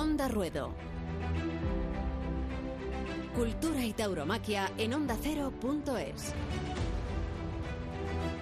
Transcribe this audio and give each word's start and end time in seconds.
Onda 0.00 0.28
Ruedo. 0.28 0.72
Cultura 3.34 3.84
y 3.84 3.92
tauromaquia 3.92 4.72
en 4.78 4.94
ondacero.es. 4.94 6.32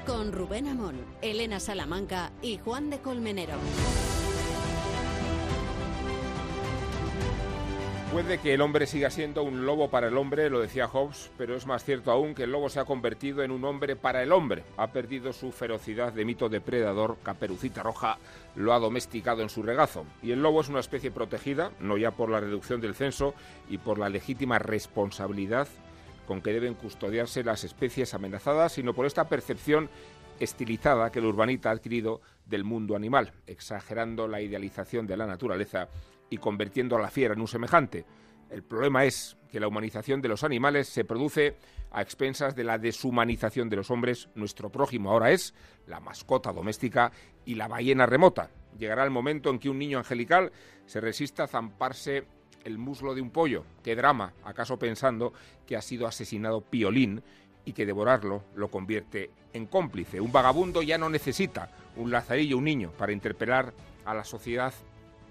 Con 0.07 0.31
Rubén 0.33 0.69
Amón, 0.69 1.05
Elena 1.21 1.59
Salamanca 1.59 2.31
y 2.43 2.59
Juan 2.59 2.91
de 2.91 3.01
Colmenero. 3.01 3.55
Puede 8.19 8.39
que 8.39 8.53
el 8.53 8.63
hombre 8.63 8.89
siga 8.89 9.11
siendo 9.11 9.45
un 9.45 9.65
lobo 9.65 9.91
para 9.91 10.09
el 10.09 10.17
hombre, 10.17 10.51
lo 10.51 10.61
decía 10.61 10.89
Hobbes, 10.89 11.31
pero 11.39 11.55
es 11.55 11.67
más 11.67 11.85
cierto 11.85 12.11
aún 12.11 12.35
que 12.35 12.43
el 12.43 12.51
lobo 12.51 12.69
se 12.69 12.81
ha 12.81 12.85
convertido 12.85 13.45
en 13.45 13.53
un 13.53 13.65
hombre 13.65 13.95
para 13.95 14.25
el 14.25 14.33
hombre. 14.33 14.65
Ha 14.77 14.89
perdido 14.89 15.33
su 15.33 15.53
ferocidad 15.53 16.13
de 16.13 16.25
mito 16.25 16.49
depredador, 16.49 17.19
Caperucita 17.23 17.85
Roja 17.85 18.19
lo 18.57 18.73
ha 18.73 18.81
domesticado 18.81 19.43
en 19.43 19.49
su 19.49 19.63
regazo. 19.63 20.05
Y 20.21 20.33
el 20.33 20.43
lobo 20.43 20.63
es 20.63 20.69
una 20.69 20.81
especie 20.81 21.13
protegida, 21.13 21.71
no 21.79 21.97
ya 21.97 22.11
por 22.11 22.29
la 22.29 22.41
reducción 22.41 22.81
del 22.81 22.97
censo 22.97 23.35
y 23.71 23.79
por 23.79 24.01
la 24.01 24.09
legítima 24.09 24.59
responsabilidad 24.59 25.69
con 26.27 26.43
que 26.43 26.53
deben 26.53 26.75
custodiarse 26.75 27.45
las 27.45 27.63
especies 27.63 28.15
amenazadas, 28.15 28.73
sino 28.73 28.95
por 28.95 29.07
esta 29.07 29.29
percepción 29.29 29.91
estilizada 30.41 31.13
que 31.13 31.21
el 31.21 31.27
urbanita 31.27 31.69
ha 31.69 31.73
adquirido 31.73 32.21
del 32.47 32.65
mundo 32.65 32.97
animal, 32.97 33.33
exagerando 33.47 34.27
la 34.27 34.41
idealización 34.41 35.07
de 35.07 35.17
la 35.17 35.27
naturaleza 35.27 35.89
y 36.31 36.39
convirtiendo 36.39 36.97
a 36.97 37.01
la 37.01 37.11
fiera 37.11 37.35
en 37.35 37.41
un 37.41 37.49
semejante. 37.49 38.05
El 38.51 38.63
problema 38.63 39.05
es 39.05 39.37
que 39.51 39.61
la 39.61 39.69
humanización 39.69 40.23
de 40.23 40.29
los 40.29 40.45
animales 40.45 40.89
se 40.89 41.05
produce 41.05 41.57
a 41.91 42.03
expensas 42.03 42.55
de 42.55 42.65
la 42.65 42.79
deshumanización 42.79 43.69
de 43.69 43.77
los 43.77 43.91
hombres. 43.91 44.29
Nuestro 44.35 44.71
prójimo 44.71 45.11
ahora 45.11 45.31
es 45.31 45.55
la 45.87 46.01
mascota 46.01 46.53
doméstica 46.53 47.13
y 47.45 47.55
la 47.55 47.69
ballena 47.69 48.07
remota. 48.07 48.51
Llegará 48.79 49.05
el 49.05 49.11
momento 49.11 49.51
en 49.51 49.59
que 49.59 49.71
un 49.71 49.79
niño 49.79 49.99
angelical 49.99 50.53
se 50.87 51.01
resista 51.01 51.45
a 51.45 51.49
zamparse 51.49 52.25
el 52.65 52.79
muslo 52.79 53.15
de 53.15 53.23
un 53.23 53.31
pollo. 53.31 53.65
¡Qué 53.83 53.95
drama! 53.97 54.33
¿Acaso 54.45 54.79
pensando 54.79 55.33
que 55.67 55.77
ha 55.77 55.83
sido 55.83 56.07
asesinado 56.07 56.61
Piolín 56.61 57.23
y 57.65 57.73
que 57.73 57.87
devorarlo 57.87 58.45
lo 58.55 58.69
convierte 58.69 59.31
en 59.53 59.67
cómplice? 59.67 60.21
Un 60.21 60.33
vagabundo 60.33 60.83
ya 60.83 60.99
no 60.99 61.09
necesita 61.09 61.71
un 61.97 62.11
lazarillo, 62.11 62.59
un 62.59 62.65
niño, 62.65 62.93
para 62.97 63.13
interpelar 63.13 63.73
a 64.05 64.15
la 64.15 64.25
sociedad 64.25 64.73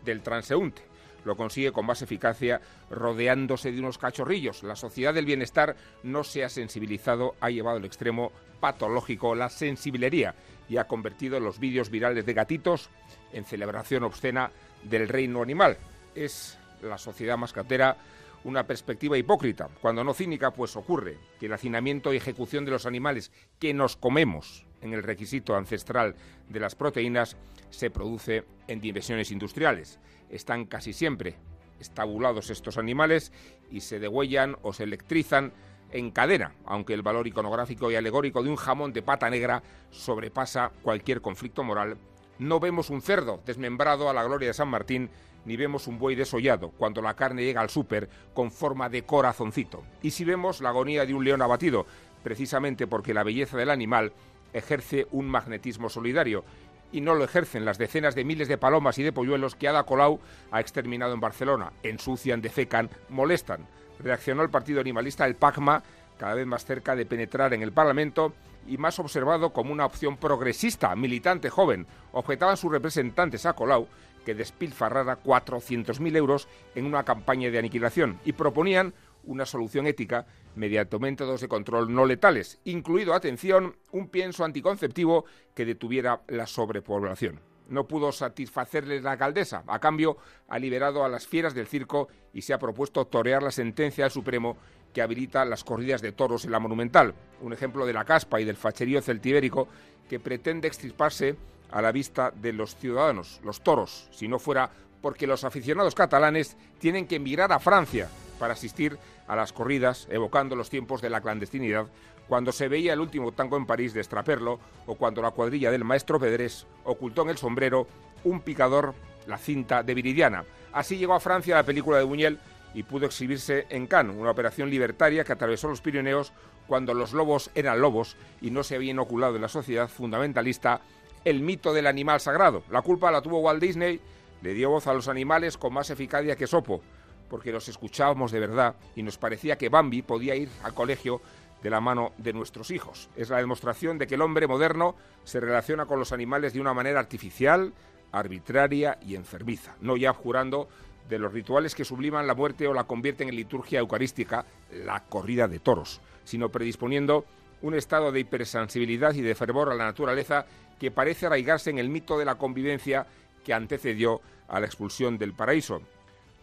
del 0.08 0.22
transeúnte. 0.22 0.82
Lo 1.26 1.36
consigue 1.36 1.72
con 1.72 1.86
más 1.86 2.02
eficacia 2.02 2.62
rodeándose 2.90 3.72
de 3.72 3.80
unos 3.80 3.98
cachorrillos. 3.98 4.64
La 4.64 4.76
sociedad 4.76 5.14
del 5.14 5.26
bienestar 5.26 5.76
no 6.04 6.24
se 6.24 6.44
ha 6.44 6.50
sensibilizado, 6.50 7.36
ha 7.42 7.50
llevado 7.50 7.78
al 7.78 7.86
extremo 7.86 8.32
patológico 8.60 9.36
la 9.36 9.50
sensiblería 9.50 10.34
y 10.70 10.78
ha 10.78 10.88
convertido 10.88 11.40
los 11.40 11.60
vídeos 11.60 11.90
virales 11.90 12.26
de 12.26 12.34
gatitos 12.34 12.90
en 13.34 13.46
celebración 13.46 14.04
obscena 14.04 14.52
del 14.84 15.10
reino 15.10 15.42
animal. 15.42 15.78
Es 16.16 16.58
la 16.82 16.98
sociedad 16.98 17.38
mascatera 17.38 17.98
una 18.44 18.66
perspectiva 18.66 19.18
hipócrita, 19.18 19.70
cuando 19.82 20.04
no 20.04 20.14
cínica, 20.14 20.52
pues 20.52 20.76
ocurre 20.76 21.18
que 21.40 21.48
el 21.48 21.54
hacinamiento 21.54 22.14
y 22.14 22.18
ejecución 22.18 22.66
de 22.66 22.72
los 22.72 22.86
animales 22.86 23.32
que 23.60 23.74
nos 23.74 23.98
comemos 23.98 24.66
en 24.82 24.94
el 24.94 25.04
requisito 25.04 25.56
ancestral 25.56 26.16
de 26.50 26.60
las 26.60 26.76
proteínas 26.76 27.36
se 27.70 27.90
produce 27.90 28.46
en 28.68 28.80
dimensiones 28.80 29.32
industriales. 29.32 30.00
Están 30.30 30.66
casi 30.66 30.94
siempre 30.94 31.36
estabulados 31.80 32.50
estos 32.50 32.78
animales 32.78 33.32
y 33.72 33.82
se 33.82 34.00
degüellan 34.00 34.58
o 34.62 34.74
se 34.74 34.84
electrizan 34.84 35.54
en 35.92 36.12
cadena, 36.12 36.54
aunque 36.66 36.94
el 36.94 37.02
valor 37.02 37.28
iconográfico 37.28 37.92
y 37.92 37.96
alegórico 37.96 38.44
de 38.44 38.50
un 38.50 38.56
jamón 38.56 38.94
de 38.94 39.02
pata 39.02 39.30
negra 39.30 39.64
sobrepasa 39.90 40.72
cualquier 40.82 41.22
conflicto 41.22 41.64
moral. 41.64 41.98
No 42.40 42.60
vemos 42.60 42.90
un 42.90 43.02
cerdo 43.02 43.42
desmembrado 43.46 44.10
a 44.10 44.14
la 44.14 44.24
gloria 44.24 44.50
de 44.50 44.54
San 44.54 44.68
Martín, 44.68 45.10
ni 45.46 45.58
vemos 45.58 45.88
un 45.88 45.98
buey 45.98 46.16
desollado 46.16 46.70
cuando 46.70 47.02
la 47.02 47.16
carne 47.16 47.44
llega 47.44 47.62
al 47.62 47.70
súper 47.70 48.10
con 48.34 48.52
forma 48.52 48.90
de 48.90 49.04
corazoncito. 49.04 49.84
Y 50.04 50.12
si 50.12 50.24
vemos 50.24 50.62
la 50.62 50.70
agonía 50.70 51.06
de 51.06 51.14
un 51.14 51.24
león 51.24 51.42
abatido, 51.42 51.86
precisamente 52.24 52.86
porque 52.86 53.14
la 53.14 53.24
belleza 53.24 53.58
del 53.58 53.72
animal 53.72 54.12
ejerce 54.54 55.08
un 55.12 55.28
magnetismo 55.28 55.90
solidario 55.90 56.44
y 56.92 57.02
no 57.02 57.16
lo 57.16 57.24
ejercen 57.24 57.66
las 57.66 57.78
decenas 57.78 58.16
de 58.16 58.24
miles 58.24 58.48
de 58.48 58.58
palomas 58.58 58.98
y 58.98 59.04
de 59.04 59.12
polluelos 59.12 59.56
que 59.56 59.68
Ada 59.68 59.84
Colau 59.84 60.20
ha 60.52 60.60
exterminado 60.60 61.14
en 61.14 61.20
Barcelona. 61.20 61.74
Ensucian, 61.84 62.42
defecan, 62.42 62.90
molestan. 63.10 63.66
Reaccionó 64.00 64.44
el 64.44 64.50
partido 64.50 64.80
animalista, 64.80 65.26
el 65.26 65.36
PACMA, 65.36 65.84
cada 66.18 66.36
vez 66.36 66.46
más 66.46 66.66
cerca 66.66 66.96
de 66.96 67.06
penetrar 67.06 67.54
en 67.54 67.62
el 67.62 67.72
Parlamento 67.72 68.34
y 68.68 68.78
más 68.78 69.00
observado 69.00 69.54
como 69.54 69.72
una 69.72 69.86
opción 69.86 70.18
progresista, 70.18 70.96
militante 70.96 71.50
joven. 71.50 71.88
Objetaban 72.12 72.58
sus 72.58 72.72
representantes 72.72 73.46
a 73.46 73.54
Colau 73.54 73.88
que 74.26 74.36
despilfarrara 74.36 75.24
400.000 75.24 76.18
euros 76.18 76.48
en 76.76 76.86
una 76.86 77.04
campaña 77.04 77.50
de 77.50 77.60
aniquilación 77.60 78.20
y 78.26 78.34
proponían 78.34 78.94
una 79.24 79.46
solución 79.46 79.88
ética 79.88 80.26
mediante 80.56 81.00
métodos 81.00 81.42
de 81.42 81.48
control 81.48 81.94
no 81.94 82.06
letales, 82.06 82.60
incluido, 82.66 83.14
atención, 83.14 83.78
un 83.92 84.10
pienso 84.10 84.44
anticonceptivo 84.44 85.26
que 85.54 85.66
detuviera 85.66 86.22
la 86.28 86.46
sobrepoblación. 86.46 87.40
No 87.70 87.88
pudo 87.88 88.12
satisfacerle 88.12 89.02
la 89.02 89.12
alcaldesa. 89.12 89.64
A 89.68 89.80
cambio, 89.80 90.18
ha 90.48 90.58
liberado 90.58 91.04
a 91.04 91.10
las 91.10 91.28
fieras 91.28 91.54
del 91.54 91.68
circo 91.68 92.08
y 92.34 92.42
se 92.42 92.54
ha 92.54 92.60
propuesto 92.60 93.06
torear 93.08 93.44
la 93.44 93.52
sentencia 93.52 94.06
del 94.06 94.12
Supremo 94.12 94.58
que 94.94 95.02
habilita 95.02 95.46
las 95.46 95.64
corridas 95.64 96.02
de 96.02 96.12
toros 96.12 96.46
en 96.46 96.52
la 96.52 96.60
Monumental. 96.60 97.14
Un 97.42 97.54
ejemplo 97.54 97.86
de 97.86 97.94
la 97.94 98.06
caspa 98.06 98.42
y 98.42 98.46
del 98.46 98.56
facherío 98.56 99.02
celtibérico 99.02 99.68
que 100.10 100.20
pretende 100.20 100.68
extirparse 100.68 101.36
a 101.72 101.82
la 101.82 101.92
vista 101.92 102.32
de 102.32 102.54
los 102.54 102.76
ciudadanos, 102.76 103.42
los 103.44 103.62
toros, 103.62 104.08
si 104.12 104.28
no 104.28 104.40
fuera 104.40 104.70
porque 105.02 105.28
los 105.28 105.44
aficionados 105.44 105.96
catalanes 105.96 106.58
tienen 106.80 107.08
que 107.08 107.18
emigrar 107.18 107.52
a 107.52 107.60
Francia 107.60 108.10
para 108.40 108.54
asistir 108.54 108.98
a 109.28 109.36
las 109.36 109.54
corridas, 109.54 110.08
evocando 110.10 110.56
los 110.56 110.70
tiempos 110.70 111.02
de 111.02 111.10
la 111.10 111.22
clandestinidad, 111.22 111.88
cuando 112.28 112.52
se 112.52 112.68
veía 112.68 112.94
el 112.94 113.00
último 113.00 113.32
tango 113.32 113.58
en 113.58 113.66
París 113.66 113.94
de 113.94 114.02
Estraperlo 114.02 114.60
o 114.86 114.96
cuando 114.96 115.22
la 115.22 115.32
cuadrilla 115.32 115.72
del 115.72 115.84
maestro 115.84 116.20
Pedrés 116.20 116.68
ocultó 116.84 117.24
en 117.24 117.30
el 117.30 117.38
sombrero 117.38 117.88
un 118.24 118.42
picador, 118.42 118.94
la 119.28 119.38
cinta 119.38 119.84
de 119.84 119.94
Viridiana. 119.94 120.44
Así 120.74 120.98
llegó 120.98 121.14
a 121.14 121.20
Francia 121.20 121.56
la 121.56 121.64
película 121.64 121.98
de 121.98 122.04
Buñuel 122.04 122.40
y 122.78 122.84
pudo 122.84 123.08
exhibirse 123.08 123.66
en 123.72 123.88
Cannes, 123.88 124.16
una 124.16 124.30
operación 124.30 124.70
libertaria 124.70 125.24
que 125.24 125.34
atravesó 125.34 125.68
los 125.68 125.82
Pirineos 125.82 126.32
cuando 126.68 126.94
los 126.94 127.12
lobos 127.12 127.50
eran 127.56 127.82
lobos 127.82 128.16
y 128.40 128.52
no 128.52 128.62
se 128.62 128.76
había 128.76 128.92
inoculado 128.92 129.36
en 129.36 129.42
la 129.42 129.48
sociedad 129.48 129.88
fundamentalista 129.88 130.82
el 131.26 131.42
mito 131.42 131.74
del 131.74 131.88
animal 131.88 132.20
sagrado. 132.20 132.62
La 132.70 132.84
culpa 132.84 133.10
la 133.10 133.24
tuvo 133.24 133.40
Walt 133.40 133.60
Disney, 133.60 134.00
le 134.44 134.54
dio 134.54 134.70
voz 134.70 134.86
a 134.86 134.94
los 134.94 135.08
animales 135.08 135.58
con 135.58 135.74
más 135.74 135.90
eficacia 135.90 136.36
que 136.36 136.46
Sopo 136.46 136.84
porque 137.32 137.52
los 137.52 137.68
escuchábamos 137.68 138.32
de 138.32 138.42
verdad 138.42 138.76
y 138.96 139.02
nos 139.02 139.18
parecía 139.18 139.58
que 139.58 139.70
Bambi 139.70 140.04
podía 140.04 140.36
ir 140.36 140.50
al 140.62 140.76
colegio 140.76 141.20
de 141.64 141.72
la 141.72 141.82
mano 141.82 142.12
de 142.20 142.32
nuestros 142.32 142.70
hijos. 142.70 143.10
Es 143.16 143.32
la 143.32 143.38
demostración 143.38 143.98
de 143.98 144.06
que 144.06 144.14
el 144.14 144.22
hombre 144.22 144.46
moderno 144.46 144.96
se 145.24 145.40
relaciona 145.40 145.88
con 145.88 145.98
los 145.98 146.12
animales 146.12 146.54
de 146.54 146.62
una 146.62 146.76
manera 146.76 147.00
artificial, 147.00 147.74
arbitraria 148.12 149.00
y 149.02 149.16
enfermiza, 149.16 149.76
no 149.82 149.98
ya 149.98 150.14
jurando 150.14 150.70
de 151.08 151.20
los 151.20 151.32
rituales 151.32 151.76
que 151.76 151.86
subliman 151.86 152.28
la 152.28 152.36
muerte 152.36 152.68
o 152.68 152.74
la 152.74 152.86
convierten 152.86 153.30
en 153.30 153.36
liturgia 153.36 153.80
eucarística, 153.80 154.46
la 154.72 155.04
corrida 155.04 155.48
de 155.48 155.60
toros, 155.60 156.02
sino 156.24 156.50
predisponiendo 156.50 157.26
un 157.62 157.74
estado 157.74 158.12
de 158.12 158.20
hipersensibilidad 158.20 159.14
y 159.14 159.22
de 159.22 159.36
fervor 159.36 159.72
a 159.72 159.76
la 159.76 159.86
naturaleza 159.86 160.46
que 160.80 160.92
parece 160.92 161.26
arraigarse 161.26 161.70
en 161.70 161.80
el 161.80 161.90
mito 161.90 162.18
de 162.18 162.26
la 162.26 162.36
convivencia 162.36 163.08
que 163.44 163.54
antecedió 163.54 164.22
a 164.48 164.60
la 164.60 164.66
expulsión 164.66 165.18
del 165.18 165.34
paraíso. 165.34 165.82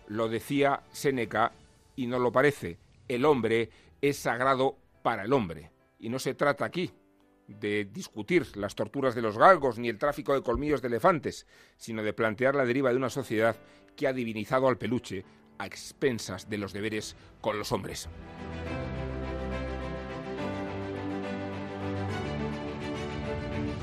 Lo 0.09 0.29
decía 0.29 0.83
Séneca 0.91 1.53
y 1.97 2.07
no 2.07 2.19
lo 2.19 2.33
parece. 2.33 2.79
El 3.09 3.25
hombre 3.25 3.71
es 4.01 4.19
sagrado 4.19 4.77
para 5.03 5.25
el 5.25 5.33
hombre. 5.33 5.71
Y 5.99 6.09
no 6.09 6.19
se 6.19 6.35
trata 6.35 6.65
aquí 6.65 6.91
de 7.47 7.85
discutir 7.85 8.57
las 8.57 8.75
torturas 8.75 9.15
de 9.15 9.23
los 9.23 9.39
galgos 9.39 9.79
ni 9.79 9.89
el 9.89 9.99
tráfico 9.99 10.35
de 10.35 10.43
colmillos 10.43 10.83
de 10.83 10.89
elefantes, 10.89 11.47
sino 11.77 12.03
de 12.03 12.13
plantear 12.13 12.55
la 12.55 12.65
deriva 12.65 12.91
de 12.91 12.97
una 12.97 13.11
sociedad 13.11 13.57
que 13.97 14.07
ha 14.07 14.13
divinizado 14.13 14.69
al 14.69 14.79
peluche 14.79 15.25
a 15.59 15.67
expensas 15.67 16.49
de 16.49 16.59
los 16.59 16.73
deberes 16.73 17.17
con 17.41 17.59
los 17.59 17.73
hombres. 17.73 18.09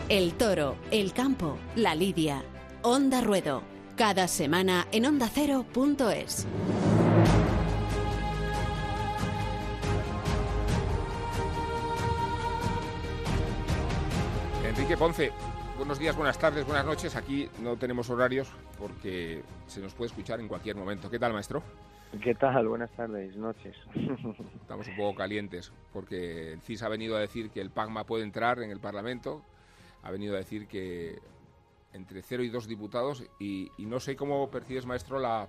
El 0.09 0.33
toro, 0.33 0.75
el 0.91 1.13
campo, 1.13 1.57
la 1.75 1.95
lidia. 1.95 2.43
Onda 2.81 3.21
Ruedo. 3.21 3.63
Cada 3.95 4.27
semana 4.27 4.87
en 4.91 5.05
ondacero.es. 5.05 6.47
Enrique 14.65 14.97
Ponce, 14.97 15.31
buenos 15.81 15.98
días, 15.98 16.16
buenas 16.16 16.38
tardes, 16.38 16.63
buenas 16.63 16.86
noches. 16.86 17.16
Aquí 17.16 17.50
no 17.60 17.75
tenemos 17.75 18.07
horarios 18.12 18.54
porque 18.78 19.42
se 19.66 19.81
nos 19.81 19.95
puede 19.95 20.10
escuchar 20.10 20.39
en 20.39 20.48
cualquier 20.48 20.75
momento. 20.75 21.10
¿Qué 21.10 21.18
tal, 21.18 21.33
maestro? 21.33 21.63
¿Qué 22.22 22.36
tal? 22.36 22.68
Buenas 22.68 22.92
tardes, 22.92 23.36
noches. 23.36 23.75
Estamos 24.62 24.88
un 24.88 24.95
poco 24.95 25.16
calientes 25.16 25.74
porque 25.92 26.54
el 26.54 26.62
CIS 26.62 26.83
ha 26.83 26.88
venido 26.88 27.18
a 27.18 27.19
decir 27.19 27.50
que 27.50 27.62
el 27.62 27.72
PAGMA 27.72 28.04
puede 28.04 28.24
entrar 28.24 28.62
en 28.62 28.69
el 28.69 28.80
Parlamento, 28.80 29.42
ha 30.04 30.12
venido 30.12 30.36
a 30.36 30.38
decir 30.38 30.68
que 30.68 31.18
entre 31.94 32.22
cero 32.22 32.44
y 32.44 32.50
dos 32.50 32.68
diputados 32.68 33.24
y, 33.39 33.72
no 33.80 34.00
sé 34.00 34.16
cómo 34.16 34.51
percibes, 34.51 34.86
maestro, 34.86 35.18
la, 35.18 35.48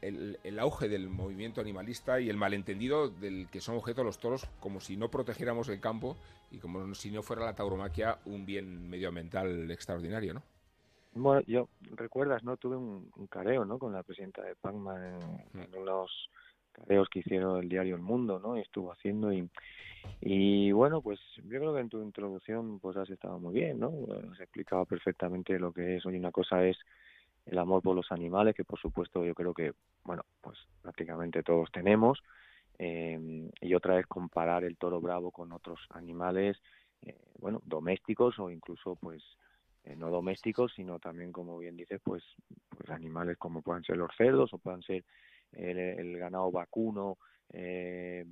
el, 0.00 0.38
el, 0.42 0.58
auge 0.58 0.88
del 0.88 1.08
movimiento 1.08 1.60
animalista 1.60 2.20
y 2.20 2.30
el 2.30 2.36
malentendido 2.36 3.08
del 3.08 3.48
que 3.50 3.60
son 3.60 3.76
objeto 3.76 4.04
los 4.04 4.18
toros, 4.18 4.46
como 4.60 4.80
si 4.80 4.96
no 4.96 5.10
protegiéramos 5.10 5.68
el 5.68 5.80
campo 5.80 6.16
y 6.50 6.58
como 6.58 6.94
si 6.94 7.10
no 7.10 7.22
fuera 7.22 7.44
la 7.44 7.54
tauromaquia 7.54 8.18
un 8.26 8.46
bien 8.46 8.88
medioambiental 8.88 9.70
extraordinario, 9.70 10.34
¿no? 10.34 10.42
Bueno, 11.14 11.42
yo, 11.46 11.68
recuerdas, 11.92 12.42
¿no? 12.42 12.56
Tuve 12.56 12.76
un, 12.76 13.10
careo, 13.30 13.64
¿no? 13.64 13.78
Con 13.78 13.92
la 13.92 14.02
presidenta 14.02 14.42
de 14.42 14.56
PACMA 14.56 15.08
en, 15.08 15.18
mm. 15.52 15.60
en 15.60 15.80
unos 15.80 16.28
careos 16.72 17.08
que 17.08 17.20
hicieron 17.20 17.62
el 17.62 17.68
diario 17.68 17.94
El 17.94 18.02
Mundo, 18.02 18.40
¿no? 18.40 18.58
Y 18.58 18.60
estuvo 18.60 18.92
haciendo 18.92 19.32
y, 19.32 19.48
y 20.20 20.72
bueno, 20.72 21.00
pues 21.00 21.20
yo 21.36 21.58
creo 21.60 21.74
que 21.74 21.80
en 21.80 21.88
tu 21.88 22.02
introducción 22.02 22.80
pues 22.80 22.96
has 22.96 23.08
estado 23.10 23.38
muy 23.38 23.54
bien, 23.54 23.78
¿no? 23.78 23.92
Has 24.32 24.40
explicado 24.40 24.84
perfectamente 24.84 25.58
lo 25.58 25.72
que 25.72 25.96
es. 25.96 26.06
Hoy 26.06 26.16
una 26.16 26.32
cosa 26.32 26.64
es 26.64 26.76
el 27.46 27.58
amor 27.58 27.82
por 27.82 27.94
los 27.94 28.10
animales, 28.10 28.54
que 28.54 28.64
por 28.64 28.78
supuesto 28.78 29.24
yo 29.24 29.34
creo 29.34 29.54
que, 29.54 29.72
bueno, 30.04 30.22
pues 30.40 30.58
prácticamente 30.82 31.42
todos 31.42 31.70
tenemos, 31.72 32.22
eh, 32.78 33.50
y 33.60 33.74
otra 33.74 33.98
es 34.00 34.06
comparar 34.06 34.64
el 34.64 34.76
toro 34.76 35.00
bravo 35.00 35.30
con 35.30 35.52
otros 35.52 35.80
animales, 35.90 36.60
eh, 37.02 37.18
bueno, 37.38 37.60
domésticos 37.64 38.38
o 38.38 38.50
incluso 38.50 38.96
pues 38.96 39.22
eh, 39.84 39.94
no 39.94 40.10
domésticos, 40.10 40.72
sino 40.74 40.98
también, 40.98 41.32
como 41.32 41.58
bien 41.58 41.76
dices, 41.76 42.00
pues, 42.02 42.22
pues 42.68 42.88
animales 42.90 43.36
como 43.36 43.62
puedan 43.62 43.84
ser 43.84 43.98
los 43.98 44.10
cerdos 44.16 44.52
o 44.54 44.58
puedan 44.58 44.82
ser 44.82 45.04
el, 45.52 46.16
ganado 46.18 46.50
vacuno 46.50 47.18
eh, 47.52 48.24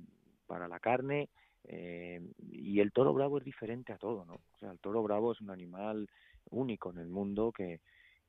para 0.47 0.67
la 0.67 0.79
carne. 0.79 1.29
Y 1.65 2.81
el 2.81 2.91
toro 2.91 3.13
bravo 3.13 3.37
es 3.37 3.45
diferente 3.45 3.93
a 3.93 3.97
todo, 3.97 4.25
¿no? 4.25 4.33
O 4.33 4.57
sea, 4.59 4.71
el 4.71 4.79
toro 4.79 5.01
bravo 5.01 5.31
es 5.31 5.39
un 5.39 5.49
animal 5.49 6.09
único 6.49 6.91
en 6.91 6.97
el 6.97 7.07
mundo 7.07 7.53
que, 7.53 7.79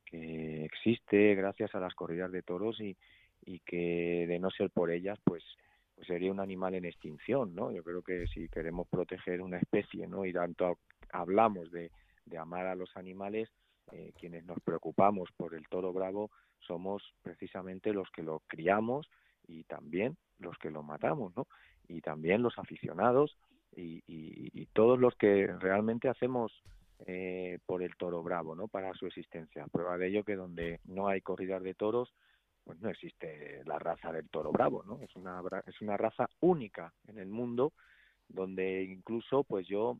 que 0.04 0.64
existe 0.64 1.34
gracias 1.34 1.74
a 1.74 1.80
las 1.80 1.94
corridas 1.94 2.30
de 2.32 2.42
toros 2.42 2.80
y, 2.80 2.96
y 3.44 3.60
que 3.60 4.26
de 4.28 4.38
no 4.38 4.50
ser 4.50 4.70
por 4.70 4.90
ellas, 4.90 5.18
pues, 5.24 5.42
pues 5.94 6.06
sería 6.06 6.30
un 6.30 6.40
animal 6.40 6.74
en 6.74 6.84
extinción, 6.84 7.54
¿no? 7.54 7.70
Yo 7.70 7.82
creo 7.82 8.02
que 8.02 8.26
si 8.26 8.48
queremos 8.48 8.88
proteger 8.88 9.40
una 9.40 9.58
especie, 9.58 10.06
¿no? 10.06 10.24
Y 10.24 10.32
tanto 10.32 10.78
hablamos 11.12 11.70
de, 11.70 11.90
de 12.26 12.38
amar 12.38 12.66
a 12.66 12.74
los 12.74 12.96
animales, 12.96 13.48
eh, 13.92 14.12
quienes 14.18 14.44
nos 14.44 14.60
preocupamos 14.60 15.28
por 15.36 15.54
el 15.54 15.68
toro 15.68 15.92
bravo 15.92 16.30
somos 16.60 17.02
precisamente 17.22 17.92
los 17.92 18.10
que 18.10 18.22
lo 18.22 18.40
criamos 18.46 19.10
y 19.46 19.64
también 19.64 20.16
los 20.38 20.56
que 20.58 20.70
lo 20.70 20.82
matamos, 20.82 21.36
¿no? 21.36 21.46
Y 21.86 22.00
también 22.00 22.42
los 22.42 22.58
aficionados 22.58 23.36
y, 23.76 24.02
y, 24.06 24.66
todos 24.66 24.98
los 24.98 25.14
que 25.16 25.48
realmente 25.58 26.08
hacemos 26.08 26.52
eh, 27.06 27.58
por 27.66 27.82
el 27.82 27.96
toro 27.96 28.22
bravo, 28.22 28.54
¿no? 28.54 28.68
Para 28.68 28.94
su 28.94 29.06
existencia. 29.06 29.66
Prueba 29.66 29.98
de 29.98 30.08
ello 30.08 30.24
que 30.24 30.36
donde 30.36 30.80
no 30.84 31.08
hay 31.08 31.20
corridas 31.20 31.62
de 31.62 31.74
toros, 31.74 32.14
pues 32.64 32.80
no 32.80 32.88
existe 32.88 33.62
la 33.66 33.78
raza 33.78 34.12
del 34.12 34.28
toro 34.28 34.52
bravo, 34.52 34.82
¿no? 34.84 35.00
Es 35.00 35.14
una 35.16 35.42
es 35.66 35.80
una 35.80 35.96
raza 35.96 36.28
única 36.40 36.92
en 37.06 37.18
el 37.18 37.28
mundo 37.28 37.72
donde 38.28 38.82
incluso, 38.84 39.44
pues 39.44 39.66
yo 39.66 39.98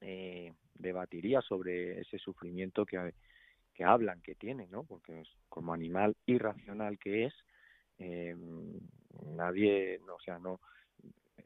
eh, 0.00 0.52
debatiría 0.74 1.40
sobre 1.42 2.00
ese 2.00 2.18
sufrimiento 2.18 2.84
que, 2.86 3.14
que 3.74 3.84
hablan 3.84 4.20
que 4.22 4.34
tiene, 4.34 4.66
¿no? 4.68 4.84
Porque 4.84 5.22
como 5.48 5.72
animal 5.72 6.16
irracional 6.26 6.98
que 6.98 7.26
es, 7.26 7.34
eh, 7.98 8.34
nadie, 9.26 10.00
no, 10.06 10.16
o 10.16 10.20
sea, 10.20 10.38
no, 10.38 10.60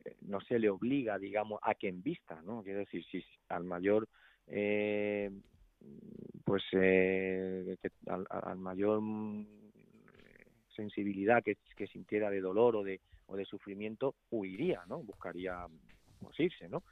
eh, 0.05 0.17
no 0.23 0.40
se 0.40 0.58
le 0.58 0.70
obliga, 0.70 1.19
digamos, 1.19 1.61
a 1.62 1.75
quien 1.75 2.02
vista, 2.02 2.40
¿no? 2.43 2.62
Quiero 2.62 2.81
decir, 2.81 3.05
si 3.11 3.25
al 3.49 3.64
mayor, 3.64 4.08
eh, 4.48 5.31
pues, 6.44 6.62
eh, 6.72 7.76
que, 7.82 7.90
al, 8.08 8.58
mayor 8.58 9.02
sensibilidad 10.75 11.43
que, 11.43 11.56
que 11.76 11.87
sintiera 11.87 12.31
de 12.31 12.40
dolor 12.40 12.76
o 12.76 12.84
de, 12.84 13.00
o 13.26 13.37
de 13.37 13.44
sufrimiento, 13.44 14.14
huiría, 14.31 14.84
¿no? 14.87 15.02
Buscaría 15.02 15.66
pues, 16.20 16.38
irse, 16.38 16.69
¿no? 16.69 16.82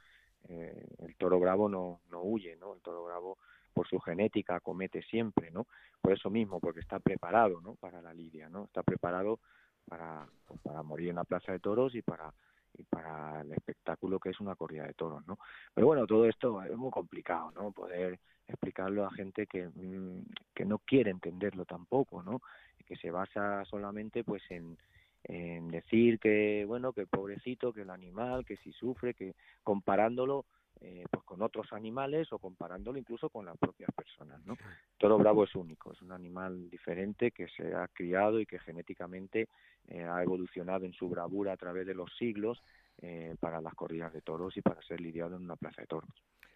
Eh, 0.47 0.87
el 0.99 1.15
toro 1.15 1.39
bravo 1.39 1.69
no, 1.69 2.01
no 2.09 2.21
huye, 2.21 2.55
¿no? 2.57 2.73
El 2.73 2.81
toro 2.81 3.05
bravo 3.05 3.37
por 3.73 3.87
su 3.87 3.99
genética 3.99 4.59
comete 4.59 5.01
siempre, 5.03 5.51
¿no? 5.51 5.67
Por 6.01 6.13
eso 6.13 6.29
mismo, 6.29 6.59
porque 6.59 6.79
está 6.79 6.99
preparado, 6.99 7.61
¿no? 7.61 7.75
Para 7.75 8.01
la 8.01 8.13
lidia, 8.13 8.49
¿no? 8.49 8.65
Está 8.65 8.83
preparado 8.83 9.39
para, 9.87 10.27
pues, 10.45 10.59
para 10.61 10.83
morir 10.83 11.09
en 11.09 11.15
la 11.15 11.23
plaza 11.23 11.51
de 11.51 11.59
toros 11.59 11.95
y 11.95 12.01
para 12.01 12.33
y 12.77 12.83
para 12.83 13.41
el 13.41 13.51
espectáculo 13.53 14.19
que 14.19 14.29
es 14.29 14.39
una 14.39 14.55
corrida 14.55 14.85
de 14.85 14.93
toros, 14.93 15.25
¿no? 15.27 15.37
Pero 15.73 15.87
bueno, 15.87 16.05
todo 16.05 16.25
esto 16.25 16.61
es 16.63 16.75
muy 16.75 16.91
complicado, 16.91 17.51
¿no? 17.51 17.71
Poder 17.71 18.19
explicarlo 18.47 19.05
a 19.05 19.11
gente 19.11 19.47
que, 19.47 19.67
mm, 19.67 20.25
que 20.53 20.65
no 20.65 20.79
quiere 20.79 21.11
entenderlo 21.11 21.65
tampoco, 21.65 22.21
¿no? 22.23 22.41
Que 22.85 22.95
se 22.97 23.09
basa 23.09 23.65
solamente 23.65 24.23
pues 24.23 24.43
en, 24.49 24.77
en 25.23 25.69
decir 25.69 26.19
que 26.19 26.65
bueno 26.67 26.93
que 26.93 27.07
pobrecito 27.07 27.73
que 27.73 27.81
el 27.81 27.89
animal 27.89 28.45
que 28.45 28.57
si 28.57 28.71
sufre 28.73 29.15
que 29.15 29.33
comparándolo 29.63 30.45
eh, 30.81 31.05
pues 31.09 31.23
con 31.23 31.41
otros 31.41 31.71
animales 31.73 32.31
o 32.31 32.39
comparándolo 32.39 32.99
incluso 32.99 33.29
con 33.29 33.45
las 33.45 33.57
propias 33.57 33.89
personas 33.95 34.45
no 34.45 34.57
toro 34.97 35.17
bravo 35.17 35.43
es 35.43 35.55
único 35.55 35.93
es 35.93 36.01
un 36.01 36.11
animal 36.11 36.69
diferente 36.69 37.31
que 37.31 37.47
se 37.47 37.73
ha 37.73 37.87
criado 37.87 38.39
y 38.39 38.45
que 38.45 38.59
genéticamente 38.59 39.47
eh, 39.87 40.03
ha 40.03 40.23
evolucionado 40.23 40.85
en 40.85 40.93
su 40.93 41.07
bravura 41.09 41.53
a 41.53 41.57
través 41.57 41.85
de 41.85 41.93
los 41.93 42.11
siglos 42.17 42.63
eh, 43.01 43.35
para 43.39 43.61
las 43.61 43.75
corridas 43.75 44.11
de 44.13 44.21
toros 44.21 44.55
y 44.57 44.61
para 44.61 44.81
ser 44.81 44.99
lidiado 44.99 45.35
en 45.35 45.43
una 45.43 45.55
plaza 45.55 45.81
de 45.81 45.87
toros. 45.87 46.09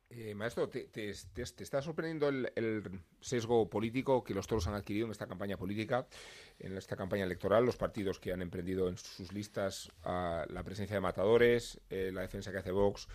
Eh, 0.09 0.33
maestro, 0.33 0.67
¿te, 0.67 0.85
te, 0.85 1.13
te, 1.33 1.43
está 1.43 1.83
sorprendiendo 1.83 2.29
el, 2.29 2.51
el, 2.55 2.81
sesgo 3.21 3.69
político 3.69 4.23
que 4.23 4.33
los 4.33 4.47
toros 4.47 4.67
han 4.67 4.73
adquirido 4.73 5.05
en 5.05 5.11
esta 5.11 5.27
campaña 5.27 5.57
política, 5.57 6.07
en 6.57 6.75
esta 6.75 6.95
campaña 6.95 7.25
electoral, 7.25 7.63
los 7.63 7.77
partidos 7.77 8.19
que 8.19 8.33
han 8.33 8.41
emprendido 8.41 8.89
en 8.89 8.97
sus 8.97 9.31
listas 9.31 9.91
a 10.01 10.47
la 10.49 10.63
presencia 10.63 10.95
de 10.95 11.01
matadores, 11.01 11.79
la 11.91 12.21
defensa 12.21 12.51
que 12.51 12.57
hace 12.57 12.71
Vox, 12.71 13.07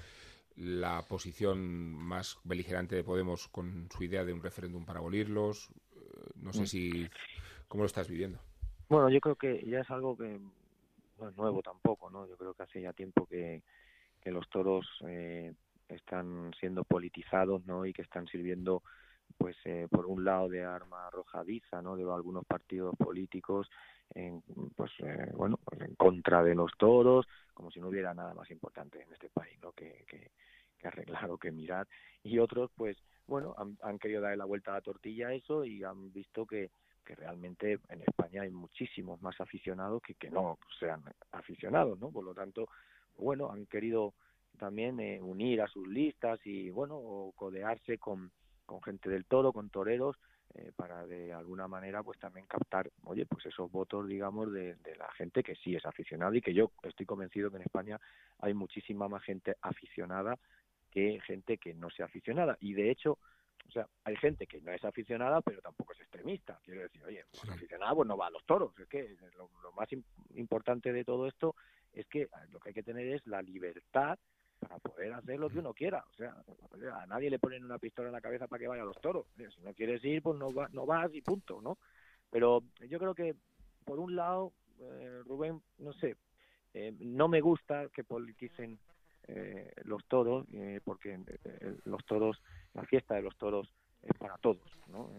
la 0.57 1.03
posición 1.09 1.93
más 1.93 2.39
beligerante 2.45 2.97
de 2.97 3.05
Podemos 3.05 3.49
con 3.49 3.89
su 3.91 4.05
idea 4.05 4.25
de 4.25 4.33
un 4.33 4.43
referéndum 4.43 4.85
para 4.85 5.01
abolirlos? 5.01 5.71
Eh, 5.97 6.31
no 6.37 6.53
sé 6.53 6.63
mm. 6.63 6.67
si... 6.67 7.09
¿Cómo 7.69 7.83
lo 7.83 7.87
estás 7.87 8.09
viviendo? 8.09 8.39
Bueno, 8.89 9.09
yo 9.09 9.21
creo 9.21 9.37
que 9.37 9.65
ya 9.67 9.81
es 9.81 9.91
algo 9.91 10.17
que 10.17 10.39
no 11.19 11.29
es 11.29 11.37
nuevo 11.37 11.63
tampoco, 11.63 12.11
¿no? 12.11 12.29
Yo 12.29 12.37
creo 12.37 12.55
que 12.55 12.63
hace 12.63 12.83
ya 12.83 12.93
tiempo 12.93 13.27
que, 13.27 13.63
que 14.21 14.31
los 14.31 14.49
toros... 14.49 14.87
Eh, 15.07 15.55
están 15.89 16.53
siendo 16.59 16.85
politizados 16.85 17.65
no 17.67 17.87
y 17.87 17.93
que 17.93 18.03
están 18.03 18.27
sirviendo 18.27 18.83
pues 19.37 19.57
eh, 19.65 19.89
por 19.91 20.07
un 20.07 20.25
lado 20.25 20.49
de 20.49 20.65
arma 20.65 21.07
arrojadiza 21.07 21.83
no 21.83 21.97
de 21.97 22.05
algunos 22.05 22.45
partidos 22.45 22.95
políticos 22.97 23.69
en 24.15 24.43
pues 24.77 24.91
eh, 25.01 25.33
bueno 25.35 25.59
pues 25.65 25.81
en 25.81 25.95
contra 25.95 26.43
de 26.43 26.55
los 26.55 26.73
toros 26.77 27.27
como 27.53 27.71
si 27.71 27.81
no 27.81 27.89
hubiera 27.89 28.15
nada 28.15 28.35
más 28.35 28.51
importante 28.51 29.03
en 29.03 29.13
este 29.13 29.29
país 29.31 29.59
no 29.63 29.73
que, 29.73 30.05
que, 30.09 30.31
arreglar 30.87 31.31
o 31.31 31.39
que 31.39 31.51
mirar. 31.51 31.89
Y 32.23 32.39
otros 32.39 32.71
pues 32.77 32.99
bueno 33.27 33.55
han, 33.83 33.99
querido 33.99 34.21
darle 34.21 34.37
la 34.37 34.45
vuelta 34.45 34.73
a 34.73 34.75
la 34.75 34.81
tortilla 34.83 35.29
a 35.29 35.33
eso 35.33 35.65
y 35.65 35.83
han 35.83 36.13
visto 36.13 36.47
que 36.47 36.71
que 37.05 37.15
realmente 37.15 37.79
en 37.89 38.03
España 38.03 38.43
hay 38.43 38.51
muchísimos 38.51 39.21
más 39.23 39.39
aficionados 39.41 40.03
que 40.03 40.15
que 40.15 40.31
no 40.31 40.59
sean 40.79 41.03
aficionados 41.33 41.99
no 41.99 42.11
por 42.11 42.25
lo 42.25 42.35
tanto 42.35 42.69
bueno 43.17 43.51
han 43.51 43.67
querido 43.67 44.15
también 44.59 45.01
eh, 45.01 45.21
unir 45.21 45.63
a 45.63 45.69
sus 45.69 45.87
listas 45.89 46.39
y 46.45 46.71
bueno 46.71 47.33
codearse 47.35 47.99
con, 47.99 48.31
con 48.67 48.83
gente 48.83 49.09
del 49.11 49.25
toro 49.25 49.53
con 49.53 49.71
toreros 49.71 50.17
eh, 50.55 50.73
para 50.77 51.07
de 51.07 51.33
alguna 51.33 51.67
manera 51.69 52.03
pues 52.03 52.19
también 52.19 52.47
captar 52.47 52.91
oye 53.05 53.27
pues 53.27 53.47
esos 53.47 53.71
votos 53.71 54.07
digamos 54.07 54.53
de, 54.53 54.77
de, 54.77 54.97
la 54.97 55.11
gente 55.13 55.43
que 55.43 55.57
sí 55.57 55.75
es 55.75 55.85
aficionada 55.85 56.37
y 56.37 56.41
que 56.41 56.55
yo 56.55 56.71
estoy 56.83 57.07
convencido 57.07 57.51
que 57.51 57.57
en 57.57 57.63
España 57.63 58.01
hay 58.39 58.55
muchísima 58.55 59.09
más 59.09 59.23
gente 59.23 59.57
aficionada 59.63 60.39
que 60.91 61.21
gente 61.27 61.59
que 61.59 61.75
no 61.75 61.91
sea 61.91 62.07
aficionada 62.07 62.57
y 62.61 62.75
de 62.75 62.91
hecho 62.91 63.19
o 63.67 63.71
sea, 63.71 63.89
hay 64.05 64.17
gente 64.17 64.47
que 64.47 64.61
no 64.61 64.73
es 64.73 64.85
aficionada, 64.85 65.41
pero 65.41 65.63
tampoco 65.63 65.95
es 65.95 66.01
extremista. 66.01 66.61
Quiero 66.63 66.83
decir, 66.83 67.03
oye, 67.05 67.25
pues 67.31 67.49
aficionada 67.49 67.95
pues 67.95 68.07
no 68.07 68.17
va 68.17 68.27
a 68.27 68.31
los 68.31 68.45
toros. 68.45 68.79
Es 68.79 68.87
que 68.89 69.17
lo, 69.37 69.51
lo 69.63 69.73
más 69.73 69.89
importante 70.35 70.93
de 70.93 71.03
todo 71.03 71.27
esto 71.27 71.57
es 71.93 72.07
que 72.09 72.29
lo 72.51 72.61
que 72.61 72.71
hay 72.71 72.75
que 72.75 72.83
tener 72.83 73.07
es 73.09 73.27
la 73.27 73.41
libertad 73.41 74.19
para 74.59 74.79
poder 74.79 75.13
hacer 75.13 75.39
lo 75.39 75.51
que 75.51 75.59
uno 75.59 75.75
quiera. 75.75 76.05
O 76.11 76.15
sea, 76.15 76.35
a 77.01 77.07
nadie 77.07 77.31
le 77.31 77.39
ponen 77.39 77.65
una 77.65 77.79
pistola 77.79 78.09
en 78.09 78.15
la 78.15 78.21
cabeza 78.21 78.47
para 78.47 78.61
que 78.61 78.69
vaya 78.69 78.83
a 78.83 78.87
los 78.87 79.01
toros. 79.01 79.27
Si 79.37 79.61
no 79.63 79.75
quieres 79.75 80.05
ir, 80.05 80.23
pues 80.23 80.39
no, 80.39 80.53
va, 80.53 80.69
no 80.73 80.87
vas 80.87 81.13
y 81.15 81.23
punto, 81.23 81.61
¿no? 81.61 81.79
Pero 82.31 82.63
yo 82.89 82.99
creo 82.99 83.15
que, 83.15 83.37
por 83.85 83.99
un 83.99 84.17
lado, 84.17 84.53
eh, 84.81 85.23
Rubén, 85.25 85.63
no 85.79 85.93
sé, 85.93 86.17
eh, 86.73 86.93
no 87.01 87.29
me 87.29 87.41
gusta 87.41 87.89
que 87.89 88.05
politicen 88.05 88.79
eh, 89.29 89.73
los 89.85 90.05
toros, 90.07 90.47
eh, 90.53 90.81
porque 90.85 91.15
eh, 91.45 91.77
los 91.85 92.05
toros, 92.05 92.43
la 92.75 92.85
fiesta 92.85 93.15
de 93.15 93.23
los 93.23 93.37
toros 93.37 93.73
es 94.03 94.17
para 94.19 94.37
todos, 94.39 94.71
¿no? 94.89 95.11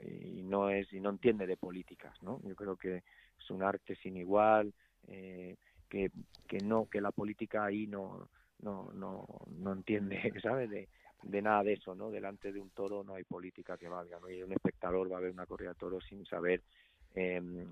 Y 0.00 0.42
no 0.42 0.70
es 0.70 0.92
y 0.92 1.00
no 1.00 1.10
entiende 1.10 1.46
de 1.46 1.56
políticas, 1.56 2.20
¿no? 2.22 2.40
Yo 2.42 2.54
creo 2.56 2.76
que 2.76 2.96
es 3.38 3.50
un 3.50 3.62
arte 3.62 3.96
sin 3.96 4.16
igual, 4.16 4.72
eh, 5.08 5.56
que, 5.88 6.10
que 6.46 6.58
no 6.58 6.86
que 6.86 7.00
la 7.00 7.12
política 7.12 7.64
ahí 7.64 7.86
no 7.86 8.28
no 8.60 8.90
no 8.92 9.26
no 9.48 9.72
entiende 9.72 10.20
sabes 10.42 10.70
de, 10.70 10.88
de 11.22 11.42
nada 11.42 11.62
de 11.62 11.74
eso 11.74 11.94
no 11.94 12.10
delante 12.10 12.52
de 12.52 12.60
un 12.60 12.70
toro 12.70 13.04
no 13.04 13.14
hay 13.14 13.24
política 13.24 13.76
que 13.76 13.88
valga 13.88 14.18
no 14.20 14.30
y 14.30 14.42
un 14.42 14.52
espectador 14.52 15.12
va 15.12 15.18
a 15.18 15.20
ver 15.20 15.32
una 15.32 15.46
corrida 15.46 15.70
de 15.70 15.76
toros 15.76 16.04
sin 16.08 16.24
saber 16.26 16.62
em, 17.14 17.66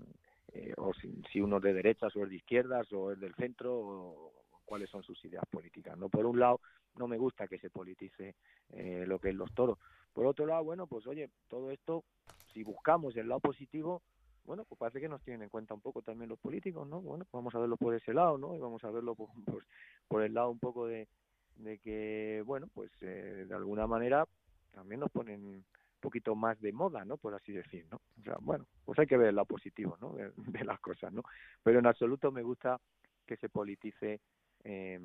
eh, 0.54 0.73
o 0.76 0.92
si, 0.94 1.40
uno 1.40 1.56
es 1.56 1.62
de 1.64 1.73
derechas 1.73 2.14
o 2.14 2.23
es 2.23 2.30
de 2.30 2.37
izquierdas 2.37 2.92
o 2.92 3.12
es 3.12 3.18
del 3.18 3.35
centro 3.35 3.76
o, 3.76 4.33
cuáles 4.64 4.88
son 4.88 5.02
sus 5.02 5.23
ideas 5.25 5.44
políticas. 5.50 5.99
No 5.99 6.09
por 6.09 6.25
un 6.25 6.38
lado 6.38 6.61
no 6.97 7.06
me 7.06 7.18
gusta 7.18 7.49
que 7.49 7.59
se 7.59 7.71
politice 7.71 8.37
eh, 8.71 9.04
lo 9.06 9.18
que 9.18 9.30
es 9.30 9.35
los 9.35 9.52
toros. 9.52 9.78
Por 10.12 10.26
otro 10.26 10.47
lado, 10.47 10.64
bueno, 10.64 10.87
pues 10.87 11.06
oye, 11.06 11.28
todo 11.49 11.71
esto 11.71 12.04
si 12.52 12.62
buscamos 12.62 13.16
el 13.16 13.28
lado 13.28 13.40
positivo, 13.40 14.02
bueno, 14.44 14.64
pues 14.64 14.78
parece 14.78 15.00
que 15.00 15.08
nos 15.08 15.22
tienen 15.22 15.42
en 15.42 15.48
cuenta 15.48 15.74
un 15.74 15.80
poco 15.80 16.02
también 16.02 16.28
los 16.28 16.38
políticos, 16.38 16.86
¿no? 16.86 17.00
Bueno, 17.00 17.24
pues 17.24 17.32
vamos 17.32 17.54
a 17.54 17.58
verlo 17.58 17.76
por 17.76 17.94
ese 17.94 18.12
lado, 18.12 18.38
¿no? 18.38 18.54
Y 18.54 18.58
vamos 18.58 18.84
a 18.84 18.90
verlo 18.90 19.14
por, 19.46 19.64
por 20.08 20.22
el 20.22 20.34
lado 20.34 20.50
un 20.50 20.58
poco 20.58 20.86
de, 20.86 21.08
de 21.56 21.78
que, 21.78 22.42
bueno, 22.44 22.68
pues 22.72 22.90
eh, 23.00 23.46
de 23.48 23.54
alguna 23.54 23.86
manera 23.86 24.26
también 24.72 25.00
nos 25.00 25.10
ponen 25.10 25.44
un 25.44 25.64
poquito 26.00 26.34
más 26.34 26.60
de 26.60 26.72
moda, 26.72 27.04
¿no? 27.04 27.16
Por 27.16 27.34
así 27.34 27.52
decir, 27.52 27.86
¿no? 27.90 28.00
O 28.20 28.22
sea, 28.22 28.36
bueno, 28.40 28.66
pues 28.84 28.98
hay 28.98 29.06
que 29.06 29.16
ver 29.16 29.28
el 29.28 29.36
lado 29.36 29.46
positivo, 29.46 29.96
¿no? 30.00 30.12
De, 30.12 30.32
las 30.64 30.80
cosas, 30.80 31.12
¿no? 31.12 31.22
Pero 31.62 31.78
en 31.78 31.86
absoluto 31.86 32.30
me 32.30 32.42
gusta 32.42 32.78
que 33.26 33.36
se 33.36 33.48
politice 33.48 34.20
eh, 34.64 35.00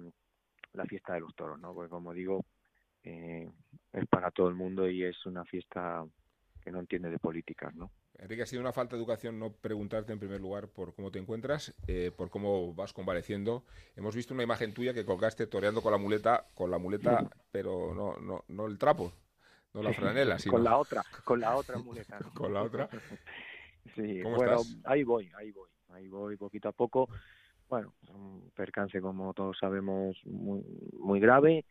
la 0.73 0.85
fiesta 0.85 1.13
de 1.13 1.21
los 1.21 1.35
toros, 1.35 1.59
¿no? 1.59 1.73
Porque 1.73 1.89
como 1.89 2.13
digo, 2.13 2.43
eh, 3.03 3.49
es 3.93 4.07
para 4.07 4.31
todo 4.31 4.49
el 4.49 4.55
mundo 4.55 4.89
y 4.89 5.03
es 5.03 5.25
una 5.25 5.45
fiesta 5.45 6.05
que 6.61 6.71
no 6.71 6.79
entiende 6.79 7.09
de 7.09 7.19
políticas, 7.19 7.73
¿no? 7.75 7.91
Enrique, 8.21 8.43
ha 8.43 8.45
sido 8.45 8.61
una 8.61 8.73
falta 8.73 8.95
de 8.95 9.01
educación 9.01 9.39
no 9.39 9.51
preguntarte 9.51 10.11
en 10.11 10.19
primer 10.19 10.41
lugar 10.41 10.67
por 10.67 10.93
cómo 10.93 11.09
te 11.09 11.19
encuentras, 11.19 11.73
eh, 11.87 12.11
por 12.15 12.29
cómo 12.29 12.73
vas 12.73 12.91
convaleciendo. 12.91 13.63
Hemos 13.95 14.15
visto 14.15 14.33
una 14.33 14.43
imagen 14.43 14.73
tuya 14.73 14.93
que 14.93 15.05
colgaste 15.05 15.47
toreando 15.47 15.81
con 15.81 15.91
la 15.91 15.97
muleta, 15.97 16.45
con 16.53 16.69
la 16.69 16.77
muleta, 16.77 17.29
pero 17.51 17.93
no, 17.95 18.17
no, 18.17 18.43
no 18.49 18.67
el 18.67 18.77
trapo, 18.77 19.13
no 19.73 19.81
la 19.81 19.93
franela, 19.93 20.37
sino... 20.37 20.53
con 20.53 20.63
la 20.63 20.77
otra, 20.77 21.03
con 21.23 21.39
la 21.39 21.55
otra 21.55 21.77
muleta. 21.77 22.19
con 22.33 22.53
la 22.53 22.63
otra. 22.63 22.89
sí, 23.95 24.21
bueno, 24.21 24.61
ahí 24.83 25.03
voy, 25.03 25.31
ahí 25.37 25.51
voy, 25.51 25.69
ahí 25.89 26.09
voy 26.09 26.35
poquito 26.35 26.67
a 26.67 26.73
poco. 26.73 27.07
Bueno, 27.69 27.93
un 28.09 28.51
percance 28.53 28.99
como 28.99 29.33
todos 29.33 29.57
sabemos 29.57 30.17
muy, 30.25 30.61
muy 30.99 31.19
grave 31.21 31.65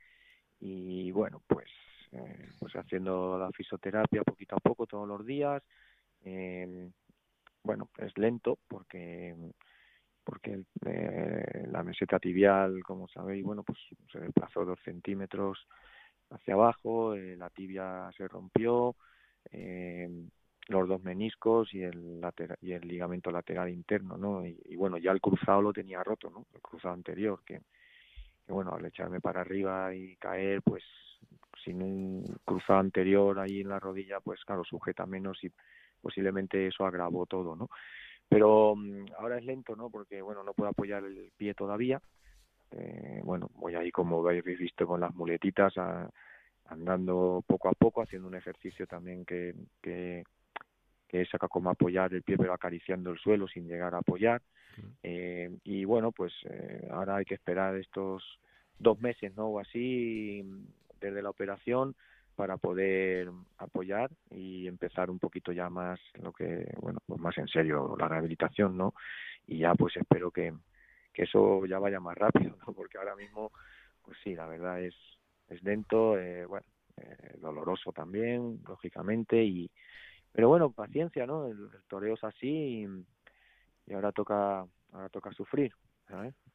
y 0.61 1.11
bueno, 1.11 1.43
pues 1.47 1.69
eh, 2.13 2.49
pues 2.59 2.73
haciendo 2.75 3.39
la 3.39 3.51
fisioterapia 3.53 4.23
poquito 4.23 4.57
a 4.57 4.61
poco 4.61 4.87
todos 4.87 5.07
los 5.07 5.27
días. 5.27 5.63
Eh, 6.31 6.91
bueno, 7.63 7.89
es 7.97 8.17
lento 8.19 8.59
porque 8.69 9.35
porque 10.25 10.63
eh, 10.85 11.67
la 11.71 11.83
meseta 11.83 12.19
tibial, 12.19 12.83
como 12.85 13.09
sabéis, 13.09 13.43
bueno, 13.43 13.63
pues 13.63 13.79
se 14.13 14.21
desplazó 14.21 14.67
dos 14.67 14.79
centímetros 14.85 15.67
hacia 16.29 16.53
abajo, 16.53 17.15
eh, 17.15 17.35
la 17.37 17.49
tibia 17.49 18.11
se 18.15 18.29
rompió, 18.29 18.95
los 20.69 20.87
dos 20.87 21.03
meniscos 21.03 21.73
y 21.73 21.83
el 21.83 22.21
y 22.61 22.73
el 22.73 22.87
ligamento 22.87 23.31
lateral 23.31 23.71
interno, 23.71 24.19
¿no? 24.19 24.47
Y, 24.47 24.61
y, 24.67 24.77
bueno, 24.77 24.99
ya 24.99 25.13
el 25.13 25.21
cruzado 25.23 25.63
lo 25.63 25.73
tenía 25.73 26.05
roto, 26.05 26.29
¿no? 26.29 26.45
El 26.53 26.61
cruzado 26.61 26.93
anterior, 26.93 27.43
que, 27.47 27.63
que 28.47 28.53
bueno, 28.53 28.73
al 28.75 28.85
echarme 28.85 29.21
para 29.23 29.41
arriba 29.41 29.95
y 29.95 30.17
caer, 30.17 30.61
pues 30.63 30.85
sin 31.65 31.83
un 31.83 32.25
cruzado 32.45 32.81
anterior 32.81 33.39
ahí 33.39 33.63
en 33.63 33.69
la 33.71 33.81
rodilla, 33.81 34.21
pues 34.21 34.45
claro, 34.45 34.63
sujeta 34.65 35.07
menos 35.07 35.43
y 35.43 35.51
posiblemente 36.01 36.67
eso 36.67 36.87
agravó 36.87 37.27
todo, 37.27 37.57
¿no? 37.57 37.69
Pero 38.29 38.75
mm, 38.77 39.07
ahora 39.19 39.39
es 39.39 39.45
lento, 39.45 39.75
¿no? 39.77 39.91
Porque, 39.91 40.21
bueno, 40.23 40.43
no 40.43 40.53
puedo 40.53 40.71
apoyar 40.71 41.05
el 41.05 41.33
pie 41.37 41.55
todavía. 41.55 42.01
Eh, 42.71 43.21
bueno, 43.25 43.51
voy 43.55 43.75
ahí, 43.75 43.91
como 43.91 44.27
habéis 44.27 44.59
visto, 44.59 44.87
con 44.87 45.01
las 45.01 45.15
muletitas, 45.15 45.75
andando 46.67 47.43
poco 47.47 47.69
a 47.69 47.73
poco, 47.73 48.03
haciendo 48.03 48.29
un 48.29 48.35
ejercicio 48.35 48.87
también 48.87 49.25
que, 49.25 49.55
que, 49.81 50.25
que 51.09 51.25
saca 51.27 51.49
como 51.49 51.71
apoyar 51.71 52.13
el 52.13 52.23
pie, 52.23 52.37
pero 52.37 52.53
acariciando 52.53 53.11
el 53.11 53.19
suelo 53.19 53.49
sin 53.49 53.67
llegar 53.67 53.95
a 53.95 53.99
apoyar. 53.99 54.43
Eh, 55.03 55.51
y 55.65 55.85
bueno, 55.85 56.13
pues 56.13 56.33
eh, 56.45 56.87
ahora 56.91 57.17
hay 57.17 57.25
que 57.25 57.35
esperar 57.35 57.75
estos 57.77 58.23
dos 58.79 59.01
meses, 59.01 59.35
¿no? 59.35 59.47
O 59.47 59.59
así, 59.59 60.45
desde 61.01 61.23
la 61.23 61.31
operación 61.31 61.97
para 62.39 62.57
poder 62.57 63.29
apoyar 63.57 64.13
y 64.31 64.69
empezar 64.69 65.11
un 65.11 65.19
poquito 65.19 65.51
ya 65.51 65.69
más 65.69 65.99
lo 66.23 66.33
que 66.33 66.73
bueno 66.81 67.01
pues 67.05 67.21
más 67.21 67.37
en 67.37 67.49
serio 67.49 67.97
la 67.99 68.07
rehabilitación 68.07 68.77
no 68.77 68.95
y 69.45 69.59
ya 69.59 69.75
pues 69.75 69.97
espero 69.97 70.31
que, 70.31 70.55
que 71.13 71.25
eso 71.25 71.67
ya 71.67 71.81
vaya 71.81 71.99
más 71.99 72.17
rápido 72.17 72.57
porque 72.77 72.97
ahora 72.97 73.17
mismo 73.17 73.51
pues 74.05 74.17
sí 74.23 74.37
la 74.37 74.47
verdad 74.47 74.81
es 74.81 74.95
es 75.49 75.61
lento 75.65 76.17
eh, 76.17 76.47
bueno 76.47 76.65
eh, 76.99 77.35
doloroso 77.41 77.91
también 77.91 78.61
lógicamente 78.69 79.43
y 79.43 79.69
pero 80.31 80.47
bueno 80.47 80.71
paciencia 80.71 81.27
no 81.27 81.49
el, 81.49 81.69
toreo 81.89 82.15
es 82.15 82.23
así 82.23 82.85
y, 82.85 82.87
y 83.89 83.95
ahora 83.95 84.13
toca 84.13 84.65
ahora 84.93 85.09
toca 85.09 85.33
sufrir 85.33 85.73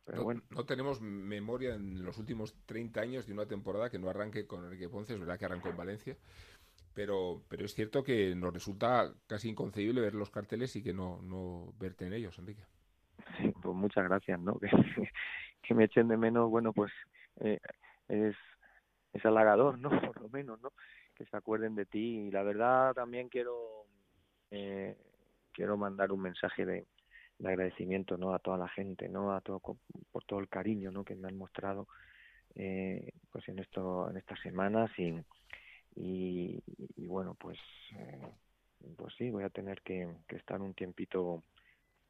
no, 0.05 0.65
tenemos 0.65 1.01
memoria 1.01 1.75
en 1.75 2.03
los 2.03 2.17
últimos 2.17 2.55
30 2.65 3.01
años 3.01 3.27
de 3.27 3.33
una 3.33 3.45
temporada 3.45 3.89
que 3.89 4.00
no 4.00 4.10
arranque 4.10 4.45
con 4.45 4.65
Enrique 4.65 4.89
Ponce, 4.89 5.13
es 5.13 5.19
verdad 5.19 5.39
que 5.39 5.45
arrancó 5.45 5.69
en 5.69 5.77
Valencia, 5.77 6.17
pero, 6.93 7.43
pero 7.48 7.65
es 7.65 7.74
cierto 7.74 8.03
que 8.03 8.36
nos 8.36 8.53
resulta 8.53 9.13
casi 9.27 9.50
inconcebible 9.50 10.01
ver 10.01 10.15
los 10.15 10.29
carteles 10.29 10.75
y 10.75 10.83
que 10.83 10.93
no, 10.93 11.22
no 11.22 11.74
verte 11.79 12.05
en 12.05 12.13
ellos, 12.13 12.38
Enrique. 12.38 12.63
pues 13.62 13.75
muchas 13.75 14.03
gracias, 14.05 14.39
¿no? 14.39 14.60
Que, 15.65 15.74
me 15.74 15.86
echen 15.86 16.10
de 16.10 16.17
menos, 16.17 16.50
bueno, 16.50 16.74
pues 16.74 16.91
eh, 17.39 17.57
es, 18.10 18.36
es 19.13 19.25
halagador, 19.25 19.79
¿no? 19.79 19.89
Por 20.13 20.22
lo 20.22 20.27
menos, 20.27 20.60
¿no? 20.60 20.74
Que 21.15 21.24
se 21.25 21.38
acuerden 21.38 21.74
de 21.74 21.86
ti 21.86 22.27
y 22.27 22.31
la 22.31 22.43
verdad 22.43 22.93
también 22.93 23.29
quiero 23.29 23.86
eh, 24.51 24.98
quiero 25.53 25.77
mandar 25.77 26.12
un 26.12 26.22
mensaje 26.22 26.65
de, 26.65 26.86
de 27.40 27.50
agradecimiento 27.50 28.18
no 28.18 28.34
a 28.34 28.40
toda 28.40 28.58
la 28.58 28.70
gente 28.70 29.10
no 29.10 29.34
a 29.34 29.42
todo 29.42 29.60
por 29.60 30.24
todo 30.25 30.40
el 30.40 30.50
cariño 30.50 30.92
no 30.92 31.04
que 31.04 31.16
me 31.16 31.28
han 31.28 31.38
mostrado 31.38 31.88
eh, 32.56 33.12
pues 33.32 33.48
en 33.50 33.60
esto 33.60 34.10
en 34.10 34.18
estas 34.18 34.40
semanas 34.42 34.92
y 34.98 35.16
y, 35.96 36.62
bueno 37.06 37.36
pues 37.40 37.60
eh, 37.98 38.28
pues 38.98 39.13
sí 39.18 39.30
voy 39.30 39.44
a 39.44 39.50
tener 39.50 39.82
que, 39.82 40.08
estar 40.30 40.60
un 40.62 40.74
tiempito 40.74 41.44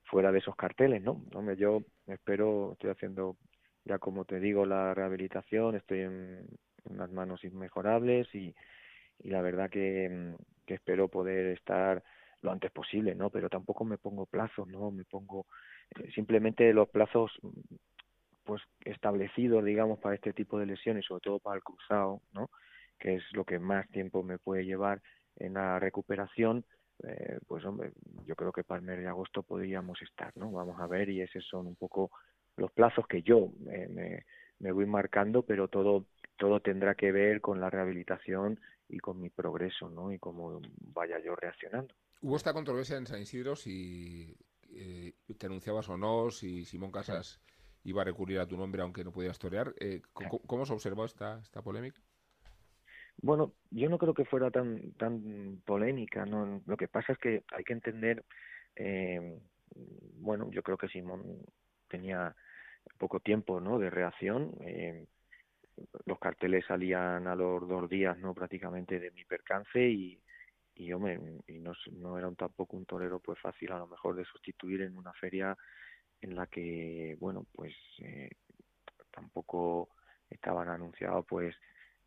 fuera 0.06 0.32
de 0.32 0.40
esos 0.40 0.56
carteles 0.56 1.02
no 1.02 1.24
hombre 1.34 1.58
yo 1.58 1.84
espero 2.08 2.74
estoy 2.74 2.92
haciendo 2.92 3.38
ya 3.86 4.00
como 4.00 4.26
te 4.26 4.40
digo 4.40 4.66
la 4.66 4.94
rehabilitación 4.94 5.76
estoy 5.76 6.02
en 6.02 6.48
unas 6.86 7.12
manos 7.12 7.44
inmejorables 7.44 8.34
y, 8.34 8.56
y 9.20 9.30
la 9.30 9.42
verdad 9.42 9.70
que, 9.70 10.34
que 10.66 10.76
espero 10.76 11.08
poder 11.08 11.48
estar 11.48 12.04
lo 12.44 12.52
antes 12.52 12.72
posible, 12.72 13.16
¿no? 13.16 13.30
Pero 13.30 13.50
tampoco 13.50 13.84
me 13.86 13.98
pongo 13.98 14.26
plazos, 14.26 14.68
¿no? 14.68 14.92
Me 14.92 15.06
pongo 15.06 15.46
eh, 15.96 16.12
simplemente 16.14 16.72
los 16.74 16.90
plazos 16.90 17.32
pues 18.44 18.62
establecidos, 18.84 19.64
digamos, 19.64 20.00
para 20.00 20.16
este 20.16 20.34
tipo 20.34 20.60
de 20.60 20.66
lesiones, 20.66 21.06
sobre 21.06 21.22
todo 21.22 21.40
para 21.40 21.56
el 21.56 21.64
cruzado, 21.64 22.22
¿no? 22.34 22.50
Que 23.00 23.16
es 23.16 23.24
lo 23.34 23.46
que 23.46 23.60
más 23.60 23.90
tiempo 23.90 24.22
me 24.22 24.38
puede 24.38 24.66
llevar 24.66 25.02
en 25.38 25.54
la 25.54 25.80
recuperación, 25.80 26.66
eh, 27.04 27.40
pues 27.48 27.66
hombre, 27.66 27.94
yo 28.26 28.36
creo 28.36 28.52
que 28.52 28.64
para 28.64 28.80
el 28.80 28.86
mes 28.86 29.00
de 29.00 29.08
agosto 29.08 29.44
podríamos 29.44 30.02
estar, 30.02 30.36
¿no? 30.36 30.52
Vamos 30.52 30.80
a 30.80 30.88
ver 30.88 31.10
y 31.10 31.22
esos 31.22 31.46
son 31.48 31.68
un 31.68 31.76
poco 31.76 32.12
los 32.58 32.72
plazos 32.72 33.08
que 33.08 33.24
yo 33.24 33.50
me, 33.60 34.24
me 34.60 34.72
voy 34.72 34.86
marcando, 34.86 35.44
pero 35.44 35.70
todo 35.70 36.06
todo 36.38 36.60
tendrá 36.60 36.96
que 36.96 37.12
ver 37.12 37.42
con 37.42 37.60
la 37.60 37.70
rehabilitación 37.70 38.60
y 38.90 39.00
con 39.00 39.22
mi 39.22 39.30
progreso, 39.30 39.90
¿no? 39.90 40.12
Y 40.12 40.20
cómo 40.20 40.62
vaya 40.94 41.20
yo 41.20 41.36
reaccionando. 41.36 41.94
Hubo 42.24 42.38
esta 42.38 42.54
controversia 42.54 42.96
en 42.96 43.06
San 43.06 43.22
Isidro 43.22 43.54
si 43.54 44.34
eh, 44.70 45.12
te 45.38 45.46
anunciabas 45.46 45.90
o 45.90 45.98
no, 45.98 46.32
si 46.32 46.64
Simón 46.64 46.90
Casas 46.90 47.42
iba 47.84 48.02
a 48.02 48.06
recurrir 48.06 48.40
a 48.40 48.48
tu 48.48 48.56
nombre 48.56 48.82
aunque 48.82 49.04
no 49.04 49.12
podías 49.12 49.38
torear. 49.38 49.74
Eh, 49.78 50.02
¿cómo, 50.14 50.66
se 50.66 50.72
observó 50.72 51.04
esta, 51.04 51.40
esta 51.40 51.62
polémica? 51.62 52.00
Bueno, 53.18 53.52
yo 53.72 53.90
no 53.90 53.98
creo 53.98 54.14
que 54.14 54.24
fuera 54.24 54.52
tan 54.52 54.94
tan 54.94 55.62
polémica. 55.66 56.26
¿no? 56.26 56.62
Lo 56.66 56.78
que 56.78 56.88
pasa 56.88 57.12
es 57.12 57.20
que 57.20 57.44
hay 57.52 57.66
que 57.66 57.74
entender, 57.74 58.24
eh, 58.78 59.42
bueno, 60.16 60.50
yo 60.50 60.64
creo 60.64 60.78
que 60.78 60.88
Simón 60.88 61.42
tenía 61.90 62.34
poco 62.98 63.20
tiempo 63.20 63.60
¿no? 63.60 63.80
de 63.80 63.90
reacción. 63.90 64.56
Eh, 64.62 65.08
los 66.06 66.20
carteles 66.20 66.64
salían 66.68 67.28
a 67.28 67.36
los 67.36 67.68
dos 67.68 67.90
días 67.90 68.18
no 68.18 68.34
prácticamente 68.34 68.98
de 68.98 69.12
mi 69.12 69.26
percance 69.26 69.86
y 69.86 70.24
y 70.76 70.92
hombre, 70.92 71.20
y 71.48 71.60
no, 71.60 71.74
no 71.92 72.18
era 72.18 72.28
un, 72.28 72.36
tampoco 72.36 72.78
un 72.78 72.86
torero 72.86 73.20
pues 73.20 73.40
fácil 73.40 73.72
a 73.72 73.78
lo 73.78 73.88
mejor 73.88 74.16
de 74.16 74.26
sustituir 74.26 74.82
en 74.82 74.98
una 74.98 75.14
feria 75.14 75.56
en 76.22 76.36
la 76.36 76.48
que 76.48 77.16
bueno 77.20 77.46
pues 77.54 77.74
eh, 78.00 78.30
tampoco 79.12 79.90
estaban 80.30 80.70
anunciados 80.70 81.26
pues 81.28 81.56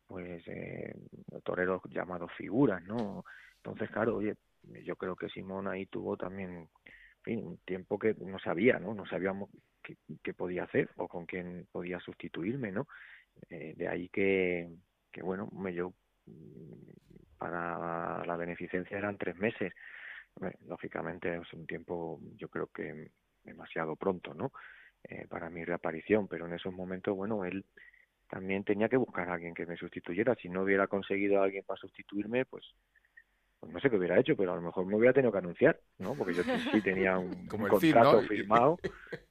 pues 0.05 0.43
eh, 0.47 0.95
toreros 1.43 1.81
llamados 1.89 2.31
figuras 2.33 2.83
no 2.83 3.23
entonces 3.57 3.89
claro 3.89 4.17
oye 4.17 4.35
yo 4.83 4.95
creo 4.95 5.15
que 5.15 5.29
Simón 5.29 5.67
ahí 5.67 5.85
tuvo 5.85 6.17
también 6.17 6.67
un 7.25 7.57
tiempo 7.65 7.99
que 7.99 8.15
no 8.15 8.39
sabía 8.39 8.79
no 8.79 8.93
no 8.93 9.05
sabíamos 9.05 9.49
qué, 9.81 9.97
qué 10.23 10.33
podía 10.33 10.63
hacer 10.63 10.89
o 10.97 11.07
con 11.07 11.25
quién 11.25 11.67
podía 11.71 11.99
sustituirme 11.99 12.71
no 12.71 12.87
eh, 13.49 13.73
de 13.77 13.87
ahí 13.87 14.09
que 14.09 14.69
que 15.11 15.21
bueno 15.21 15.47
me 15.51 15.73
yo 15.73 15.93
para 17.37 18.25
la 18.25 18.35
beneficencia 18.35 18.97
eran 18.97 19.17
tres 19.17 19.35
meses. 19.37 19.73
lógicamente 20.67 21.35
es 21.35 21.53
un 21.53 21.65
tiempo, 21.65 22.19
yo 22.35 22.49
creo 22.49 22.67
que 22.67 23.11
demasiado 23.43 23.95
pronto, 23.95 24.33
¿no? 24.33 24.51
Eh, 25.03 25.25
para 25.29 25.49
mi 25.49 25.63
reaparición, 25.63 26.27
pero 26.27 26.47
en 26.47 26.53
esos 26.53 26.73
momentos, 26.73 27.15
bueno, 27.15 27.45
él 27.45 27.65
también 28.29 28.63
tenía 28.63 28.89
que 28.89 28.97
buscar 28.97 29.29
a 29.29 29.35
alguien 29.35 29.53
que 29.53 29.65
me 29.65 29.77
sustituyera. 29.77 30.35
Si 30.35 30.49
no 30.49 30.63
hubiera 30.63 30.87
conseguido 30.87 31.39
a 31.39 31.45
alguien 31.45 31.63
para 31.65 31.79
sustituirme, 31.79 32.45
pues, 32.45 32.65
pues 33.59 33.71
no 33.71 33.79
sé 33.79 33.89
qué 33.89 33.95
hubiera 33.95 34.19
hecho, 34.19 34.35
pero 34.35 34.51
a 34.51 34.55
lo 34.55 34.61
mejor 34.61 34.85
me 34.85 34.95
hubiera 34.95 35.13
tenido 35.13 35.31
que 35.31 35.37
anunciar, 35.37 35.79
¿no? 35.97 36.13
Porque 36.15 36.33
yo 36.33 36.43
sí 36.71 36.81
tenía 36.81 37.17
un, 37.17 37.47
contrato 37.47 38.21
firmado 38.23 38.79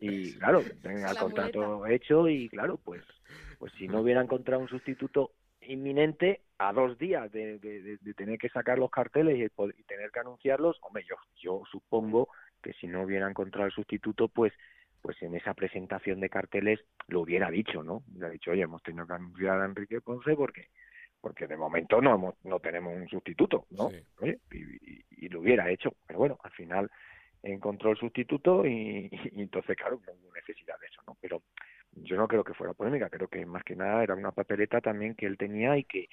y, 0.00 0.32
claro, 0.38 0.62
tenía 0.82 1.10
el 1.10 1.18
contrato 1.18 1.86
hecho 1.86 2.28
y, 2.28 2.48
claro, 2.48 2.78
pues, 2.82 3.02
pues 3.58 3.72
si 3.74 3.86
no 3.86 4.00
hubiera 4.00 4.22
encontrado 4.22 4.62
un 4.62 4.68
sustituto 4.68 5.32
inminente 5.66 6.40
a 6.58 6.72
dos 6.72 6.98
días 6.98 7.30
de, 7.32 7.58
de, 7.58 8.14
tener 8.14 8.38
que 8.38 8.48
sacar 8.48 8.78
los 8.78 8.90
carteles 8.90 9.36
y, 9.38 9.44
y, 9.44 9.82
tener 9.84 10.10
que 10.10 10.20
anunciarlos, 10.20 10.78
hombre, 10.82 11.04
yo, 11.08 11.16
yo 11.36 11.62
supongo 11.70 12.28
que 12.62 12.72
si 12.74 12.86
no 12.86 13.02
hubiera 13.02 13.28
encontrado 13.28 13.66
el 13.66 13.72
sustituto, 13.72 14.28
pues 14.28 14.52
pues 15.06 15.22
en 15.22 15.36
esa 15.36 15.54
presentación 15.54 16.18
de 16.18 16.28
carteles 16.28 16.80
lo 17.06 17.20
hubiera 17.20 17.48
dicho, 17.48 17.84
¿no? 17.84 18.02
Hubiera 18.10 18.28
dicho, 18.28 18.50
oye, 18.50 18.62
hemos 18.62 18.82
tenido 18.82 19.06
que 19.06 19.12
anunciar 19.12 19.60
a 19.60 19.64
Enrique 19.64 20.00
Ponce 20.00 20.34
porque 20.34 20.66
porque 21.20 21.46
de 21.46 21.56
momento 21.56 22.00
no 22.00 22.14
hemos, 22.14 22.34
no 22.44 22.60
tenemos 22.60 22.94
un 22.94 23.08
sustituto, 23.08 23.66
¿no? 23.70 23.90
Y, 24.50 25.28
lo 25.28 25.40
hubiera 25.40 25.70
hecho, 25.70 25.94
pero 26.06 26.20
bueno, 26.20 26.38
al 26.42 26.52
final 26.52 26.90
encontró 27.42 27.90
el 27.90 27.96
sustituto 27.96 28.64
y, 28.64 29.10
entonces, 29.36 29.76
claro, 29.76 30.00
no 30.06 30.12
hubo 30.12 30.34
necesidad 30.34 30.78
de 30.80 30.86
eso, 30.86 31.02
¿no? 31.06 31.16
Pero 31.20 31.42
yo 31.96 32.16
no 32.16 32.28
creo 32.28 32.44
que 32.44 32.54
fuera 32.54 32.74
polémica, 32.74 33.10
creo 33.10 33.28
que 33.28 33.44
más 33.46 33.64
que 33.64 33.76
nada 33.76 34.02
era 34.02 34.14
una 34.14 34.32
papeleta 34.32 34.80
también 34.80 35.14
que 35.14 35.26
él 35.26 35.36
tenía 35.36 35.76
y 35.76 35.84
que 35.84 36.08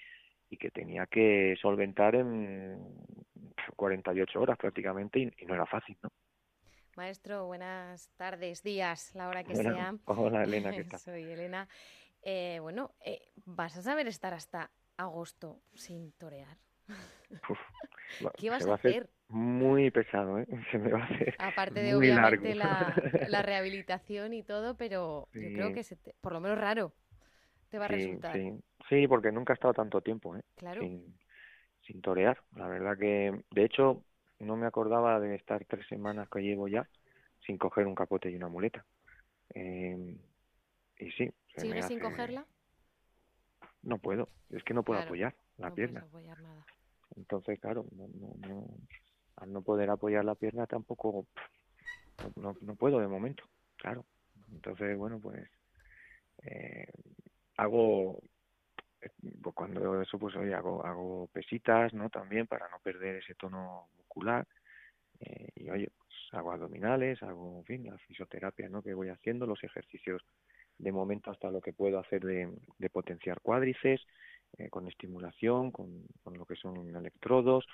y 0.49 0.57
que 0.57 0.69
tenía 0.69 1.07
que 1.07 1.55
solventar 1.59 2.13
en 2.13 2.77
48 3.75 4.39
horas 4.39 4.57
prácticamente 4.57 5.19
y 5.19 5.45
no 5.45 5.55
era 5.55 5.65
fácil, 5.65 5.97
¿no? 6.03 6.09
Maestro, 6.95 7.47
buenas 7.47 8.09
tardes, 8.17 8.61
días, 8.61 9.15
la 9.15 9.29
hora 9.29 9.43
que 9.43 9.55
sea. 9.55 9.95
Hola, 10.05 10.43
Elena, 10.43 10.71
¿qué 10.71 10.83
tal? 10.91 10.99
Soy 10.99 11.23
Elena. 11.23 11.67
Eh, 12.21 12.59
bueno, 12.61 12.91
eh, 13.03 13.31
¿vas 13.45 13.75
a 13.77 13.81
saber 13.81 14.07
estar 14.07 14.33
hasta 14.35 14.69
agosto 14.97 15.63
sin 15.73 16.11
torear? 16.13 16.57
¿Qué 18.37 18.49
vas 18.51 18.67
a 18.67 18.75
hacer? 18.75 19.09
Muy 19.33 19.89
pesado, 19.89 20.37
¿eh? 20.37 20.45
Se 20.71 20.77
me 20.77 20.91
va 20.91 21.01
a 21.01 21.05
hacer. 21.05 21.35
Aparte 21.39 21.81
de 21.81 21.95
obviamente 21.95 22.53
la, 22.55 23.41
rehabilitación 23.41 24.31
y 24.31 24.43
todo, 24.43 24.77
pero 24.77 25.27
yo 25.33 25.41
creo 25.53 25.73
que 25.73 25.83
por 26.21 26.33
lo 26.33 26.39
menos 26.39 26.59
raro 26.59 26.93
te 27.69 27.79
va 27.79 27.85
a 27.85 27.87
resultar. 27.87 28.35
Sí. 28.35 28.53
sí, 28.89 29.07
porque 29.07 29.31
nunca 29.31 29.53
he 29.53 29.55
estado 29.55 29.73
tanto 29.73 30.01
tiempo, 30.01 30.37
¿eh? 30.37 30.43
Claro. 30.55 30.81
Sin, 30.81 31.17
sin 31.81 31.99
torear. 32.03 32.43
La 32.55 32.67
verdad 32.67 32.95
que, 32.95 33.43
de 33.49 33.65
hecho, 33.65 34.03
no 34.37 34.55
me 34.55 34.67
acordaba 34.67 35.19
de 35.19 35.33
estar 35.33 35.65
tres 35.65 35.87
semanas 35.87 36.29
que 36.29 36.41
llevo 36.41 36.67
ya 36.67 36.87
sin 37.43 37.57
coger 37.57 37.87
un 37.87 37.95
capote 37.95 38.29
y 38.29 38.35
una 38.35 38.49
muleta. 38.49 38.85
Eh, 39.55 40.15
y 40.99 41.11
sí. 41.13 41.31
¿Sigues 41.57 41.87
sin 41.87 41.99
cogerla? 41.99 42.45
No 43.81 43.97
puedo, 43.97 44.29
es 44.51 44.63
que 44.63 44.75
no 44.75 44.83
puedo 44.83 45.01
apoyar 45.01 45.33
la 45.57 45.73
pierna. 45.73 46.01
Apoyar 46.01 46.39
nada. 46.39 46.63
Entonces, 47.15 47.59
claro, 47.59 47.87
no, 47.93 48.07
no, 48.47 48.67
al 49.37 49.51
no 49.51 49.61
poder 49.61 49.89
apoyar 49.89 50.25
la 50.25 50.35
pierna 50.35 50.67
tampoco, 50.67 51.27
no, 52.35 52.55
no 52.61 52.75
puedo 52.75 52.99
de 52.99 53.07
momento, 53.07 53.43
claro. 53.77 54.05
Entonces, 54.51 54.97
bueno, 54.97 55.19
pues 55.19 55.49
eh, 56.43 56.87
hago 57.57 58.19
pues 59.41 59.53
cuando 59.53 60.01
eso 60.01 60.17
pues 60.17 60.33
hoy 60.37 60.53
hago 60.53 60.85
hago 60.85 61.27
pesitas 61.33 61.93
no 61.93 62.09
también 62.09 62.47
para 62.47 62.69
no 62.69 62.79
perder 62.79 63.17
ese 63.17 63.35
tono 63.35 63.89
eh, 65.19 65.49
y 65.55 65.69
oye, 65.69 65.89
pues 65.97 66.11
hago 66.31 66.51
abdominales, 66.51 67.21
hago, 67.23 67.59
en 67.59 67.65
fin, 67.65 67.85
la 67.85 67.97
fisioterapia 67.99 68.69
¿no? 68.69 68.81
que 68.81 68.93
voy 68.93 69.09
haciendo, 69.09 69.45
los 69.45 69.63
ejercicios 69.63 70.21
de 70.77 70.91
momento 70.91 71.31
hasta 71.31 71.51
lo 71.51 71.61
que 71.61 71.73
puedo 71.73 71.99
hacer 71.99 72.21
de, 72.23 72.89
potenciar 72.89 73.41
cuádriceps, 73.41 74.05
eh, 74.57 74.69
con 74.69 74.87
estimulación, 74.87 75.71
con, 75.71 76.05
lo 76.25 76.45
que 76.45 76.55
son 76.55 76.95
electrodos, 76.95 77.65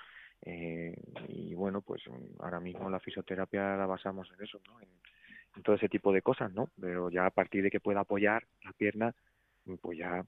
eh, 0.42 0.94
y 1.28 1.54
bueno, 1.54 1.82
pues 1.82 2.02
ahora 2.38 2.60
mismo 2.60 2.88
la 2.88 3.00
fisioterapia 3.00 3.76
la 3.76 3.86
basamos 3.86 4.30
en 4.36 4.44
eso, 4.44 4.60
¿no? 4.66 4.80
En, 4.80 4.88
todo 5.64 5.76
ese 5.76 5.88
tipo 5.88 6.12
de 6.12 6.22
cosas, 6.22 6.52
¿no? 6.52 6.70
Pero 6.80 7.10
ya 7.10 7.26
a 7.26 7.30
partir 7.30 7.62
de 7.62 7.70
que 7.70 7.80
pueda 7.80 8.00
apoyar 8.00 8.44
la 8.64 8.72
pierna, 8.72 9.14
pues 9.82 9.98
ya 9.98 10.24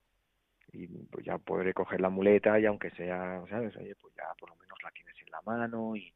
y 0.71 0.87
pues 0.87 1.25
ya 1.25 1.37
podré 1.37 1.73
coger 1.73 2.01
la 2.01 2.09
muleta 2.09 2.59
y 2.59 2.65
aunque 2.65 2.89
sea, 2.91 3.41
¿sabes? 3.49 3.75
Oye, 3.77 3.95
pues 3.95 4.13
ya 4.15 4.25
por 4.37 4.49
lo 4.49 4.55
menos 4.57 4.77
la 4.83 4.91
tienes 4.91 5.15
en 5.25 5.31
la 5.31 5.41
mano 5.41 5.95
y, 5.95 6.13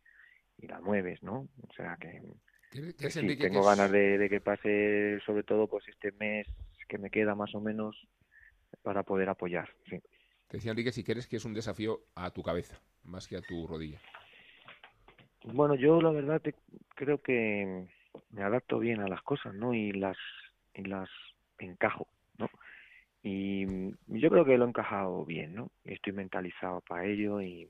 y 0.58 0.68
la 0.68 0.80
mueves, 0.82 1.24
¿no? 1.24 1.48
O 1.68 1.74
sea 1.74 1.98
que, 2.00 2.22
sí, 3.10 3.38
tengo 3.38 3.64
ganas 3.64 3.92
de, 3.92 4.28
que 4.30 4.42
pase 4.42 5.20
sobre 5.26 5.44
todo 5.44 5.68
pues 5.68 5.88
este 5.88 6.12
mes 6.14 6.48
que 6.88 6.98
me 6.98 7.10
queda 7.10 7.36
más 7.36 7.54
o 7.56 7.62
menos 7.62 8.08
para 8.82 9.04
poder 9.04 9.30
apoyar, 9.30 9.70
sí. 9.90 10.02
Te 10.48 10.58
decía 10.58 10.72
Enrique 10.72 10.92
si 10.92 11.04
quieres 11.04 11.28
que 11.28 11.38
es 11.38 11.46
un 11.46 11.54
desafío 11.54 12.00
a 12.16 12.32
tu 12.32 12.42
cabeza, 12.42 12.80
más 13.04 13.28
que 13.28 13.38
a 13.38 13.42
tu 13.42 13.68
rodilla. 13.68 14.00
Bueno, 15.44 15.76
yo 15.76 16.02
la 16.02 16.12
verdad 16.12 16.42
te, 16.42 16.56
creo 16.96 17.22
que 17.22 17.86
me 18.32 18.44
adapto 18.44 18.80
bien 18.80 19.02
a 19.02 19.08
las 19.08 19.22
cosas, 19.22 19.54
¿no? 19.54 19.74
Y 19.74 19.92
las 19.92 20.18
y 20.74 20.84
las 20.84 21.10
encajo, 21.60 22.08
¿no? 22.38 22.50
Y 23.24 23.66
yo 24.08 24.30
creo 24.30 24.46
que 24.46 24.58
lo 24.58 24.66
he 24.66 24.70
encajado 24.70 25.26
bien, 25.26 25.54
¿no? 25.54 25.72
Estoy 25.84 26.14
mentalizado 26.14 26.82
para 26.82 27.06
ello 27.06 27.42
y, 27.42 27.70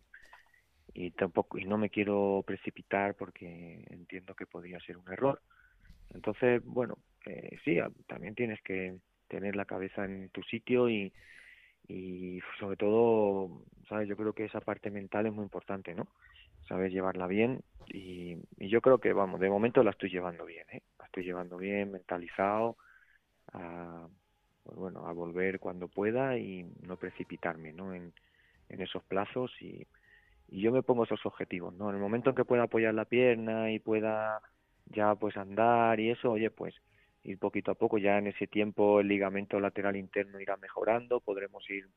y 0.93 1.11
tampoco 1.11 1.57
y 1.57 1.65
no 1.65 1.77
me 1.77 1.89
quiero 1.89 2.43
precipitar 2.45 3.15
porque 3.15 3.85
entiendo 3.89 4.35
que 4.35 4.45
podría 4.45 4.79
ser 4.81 4.97
un 4.97 5.11
error. 5.11 5.41
Entonces, 6.13 6.63
bueno, 6.63 6.97
eh, 7.25 7.57
sí, 7.63 7.79
también 8.07 8.35
tienes 8.35 8.61
que 8.61 8.97
tener 9.27 9.55
la 9.55 9.65
cabeza 9.65 10.05
en 10.05 10.29
tu 10.29 10.43
sitio 10.43 10.89
y, 10.89 11.11
y 11.87 12.39
sobre 12.59 12.77
todo, 12.77 13.61
sabes, 13.87 14.07
yo 14.07 14.17
creo 14.17 14.33
que 14.33 14.45
esa 14.45 14.61
parte 14.61 14.91
mental 14.91 15.25
es 15.27 15.33
muy 15.33 15.43
importante, 15.43 15.95
¿no? 15.95 16.07
Sabes 16.67 16.91
llevarla 16.91 17.27
bien 17.27 17.61
y, 17.87 18.37
y 18.57 18.69
yo 18.69 18.81
creo 18.81 18.99
que, 18.99 19.13
vamos, 19.13 19.39
de 19.39 19.49
momento 19.49 19.83
la 19.83 19.91
estoy 19.91 20.09
llevando 20.09 20.45
bien, 20.45 20.65
¿eh? 20.71 20.81
La 20.99 21.05
estoy 21.05 21.23
llevando 21.23 21.57
bien, 21.57 21.91
mentalizado, 21.91 22.77
a, 23.53 24.07
pues 24.63 24.77
bueno, 24.77 25.07
a 25.07 25.13
volver 25.13 25.59
cuando 25.59 25.87
pueda 25.87 26.37
y 26.37 26.65
no 26.81 26.97
precipitarme 26.97 27.71
¿no? 27.73 27.93
En, 27.93 28.13
en 28.69 28.81
esos 28.81 29.03
plazos 29.03 29.51
y, 29.61 29.87
y 30.49 30.61
yo 30.61 30.71
me 30.71 30.83
pongo 30.83 31.05
esos 31.05 31.25
objetivos, 31.25 31.73
¿no? 31.73 31.89
En 31.89 31.95
el 31.95 32.01
momento 32.01 32.31
en 32.31 32.35
que 32.35 32.45
pueda 32.45 32.63
apoyar 32.63 32.93
la 32.93 33.05
pierna 33.05 33.71
y 33.71 33.79
pueda 33.79 34.41
ya 34.87 35.15
pues 35.15 35.37
andar 35.37 35.99
y 35.99 36.11
eso, 36.11 36.31
oye, 36.31 36.49
pues 36.51 36.75
ir 37.27 37.37
poquito 37.37 37.71
a 37.71 37.75
poco, 37.75 37.97
ya 37.97 38.17
en 38.17 38.27
ese 38.27 38.47
tiempo 38.47 38.99
el 38.99 39.07
ligamento 39.07 39.59
lateral 39.59 39.95
interno 39.95 40.39
irá 40.39 40.57
mejorando, 40.57 41.19
podremos 41.19 41.69
ir 41.69 41.87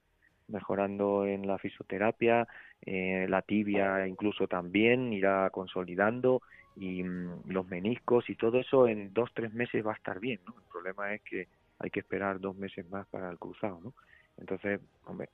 mejorando 0.48 1.24
en 1.24 1.46
la 1.46 1.58
fisioterapia, 1.58 2.46
eh, 2.84 3.26
la 3.28 3.42
tibia 3.42 4.06
incluso 4.08 4.48
también 4.48 5.12
irá 5.12 5.48
consolidando 5.50 6.42
y 6.76 7.04
mm, 7.04 7.48
los 7.48 7.66
meniscos 7.68 8.28
y 8.28 8.34
todo 8.34 8.58
eso 8.58 8.88
en 8.88 9.12
dos, 9.12 9.30
tres 9.32 9.52
meses 9.54 9.86
va 9.86 9.92
a 9.92 9.96
estar 9.96 10.18
bien, 10.18 10.40
¿no? 10.46 10.54
El 10.58 10.68
problema 10.70 11.14
es 11.14 11.22
que 11.22 11.46
hay 11.78 11.90
que 11.90 12.00
esperar 12.00 12.40
dos 12.40 12.56
meses 12.56 12.88
más 12.90 13.06
para 13.06 13.30
el 13.30 13.38
cruzado, 13.38 13.80
¿no? 13.82 13.94
Entonces, 14.36 14.80
hombre, 15.06 15.28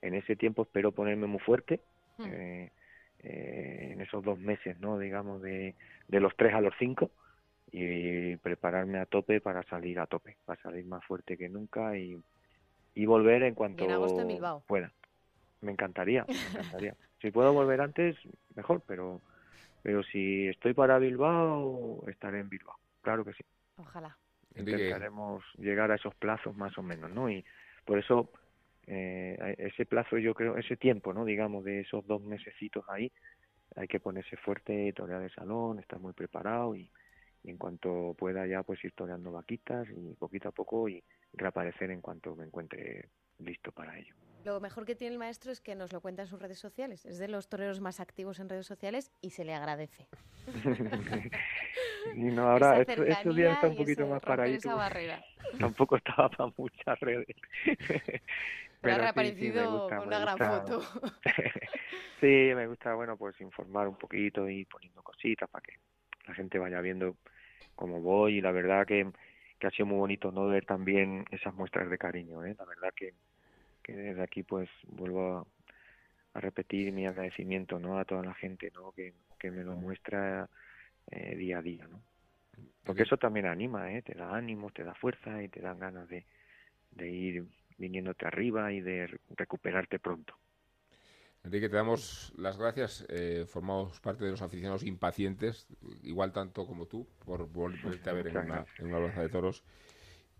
en 0.00 0.14
ese 0.14 0.36
tiempo 0.36 0.62
espero 0.62 0.92
ponerme 0.92 1.26
muy 1.26 1.40
fuerte, 1.40 1.80
hmm. 2.18 2.24
eh, 2.26 2.72
eh, 3.22 3.90
en 3.92 4.00
esos 4.00 4.22
dos 4.24 4.38
meses, 4.38 4.78
¿no? 4.80 4.98
Digamos, 4.98 5.42
de, 5.42 5.74
de 6.08 6.20
los 6.20 6.34
tres 6.36 6.54
a 6.54 6.60
los 6.60 6.74
cinco, 6.78 7.10
y 7.72 8.36
prepararme 8.36 8.98
a 8.98 9.06
tope 9.06 9.40
para 9.40 9.62
salir 9.64 10.00
a 10.00 10.06
tope, 10.06 10.36
para 10.44 10.60
salir 10.62 10.84
más 10.86 11.04
fuerte 11.04 11.36
que 11.36 11.48
nunca 11.48 11.96
y, 11.96 12.20
y 12.94 13.06
volver 13.06 13.42
en 13.44 13.54
cuanto 13.54 13.86
pueda. 14.66 14.92
Me 15.60 15.72
encantaría, 15.72 16.24
me 16.26 16.34
encantaría. 16.50 16.96
si 17.20 17.30
puedo 17.30 17.52
volver 17.52 17.80
antes, 17.80 18.16
mejor, 18.54 18.82
pero 18.86 19.20
pero 19.82 20.02
si 20.02 20.48
estoy 20.48 20.74
para 20.74 20.98
Bilbao, 20.98 22.04
estaré 22.08 22.40
en 22.40 22.50
Bilbao. 22.50 22.76
Claro 23.02 23.24
que 23.24 23.32
sí. 23.32 23.44
Ojalá 23.76 24.16
intentaremos 24.54 25.44
llegar 25.58 25.90
a 25.90 25.96
esos 25.96 26.14
plazos 26.14 26.56
más 26.56 26.76
o 26.78 26.82
menos, 26.82 27.10
¿no? 27.10 27.30
Y 27.30 27.44
por 27.84 27.98
eso 27.98 28.30
eh, 28.86 29.54
ese 29.58 29.86
plazo, 29.86 30.18
yo 30.18 30.34
creo, 30.34 30.56
ese 30.56 30.76
tiempo, 30.76 31.12
¿no? 31.12 31.24
Digamos, 31.24 31.64
de 31.64 31.80
esos 31.80 32.06
dos 32.06 32.22
mesecitos 32.22 32.84
ahí, 32.88 33.10
hay 33.76 33.86
que 33.86 34.00
ponerse 34.00 34.36
fuerte, 34.36 34.92
torear 34.92 35.20
de 35.20 35.30
salón, 35.30 35.78
estar 35.78 35.98
muy 35.98 36.12
preparado 36.12 36.74
y, 36.74 36.90
en 37.44 37.56
cuanto 37.56 38.14
pueda 38.18 38.46
ya 38.46 38.62
pues 38.62 38.82
ir 38.84 38.92
toreando 38.92 39.32
vaquitas 39.32 39.88
y 39.90 40.14
poquito 40.14 40.48
a 40.48 40.52
poco 40.52 40.88
y 40.88 41.02
reaparecer 41.32 41.90
en 41.90 42.00
cuanto 42.00 42.36
me 42.36 42.44
encuentre 42.44 43.08
listo 43.38 43.72
para 43.72 43.98
ello. 43.98 44.14
Lo 44.44 44.58
mejor 44.60 44.86
que 44.86 44.94
tiene 44.94 45.12
el 45.12 45.18
maestro 45.18 45.52
es 45.52 45.60
que 45.60 45.74
nos 45.74 45.92
lo 45.92 46.00
cuenta 46.00 46.22
en 46.22 46.28
sus 46.28 46.40
redes 46.40 46.58
sociales. 46.58 47.04
Es 47.04 47.18
de 47.18 47.28
los 47.28 47.48
toreros 47.48 47.80
más 47.80 48.00
activos 48.00 48.40
en 48.40 48.48
redes 48.48 48.66
sociales 48.66 49.12
y 49.20 49.30
se 49.30 49.44
le 49.44 49.54
agradece. 49.54 50.08
y 52.14 52.22
no, 52.22 52.50
ahora 52.50 52.80
estos 52.80 53.36
días 53.36 53.54
está 53.54 53.68
un 53.68 53.76
poquito 53.76 54.06
más 54.06 54.22
para 54.22 54.46
Esa 54.46 54.74
barrera. 54.74 55.22
Tampoco 55.58 55.96
estaba 55.96 56.30
para 56.30 56.52
muchas 56.56 56.98
redes. 57.00 57.36
Pero, 58.80 58.94
ha 58.94 58.98
reaparecido 58.98 59.88
con 59.88 60.06
una 60.06 60.20
gran 60.20 60.38
foto. 60.38 60.80
sí, 62.18 62.50
me 62.54 62.66
gusta, 62.66 62.94
bueno, 62.94 63.18
pues 63.18 63.38
informar 63.42 63.86
un 63.86 63.96
poquito 63.96 64.48
y 64.48 64.64
poniendo 64.64 65.02
cositas 65.02 65.50
para 65.50 65.60
que 65.60 65.74
la 66.26 66.34
gente 66.34 66.58
vaya 66.58 66.80
viendo 66.80 67.16
cómo 67.74 68.00
voy. 68.00 68.38
Y 68.38 68.40
la 68.40 68.52
verdad 68.52 68.86
que, 68.86 69.10
que 69.58 69.66
ha 69.66 69.70
sido 69.70 69.86
muy 69.86 69.98
bonito 69.98 70.32
no 70.32 70.46
ver 70.46 70.64
también 70.64 71.24
esas 71.30 71.54
muestras 71.54 71.90
de 71.90 71.98
cariño, 71.98 72.44
¿eh? 72.44 72.54
La 72.58 72.64
verdad 72.64 72.92
que, 72.94 73.14
que 73.82 73.92
desde 73.94 74.22
aquí 74.22 74.42
pues 74.42 74.68
vuelvo 74.86 75.38
a, 75.38 75.46
a 76.34 76.40
repetir 76.40 76.92
mi 76.92 77.06
agradecimiento 77.06 77.78
no 77.78 77.98
a 77.98 78.04
toda 78.04 78.22
la 78.22 78.34
gente 78.34 78.70
no 78.74 78.92
que, 78.92 79.14
que 79.38 79.50
me 79.50 79.64
lo 79.64 79.74
muestra 79.74 80.48
eh, 81.10 81.36
día 81.36 81.58
a 81.58 81.62
día 81.62 81.86
no 81.88 82.00
porque 82.84 83.02
eso 83.02 83.16
también 83.16 83.46
anima 83.46 83.92
¿eh? 83.92 84.02
te 84.02 84.14
da 84.14 84.34
ánimo 84.34 84.70
te 84.70 84.84
da 84.84 84.94
fuerza 84.94 85.42
y 85.42 85.48
te 85.48 85.60
dan 85.60 85.78
ganas 85.78 86.08
de, 86.08 86.24
de 86.92 87.08
ir 87.08 87.44
viniéndote 87.78 88.26
arriba 88.26 88.72
y 88.72 88.80
de 88.80 89.18
recuperarte 89.36 89.98
pronto 89.98 90.34
Enrique, 91.42 91.68
te 91.68 91.76
damos 91.76 92.32
las 92.36 92.58
gracias. 92.58 93.06
Eh, 93.08 93.46
formamos 93.46 94.00
parte 94.00 94.24
de 94.24 94.30
los 94.30 94.42
aficionados 94.42 94.84
impacientes, 94.84 95.66
igual 96.02 96.32
tanto 96.32 96.66
como 96.66 96.86
tú, 96.86 97.06
por 97.24 97.48
volverte 97.50 98.10
a 98.10 98.12
ver 98.12 98.28
en 98.28 98.36
una, 98.38 98.66
en 98.78 98.86
una 98.86 98.98
plaza 98.98 99.22
de 99.22 99.28
toros 99.30 99.64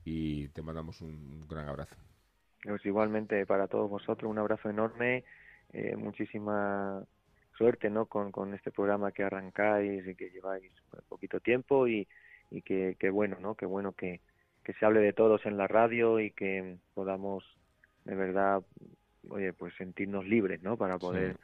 y 0.04 0.48
te 0.48 0.62
mandamos 0.62 1.00
un 1.00 1.46
gran 1.48 1.68
abrazo. 1.68 1.96
Pues 2.62 2.84
igualmente 2.84 3.46
para 3.46 3.68
todos 3.68 3.88
vosotros, 3.88 4.30
un 4.30 4.38
abrazo 4.38 4.68
enorme 4.68 5.24
eh, 5.72 5.96
muchísima 5.96 7.02
suerte 7.56 7.90
¿no? 7.90 8.06
Con, 8.06 8.32
con 8.32 8.54
este 8.54 8.70
programa 8.70 9.12
que 9.12 9.22
arrancáis 9.22 10.06
y 10.06 10.14
que 10.14 10.30
lleváis 10.30 10.72
poquito 11.08 11.40
tiempo 11.40 11.86
y, 11.86 12.08
y 12.50 12.62
que, 12.62 12.96
que 12.98 13.10
bueno, 13.10 13.38
¿no? 13.40 13.54
Que 13.54 13.66
bueno 13.66 13.92
que, 13.92 14.20
que 14.64 14.72
se 14.74 14.84
hable 14.84 15.00
de 15.00 15.12
todos 15.12 15.44
en 15.46 15.56
la 15.56 15.68
radio 15.68 16.20
y 16.20 16.30
que 16.32 16.78
podamos 16.94 17.44
de 18.04 18.14
verdad 18.14 18.62
oye 19.28 19.52
pues 19.52 19.74
sentirnos 19.76 20.24
libres 20.26 20.62
no 20.62 20.76
para 20.76 20.98
poder 20.98 21.36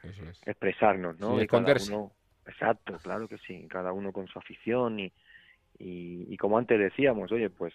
expresarnos 0.45 1.19
no 1.19 1.39
y 1.39 1.43
esconderse. 1.43 1.93
exacto 2.45 2.97
claro 2.97 3.27
que 3.27 3.37
sí 3.39 3.67
cada 3.69 3.91
uno 3.91 4.11
con 4.11 4.27
su 4.27 4.39
afición 4.39 4.99
y, 4.99 5.11
y, 5.77 6.25
y 6.33 6.37
como 6.37 6.57
antes 6.57 6.79
decíamos 6.79 7.31
oye 7.31 7.49
pues 7.49 7.73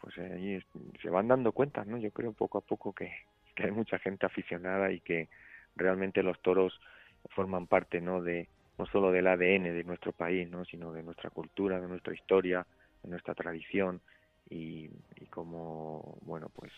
pues 0.00 0.14
eh, 0.18 0.60
se 1.00 1.10
van 1.10 1.28
dando 1.28 1.52
cuenta 1.52 1.84
no 1.84 1.98
yo 1.98 2.10
creo 2.10 2.32
poco 2.32 2.58
a 2.58 2.62
poco 2.62 2.92
que, 2.92 3.12
que 3.54 3.64
hay 3.64 3.70
mucha 3.70 3.98
gente 3.98 4.26
aficionada 4.26 4.90
y 4.90 5.00
que 5.00 5.28
realmente 5.76 6.22
los 6.22 6.40
toros 6.42 6.78
forman 7.30 7.66
parte 7.66 8.00
no 8.00 8.22
de 8.22 8.48
no 8.78 8.86
solo 8.86 9.12
del 9.12 9.28
ADN 9.28 9.72
de 9.72 9.84
nuestro 9.84 10.12
país 10.12 10.50
no 10.50 10.64
sino 10.64 10.92
de 10.92 11.02
nuestra 11.02 11.30
cultura 11.30 11.80
de 11.80 11.86
nuestra 11.86 12.14
historia 12.14 12.66
de 13.02 13.10
nuestra 13.10 13.34
tradición 13.34 14.00
y, 14.50 14.90
y 15.16 15.26
como 15.26 16.18
bueno 16.22 16.48
pues 16.48 16.72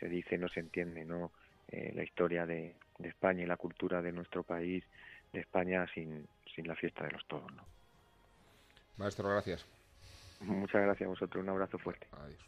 se 0.00 0.08
dice 0.08 0.36
no 0.36 0.48
se 0.48 0.60
entiende 0.60 1.04
no 1.04 1.30
eh, 1.68 1.92
la 1.94 2.02
historia 2.02 2.46
de, 2.46 2.76
de, 2.98 3.08
España 3.08 3.42
y 3.42 3.46
la 3.46 3.56
cultura 3.56 4.02
de 4.02 4.12
nuestro 4.12 4.42
país 4.42 4.84
de 5.32 5.40
España 5.40 5.86
sin, 5.94 6.26
sin 6.54 6.68
la 6.68 6.76
fiesta 6.76 7.04
de 7.04 7.12
los 7.12 7.26
toros 7.26 7.52
no 7.54 7.64
maestro 8.96 9.28
gracias. 9.28 9.64
Muchas 10.40 10.82
gracias 10.82 11.06
a 11.06 11.10
vosotros 11.10 11.42
un 11.42 11.50
abrazo 11.50 11.78
fuerte. 11.78 12.06
Adiós. 12.12 12.40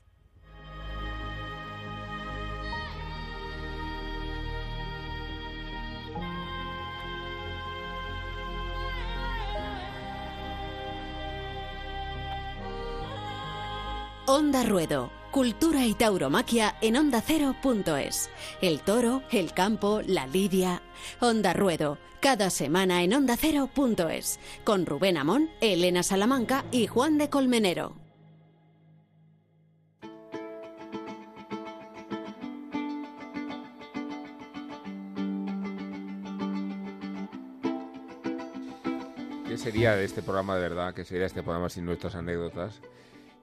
Onda 14.26 14.62
Ruedo. 14.62 15.17
Cultura 15.30 15.84
y 15.84 15.92
tauromaquia 15.92 16.76
en 16.80 16.96
ondacero.es. 16.96 18.30
El 18.62 18.80
toro, 18.80 19.22
el 19.30 19.52
campo, 19.52 20.00
la 20.06 20.26
lidia. 20.26 20.80
Onda 21.20 21.52
Ruedo. 21.52 21.98
Cada 22.20 22.48
semana 22.48 23.02
en 23.02 23.12
ondacero.es. 23.12 24.40
Con 24.64 24.86
Rubén 24.86 25.18
Amón, 25.18 25.50
Elena 25.60 26.02
Salamanca 26.02 26.64
y 26.72 26.86
Juan 26.86 27.18
de 27.18 27.28
Colmenero. 27.28 27.94
¿Qué 39.46 39.58
sería 39.58 39.94
de 39.94 40.04
este 40.04 40.22
programa 40.22 40.54
de 40.56 40.62
verdad? 40.62 40.94
¿Qué 40.94 41.04
sería 41.04 41.26
este 41.26 41.42
programa 41.42 41.68
sin 41.68 41.84
nuestras 41.84 42.14
anécdotas? 42.14 42.80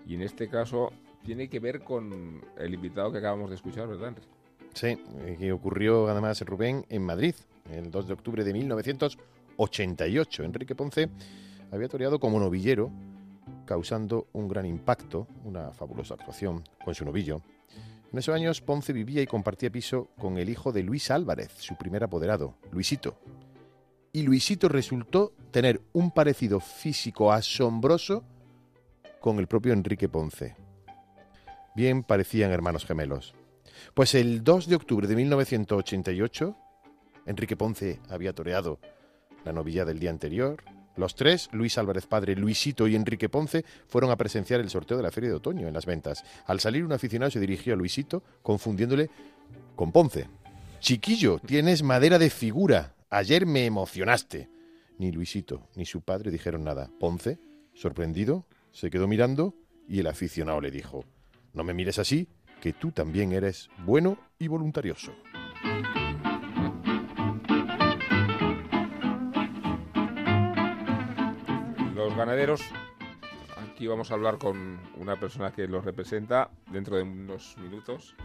Y 0.07 0.15
en 0.15 0.23
este 0.23 0.49
caso 0.49 0.91
tiene 1.25 1.49
que 1.49 1.59
ver 1.59 1.81
con 1.81 2.41
el 2.57 2.73
invitado 2.73 3.11
que 3.11 3.17
acabamos 3.17 3.49
de 3.49 3.55
escuchar, 3.55 3.88
¿verdad? 3.88 4.13
Sí, 4.73 4.97
que 5.39 5.51
ocurrió 5.51 6.07
además 6.07 6.41
Rubén 6.41 6.85
en 6.89 7.01
Madrid, 7.01 7.33
el 7.71 7.89
2 7.89 8.07
de 8.07 8.13
octubre 8.13 8.43
de 8.43 8.53
1988. 8.53 10.43
Enrique 10.43 10.75
Ponce 10.75 11.09
había 11.71 11.88
toreado 11.88 12.19
como 12.19 12.39
novillero, 12.39 12.91
causando 13.65 14.27
un 14.33 14.47
gran 14.47 14.65
impacto, 14.65 15.27
una 15.43 15.71
fabulosa 15.71 16.13
actuación 16.13 16.63
con 16.83 16.93
su 16.93 17.03
novillo. 17.05 17.41
En 18.11 18.19
esos 18.19 18.35
años 18.35 18.61
Ponce 18.61 18.93
vivía 18.93 19.21
y 19.21 19.27
compartía 19.27 19.71
piso 19.71 20.09
con 20.19 20.38
el 20.38 20.49
hijo 20.49 20.71
de 20.71 20.83
Luis 20.83 21.09
Álvarez, 21.09 21.51
su 21.57 21.75
primer 21.75 22.03
apoderado, 22.03 22.55
Luisito. 22.71 23.17
Y 24.13 24.23
Luisito 24.23 24.69
resultó 24.69 25.33
tener 25.51 25.81
un 25.93 26.11
parecido 26.11 26.59
físico 26.59 27.31
asombroso 27.31 28.23
con 29.19 29.39
el 29.39 29.47
propio 29.47 29.73
Enrique 29.73 30.07
Ponce. 30.07 30.64
Bien 31.75 32.03
parecían 32.03 32.51
hermanos 32.51 32.85
gemelos. 32.85 33.35
Pues 33.93 34.15
el 34.15 34.43
2 34.43 34.67
de 34.67 34.75
octubre 34.75 35.07
de 35.07 35.15
1988, 35.15 36.55
Enrique 37.25 37.57
Ponce 37.57 37.99
había 38.09 38.33
toreado 38.33 38.79
la 39.43 39.51
novilla 39.51 39.83
del 39.83 39.99
día 39.99 40.09
anterior. 40.09 40.63
Los 40.95 41.15
tres, 41.15 41.49
Luis 41.51 41.77
Álvarez 41.77 42.05
Padre, 42.05 42.38
Luisito 42.38 42.88
y 42.88 42.95
Enrique 42.95 43.27
Ponce, 43.27 43.65
fueron 43.88 44.09
a 44.09 44.15
presenciar 44.15 44.61
el 44.61 44.69
sorteo 44.69 44.95
de 44.95 45.03
la 45.03 45.11
Feria 45.11 45.29
de 45.29 45.35
Otoño 45.35 45.67
en 45.67 45.73
las 45.73 45.85
ventas. 45.85 46.23
Al 46.45 46.61
salir, 46.61 46.85
un 46.85 46.93
aficionado 46.93 47.31
se 47.31 47.41
dirigió 47.41 47.73
a 47.73 47.77
Luisito, 47.77 48.23
confundiéndole 48.41 49.09
con 49.75 49.91
Ponce. 49.91 50.29
Chiquillo, 50.79 51.39
tienes 51.39 51.83
madera 51.83 52.17
de 52.17 52.29
figura. 52.29 52.95
Ayer 53.09 53.45
me 53.45 53.65
emocionaste. 53.65 54.49
Ni 54.97 55.11
Luisito 55.11 55.67
ni 55.75 55.85
su 55.85 56.01
padre 56.01 56.31
dijeron 56.31 56.63
nada. 56.63 56.89
Ponce, 56.99 57.38
sorprendido, 57.73 58.45
se 58.71 58.89
quedó 58.89 59.09
mirando 59.09 59.55
y 59.89 59.99
el 59.99 60.07
aficionado 60.07 60.61
le 60.61 60.71
dijo, 60.71 61.03
no 61.55 61.63
me 61.63 61.73
mires 61.73 61.97
así, 61.99 62.27
que 62.61 62.73
tú 62.73 62.91
también 62.91 63.31
eres 63.31 63.69
bueno 63.85 64.17
y 64.37 64.47
voluntarioso. 64.47 65.13
Los 71.95 72.15
ganaderos, 72.15 72.61
aquí 73.57 73.87
vamos 73.87 74.11
a 74.11 74.15
hablar 74.15 74.37
con 74.37 74.79
una 74.97 75.17
persona 75.19 75.51
que 75.51 75.67
los 75.67 75.85
representa 75.85 76.51
dentro 76.71 76.97
de 76.97 77.03
unos 77.03 77.57
minutos. 77.57 78.15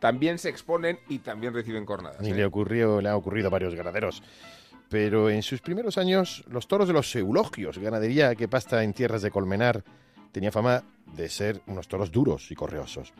También 0.00 0.38
se 0.38 0.48
exponen 0.48 0.98
y 1.08 1.20
también 1.20 1.54
reciben 1.54 1.86
cornadas. 1.86 2.26
Y 2.26 2.32
le, 2.32 2.44
ocurrió, 2.44 3.00
le 3.00 3.08
ha 3.08 3.16
ocurrido 3.16 3.48
a 3.48 3.50
varios 3.50 3.74
ganaderos. 3.74 4.22
Pero 4.88 5.30
en 5.30 5.42
sus 5.42 5.60
primeros 5.60 5.98
años, 5.98 6.44
los 6.48 6.66
toros 6.66 6.88
de 6.88 6.94
los 6.94 7.14
eulogios, 7.14 7.78
ganadería 7.78 8.34
que 8.34 8.48
pasta 8.48 8.82
en 8.82 8.92
tierras 8.92 9.22
de 9.22 9.30
Colmenar, 9.30 9.84
tenía 10.32 10.52
fama 10.52 10.82
de 11.14 11.28
ser 11.28 11.62
unos 11.66 11.88
toros 11.88 12.10
duros 12.10 12.50
y 12.50 12.54
correosos. 12.54 13.12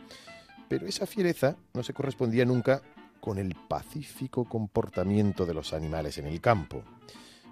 Pero 0.69 0.87
esa 0.87 1.07
fiereza 1.07 1.57
no 1.75 1.83
se 1.83 1.93
correspondía 1.93 2.45
nunca 2.45 2.83
con 3.21 3.39
el 3.39 3.55
pacífico 3.55 4.45
comportamiento 4.45 5.45
de 5.45 5.55
los 5.55 5.73
animales 5.73 6.19
en 6.19 6.27
el 6.27 6.41
campo. 6.41 6.83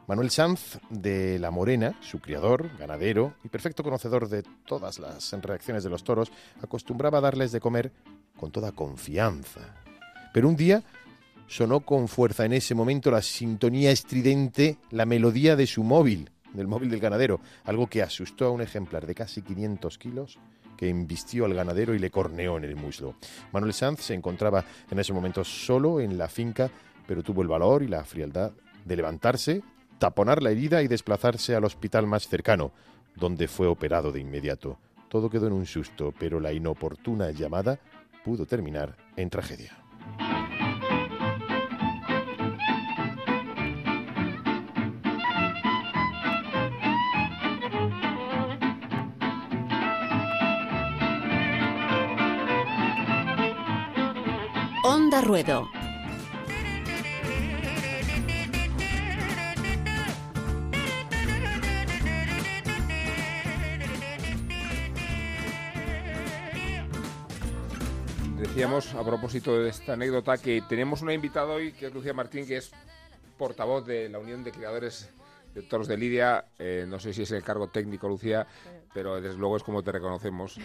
Manuel 0.07 0.31
Sanz 0.31 0.79
de 0.89 1.39
La 1.39 1.51
Morena, 1.51 1.99
su 2.01 2.21
criador, 2.21 2.71
ganadero 2.79 3.35
y 3.45 3.49
perfecto 3.49 3.83
conocedor 3.83 4.29
de 4.29 4.43
todas 4.65 4.99
las 4.99 5.31
reacciones 5.43 5.85
de 5.85 5.91
los 5.91 6.03
toros, 6.03 6.33
acostumbraba 6.63 7.19
a 7.19 7.21
darles 7.21 7.53
de 7.53 7.61
comer 7.61 7.93
con 8.39 8.51
toda 8.51 8.73
confianza. 8.73 9.75
Pero 10.33 10.49
un 10.49 10.57
día 10.57 10.83
sonó 11.47 11.81
con 11.81 12.09
fuerza 12.09 12.47
en 12.47 12.55
ese 12.55 12.75
momento 12.75 13.11
la 13.11 13.21
sintonía 13.21 13.91
estridente, 13.91 14.79
la 14.91 15.05
melodía 15.05 15.57
de 15.57 15.67
su 15.67 15.83
móvil, 15.83 16.31
del 16.53 16.67
móvil 16.67 16.91
del 16.91 17.01
ganadero, 17.01 17.41
algo 17.65 17.87
que 17.87 18.03
asustó 18.03 18.47
a 18.47 18.51
un 18.51 18.61
ejemplar 18.61 19.07
de 19.07 19.15
casi 19.15 19.43
500 19.43 19.99
kilos 19.99 20.39
que 20.77 20.89
embistió 20.89 21.45
al 21.45 21.55
ganadero 21.55 21.95
y 21.95 21.99
le 21.99 22.11
corneó 22.11 22.57
en 22.57 22.65
el 22.65 22.77
muslo. 22.77 23.17
Manuel 23.53 23.75
Sanz 23.75 24.01
se 24.01 24.15
encontraba 24.15 24.65
en 24.91 24.99
ese 24.99 25.13
momento 25.13 25.43
solo 25.45 26.01
en 26.01 26.17
la 26.17 26.29
finca, 26.29 26.71
pero 27.07 27.23
tuvo 27.23 27.43
el 27.43 27.49
valor 27.49 27.83
y 27.83 27.89
la 27.89 28.05
frialdad 28.05 28.53
de 28.85 28.97
levantarse, 28.97 29.63
taponar 29.99 30.43
la 30.43 30.51
herida 30.51 30.83
y 30.83 30.89
desplazarse 30.89 31.57
al 31.57 31.65
hospital 31.65 32.07
más 32.07 32.29
cercano, 32.29 32.73
donde 33.17 33.49
fue 33.49 33.67
operado 33.67 34.13
de 34.13 34.21
inmediato. 34.21 34.79
Todo 35.09 35.29
quedó 35.29 35.49
en 35.49 35.55
un 35.55 35.67
susto, 35.67 36.15
pero 36.19 36.39
la 36.39 36.53
inoportuna 36.53 37.33
llamada 37.33 37.81
pudo 38.25 38.47
terminar 38.47 38.97
en 39.17 39.31
tragedia. 39.31 39.77
Ruedo. 55.29 55.69
Decíamos 68.39 68.95
a 68.95 69.05
propósito 69.05 69.59
de 69.59 69.69
esta 69.69 69.93
anécdota 69.93 70.39
que 70.39 70.63
tenemos 70.67 71.03
una 71.03 71.13
invitada 71.13 71.49
hoy, 71.49 71.73
que 71.73 71.89
es 71.89 71.93
Lucía 71.93 72.15
Martín, 72.15 72.47
que 72.47 72.57
es 72.57 72.71
portavoz 73.37 73.85
de 73.85 74.09
la 74.09 74.19
Unión 74.19 74.43
de 74.43 74.53
Creadores 74.53 75.11
de 75.55 75.63
Toros 75.63 75.89
de 75.89 75.97
Lidia. 75.97 76.45
Eh, 76.59 76.85
no 76.89 76.99
sé 76.99 77.13
si 77.13 77.23
es 77.23 77.31
el 77.33 77.43
cargo 77.43 77.69
técnico, 77.69 78.09
Lucía, 78.09 78.47
pero 78.93 79.21
desde 79.21 79.37
luego 79.39 79.57
es 79.57 79.63
como 79.63 79.83
te 79.83 79.93
reconocemos 79.93 80.59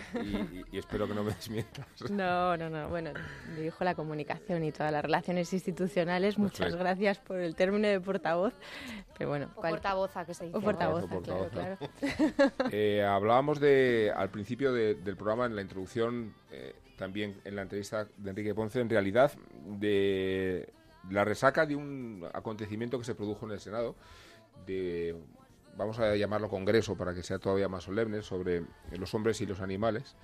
y, 0.72 0.78
espero 0.78 1.08
que 1.08 1.14
no 1.14 1.24
me 1.24 1.34
desmientas. 1.34 1.86
No, 2.12 2.56
no, 2.58 2.70
no. 2.70 2.90
Bueno, 2.90 3.12
dirijo 3.56 3.84
la 3.84 3.96
comunicación 3.96 4.64
y 4.64 4.72
todas 4.72 4.92
las 4.92 5.04
relaciones 5.04 5.52
institucionales. 5.54 6.38
Muchas 6.38 6.76
gracias 6.76 7.20
por 7.20 7.38
el 7.38 7.56
término 7.56 7.88
de 7.88 8.00
portavoz. 8.00 8.54
Pero 9.18 9.30
bueno, 9.30 9.50
o 9.56 9.62
portavoza, 9.62 10.26
que 10.26 10.34
se 10.34 10.46
dice. 10.46 10.58
O 10.58 10.62
portavoza, 10.62 11.08
claro, 11.22 11.50
claro. 11.50 11.78
Eh, 12.72 13.04
hablábamos 13.04 13.60
de, 13.60 14.12
al 14.16 14.30
principio 14.30 14.74
del 14.74 15.16
programa, 15.16 15.46
en 15.46 15.56
la 15.56 15.62
introducción, 15.62 16.34
eh, 16.52 16.76
también 16.98 17.40
en 17.46 17.56
la 17.56 17.64
entrevista 17.64 18.08
de 18.18 18.30
Enrique 18.30 18.54
Ponce, 18.54 18.80
en 18.80 18.90
realidad, 18.90 19.32
de 19.66 20.70
la 21.10 21.26
resaca 21.26 21.66
de 21.66 21.76
un 21.76 22.28
acontecimiento 22.34 22.98
que 22.98 23.06
se 23.06 23.16
produjo 23.16 23.46
en 23.46 23.54
el 23.54 23.60
Senado, 23.60 23.96
de 24.66 25.16
vamos 25.78 26.00
a 26.00 26.16
llamarlo 26.16 26.50
congreso 26.50 26.96
para 26.96 27.14
que 27.14 27.24
sea 27.24 27.40
todavía 27.40 27.68
más 27.68 27.84
solemne, 27.84 28.22
sobre 28.22 28.64
los 28.92 29.14
hombres 29.14 29.42
y 29.42 29.46
los 29.46 29.60
animales. 29.60 30.16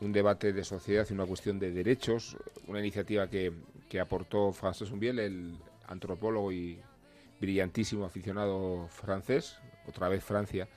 Un 0.00 0.12
debate 0.12 0.52
de 0.52 0.64
sociedad 0.64 1.06
y 1.08 1.12
una 1.12 1.26
cuestión 1.26 1.58
de 1.58 1.70
derechos, 1.70 2.36
una 2.66 2.80
iniciativa 2.80 3.28
que, 3.28 3.52
que 3.88 4.00
aportó 4.00 4.52
François 4.52 4.88
Zumbiel, 4.88 5.18
el 5.20 5.56
antropólogo 5.86 6.50
y 6.50 6.80
brillantísimo 7.40 8.04
aficionado 8.04 8.88
francés, 8.88 9.58
otra 9.86 10.08
vez 10.08 10.24
Francia, 10.24 10.68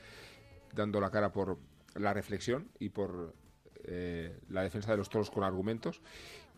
dando 0.73 0.99
la 0.99 1.09
cara 1.09 1.31
por 1.31 1.57
la 1.95 2.13
reflexión 2.13 2.69
y 2.79 2.89
por 2.89 3.33
eh, 3.85 4.37
la 4.49 4.63
defensa 4.63 4.91
de 4.91 4.97
los 4.97 5.09
toros 5.09 5.31
con 5.31 5.43
argumentos, 5.43 6.01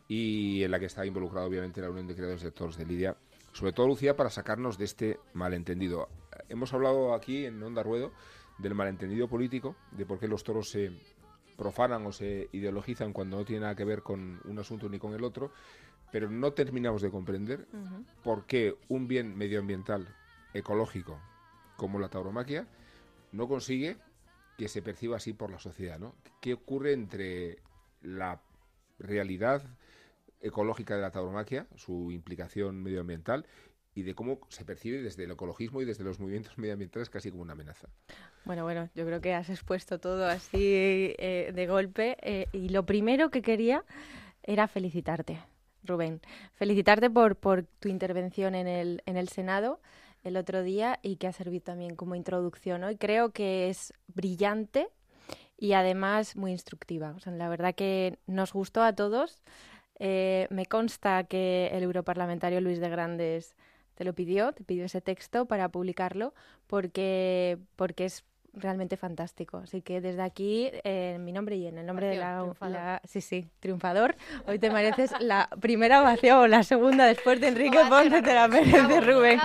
y 0.07 0.63
en 0.63 0.71
la 0.71 0.79
que 0.79 0.85
está 0.85 1.05
involucrado 1.05 1.47
obviamente 1.47 1.81
la 1.81 1.89
Unión 1.89 2.07
de 2.07 2.15
Creadores 2.15 2.41
de 2.41 2.51
Toros 2.51 2.77
de 2.77 2.85
Lidia, 2.85 3.17
sobre 3.57 3.73
todo 3.73 3.87
Lucía, 3.87 4.15
para 4.15 4.29
sacarnos 4.29 4.77
de 4.77 4.85
este 4.85 5.19
malentendido 5.33 6.09
hemos 6.47 6.71
hablado 6.75 7.15
aquí 7.15 7.45
en 7.45 7.61
Onda 7.63 7.81
Ruedo 7.81 8.11
del 8.59 8.75
malentendido 8.75 9.27
político, 9.27 9.75
de 9.91 10.05
por 10.05 10.19
qué 10.19 10.27
los 10.27 10.43
toros 10.43 10.69
se 10.69 10.91
profanan 11.57 12.05
o 12.05 12.11
se 12.11 12.49
ideologizan 12.51 13.13
cuando 13.13 13.37
no 13.37 13.45
tiene 13.45 13.61
nada 13.61 13.75
que 13.75 13.83
ver 13.83 14.03
con 14.03 14.39
un 14.45 14.59
asunto 14.59 14.87
ni 14.89 14.99
con 14.99 15.15
el 15.15 15.23
otro, 15.23 15.51
pero 16.11 16.29
no 16.29 16.53
terminamos 16.53 17.01
de 17.01 17.09
comprender 17.09 17.67
por 18.23 18.45
qué 18.45 18.75
un 18.89 19.07
bien 19.07 19.35
medioambiental 19.35 20.07
ecológico 20.53 21.19
como 21.77 21.97
la 21.97 22.09
tauromaquia 22.09 22.67
no 23.31 23.47
consigue 23.47 23.97
que 24.55 24.67
se 24.67 24.83
perciba 24.83 25.17
así 25.17 25.33
por 25.33 25.49
la 25.49 25.57
sociedad, 25.57 25.97
¿no? 25.97 26.13
¿Qué 26.41 26.53
ocurre 26.53 26.93
entre 26.93 27.57
la 28.03 28.39
realidad 28.99 29.63
ecológica 30.41 30.95
de 30.95 31.01
la 31.01 31.11
tauromaquia, 31.11 31.67
su 31.75 32.11
implicación 32.11 32.81
medioambiental, 32.81 33.45
y 33.97 34.03
de 34.03 34.13
cómo 34.13 34.39
se 34.49 34.63
percibe 34.63 35.01
desde 35.01 35.23
el 35.23 35.31
ecologismo 35.31 35.81
y 35.81 35.85
desde 35.85 36.03
los 36.03 36.19
movimientos 36.19 36.55
medioambientales 36.59 37.09
casi 37.09 37.31
como 37.31 37.41
una 37.41 37.53
amenaza. 37.53 37.87
Bueno, 38.45 38.63
bueno, 38.63 38.89
yo 38.93 39.05
creo 39.07 39.21
que 39.21 39.33
has 39.33 39.49
expuesto 39.49 39.99
todo 39.99 40.27
así 40.27 41.15
eh, 41.17 41.51
de 41.53 41.67
golpe 41.67 42.15
eh, 42.21 42.45
y 42.51 42.69
lo 42.69 42.85
primero 42.85 43.31
que 43.31 43.41
quería 43.41 43.83
era 44.43 44.67
felicitarte, 44.67 45.39
Rubén. 45.83 46.21
Felicitarte 46.53 47.09
por, 47.09 47.37
por 47.37 47.63
tu 47.63 47.89
intervención 47.89 48.53
en 48.53 48.67
el, 48.67 49.01
en 49.07 49.17
el 49.17 49.29
Senado 49.29 49.81
el 50.23 50.37
otro 50.37 50.61
día 50.61 50.99
y 51.01 51.15
que 51.15 51.25
ha 51.25 51.33
servido 51.33 51.63
también 51.63 51.95
como 51.95 52.13
introducción 52.13 52.83
hoy. 52.83 52.97
Creo 52.97 53.31
que 53.31 53.69
es 53.69 53.93
brillante 54.07 54.89
y 55.57 55.73
además 55.73 56.35
muy 56.35 56.51
instructiva. 56.51 57.13
O 57.15 57.19
sea, 57.19 57.33
la 57.33 57.49
verdad 57.49 57.73
que 57.73 58.19
nos 58.27 58.53
gustó 58.53 58.83
a 58.83 58.93
todos. 58.93 59.41
Eh, 59.99 60.47
me 60.49 60.65
consta 60.65 61.23
que 61.25 61.69
el 61.73 61.83
europarlamentario 61.83 62.61
Luis 62.61 62.79
de 62.79 62.89
Grandes 62.89 63.55
te 63.95 64.03
lo 64.03 64.13
pidió, 64.13 64.53
te 64.53 64.63
pidió 64.63 64.85
ese 64.85 65.01
texto 65.01 65.47
para 65.47 65.69
publicarlo 65.69 66.33
porque, 66.67 67.57
porque 67.75 68.05
es 68.05 68.23
realmente 68.57 68.97
fantástico. 68.97 69.57
Así 69.57 69.81
que 69.81 70.01
desde 70.01 70.21
aquí, 70.21 70.69
en 70.83 71.23
mi 71.23 71.31
nombre 71.31 71.55
y 71.55 71.67
en 71.67 71.77
el 71.77 71.85
nombre 71.85 72.07
de 72.07 72.17
la, 72.17 73.01
Sí, 73.05 73.21
sí, 73.21 73.49
triunfador. 73.59 74.15
Hoy 74.45 74.59
te 74.59 74.69
mereces 74.69 75.11
la 75.19 75.49
primera 75.59 76.01
ovación 76.01 76.37
o 76.39 76.47
la 76.47 76.63
segunda 76.63 77.05
después 77.05 77.39
de 77.39 77.47
Enrique 77.47 77.79
Ponce, 77.89 78.21
te 78.21 78.33
la 78.33 78.47
merece 78.47 79.01
Rubén. 79.01 79.39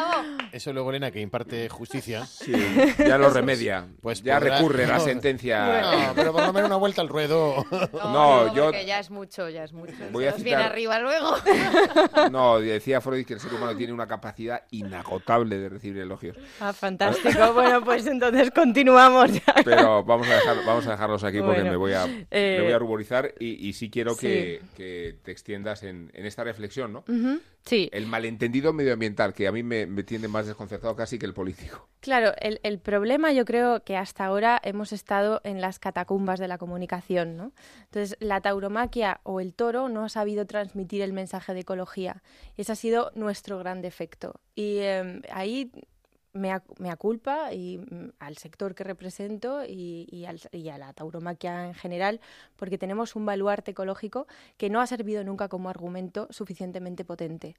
Eso 0.52 0.72
luego, 0.72 0.90
Elena, 0.90 1.10
que 1.10 1.20
imparte 1.20 1.68
justicia. 1.68 2.26
Sí, 2.26 2.52
ya 2.98 3.16
lo 3.18 3.30
remedia. 3.30 3.86
Pues 4.00 4.22
ya 4.22 4.38
recurre 4.38 4.86
la 4.86 5.00
sentencia. 5.00 5.80
No, 5.82 6.14
pero 6.14 6.32
por 6.32 6.46
lo 6.46 6.52
menos 6.52 6.68
una 6.68 6.76
vuelta 6.76 7.00
al 7.02 7.08
ruedo. 7.08 7.64
No, 7.92 8.54
yo... 8.54 8.72
ya 8.72 8.98
es 8.98 9.10
mucho, 9.10 9.48
ya 9.48 9.64
es 9.64 9.72
mucho. 9.72 9.94
Voy 10.10 10.26
a 10.26 10.32
viene 10.32 10.62
arriba 10.62 10.98
luego. 10.98 11.36
No, 12.30 12.60
decía 12.60 13.00
Freud 13.00 13.24
que 13.24 13.34
el 13.34 13.40
ser 13.40 13.52
humano 13.54 13.76
tiene 13.76 13.92
una 13.92 14.06
capacidad 14.06 14.62
inagotable 14.70 15.58
de 15.58 15.68
recibir 15.68 16.02
elogios. 16.02 16.36
Ah, 16.60 16.72
fantástico. 16.72 17.52
bueno, 17.52 17.82
pues 17.82 18.06
entonces 18.06 18.50
continúa 18.50 19.01
Pero 19.64 20.04
vamos 20.04 20.28
a, 20.28 20.34
dejar, 20.34 20.64
vamos 20.64 20.86
a 20.86 20.92
dejarlos 20.92 21.24
aquí 21.24 21.40
porque 21.40 21.62
me 21.64 21.76
voy 21.76 21.92
a, 21.92 22.04
voy 22.04 22.12
a 22.12 22.26
eh, 22.30 22.78
ruborizar 22.78 23.34
y, 23.38 23.68
y 23.68 23.72
sí 23.72 23.90
quiero 23.90 24.16
que, 24.16 24.60
te 24.76 25.30
extiendas 25.30 25.82
en, 25.82 26.10
esta 26.14 26.44
reflexión, 26.44 26.92
¿no? 26.92 27.04
Sí. 27.64 27.88
El 27.92 28.06
malentendido 28.06 28.72
medioambiental, 28.72 29.34
que 29.34 29.46
a 29.46 29.52
mí 29.52 29.62
me, 29.62 29.86
tiene 30.02 30.28
más 30.28 30.46
desconcertado 30.46 30.96
casi 30.96 31.18
que 31.18 31.26
el 31.26 31.34
político. 31.34 31.88
Claro, 32.00 32.32
el, 32.40 32.58
el, 32.64 32.80
problema 32.80 33.32
yo 33.32 33.44
creo 33.44 33.84
que 33.84 33.96
hasta 33.96 34.24
ahora 34.24 34.60
hemos 34.64 34.92
estado 34.92 35.40
en 35.44 35.60
las 35.60 35.78
catacumbas 35.78 36.40
de 36.40 36.48
la 36.48 36.58
comunicación, 36.58 37.36
¿no? 37.36 37.52
Entonces, 37.84 38.16
la 38.18 38.40
tauromaquia 38.40 39.20
o 39.22 39.40
el 39.40 39.54
toro 39.54 39.88
no 39.88 40.04
ha 40.04 40.08
sabido 40.08 40.44
transmitir 40.46 41.02
el 41.02 41.12
mensaje 41.12 41.54
de 41.54 41.60
ecología. 41.60 42.22
Ese 42.56 42.72
ha 42.72 42.76
sido 42.76 43.12
nuestro 43.14 43.58
gran 43.58 43.82
defecto. 43.82 44.40
Y 44.54 44.78
em, 44.78 45.22
ahí 45.30 45.70
me, 46.32 46.60
me 46.78 46.96
culpa 46.96 47.52
y 47.52 47.78
mm, 47.78 48.12
al 48.18 48.36
sector 48.38 48.74
que 48.74 48.84
represento 48.84 49.64
y, 49.64 50.06
y, 50.10 50.24
al, 50.24 50.40
y, 50.52 50.68
a 50.68 50.78
la 50.78 50.92
tauromaquia 50.92 51.66
en 51.66 51.74
general, 51.74 52.20
porque 52.56 52.78
tenemos 52.78 53.16
un 53.16 53.26
baluarte 53.26 53.72
ecológico 53.72 54.26
que 54.56 54.70
no 54.70 54.80
ha 54.80 54.86
servido 54.86 55.24
nunca 55.24 55.48
como 55.48 55.68
argumento 55.68 56.28
suficientemente 56.30 57.04
potente. 57.04 57.56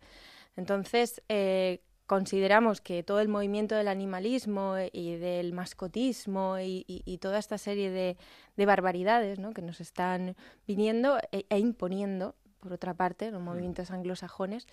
Entonces, 0.56 1.22
eh, 1.30 1.82
consideramos 2.06 2.82
que 2.82 3.04
todo 3.04 3.20
el 3.20 3.28
movimiento 3.28 3.76
del 3.76 3.88
animalismo 3.88 4.76
y 4.92 5.16
del 5.16 5.54
mascotismo 5.54 6.58
y, 6.60 7.18
toda 7.22 7.40
esta 7.40 7.58
serie 7.58 7.90
de, 7.90 8.18
de 8.58 8.66
barbaridades 8.66 9.40
¿no? 9.40 9.54
que 9.54 9.62
nos 9.62 9.80
están 9.80 10.36
viniendo 10.68 11.18
e, 11.32 11.46
e, 11.50 11.60
imponiendo, 11.60 12.36
por 12.60 12.74
otra 12.74 12.94
parte, 12.94 13.32
los 13.32 13.42
mm. 13.42 13.46
movimientos 13.46 13.92
anglosajones, 13.92 14.68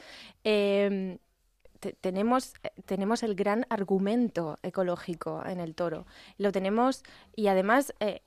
eh, 0.44 1.18
tenemos, 1.80 2.54
eh, 2.62 2.70
tenemos 2.84 3.22
el 3.22 3.34
gran 3.34 3.66
argumento 3.68 4.58
ecológico 4.62 5.42
en 5.44 5.60
el 5.60 5.74
toro. 5.74 6.06
Lo 6.38 6.52
tenemos 6.52 7.02
y 7.34 7.48
además 7.48 7.94
eh, 8.00 8.22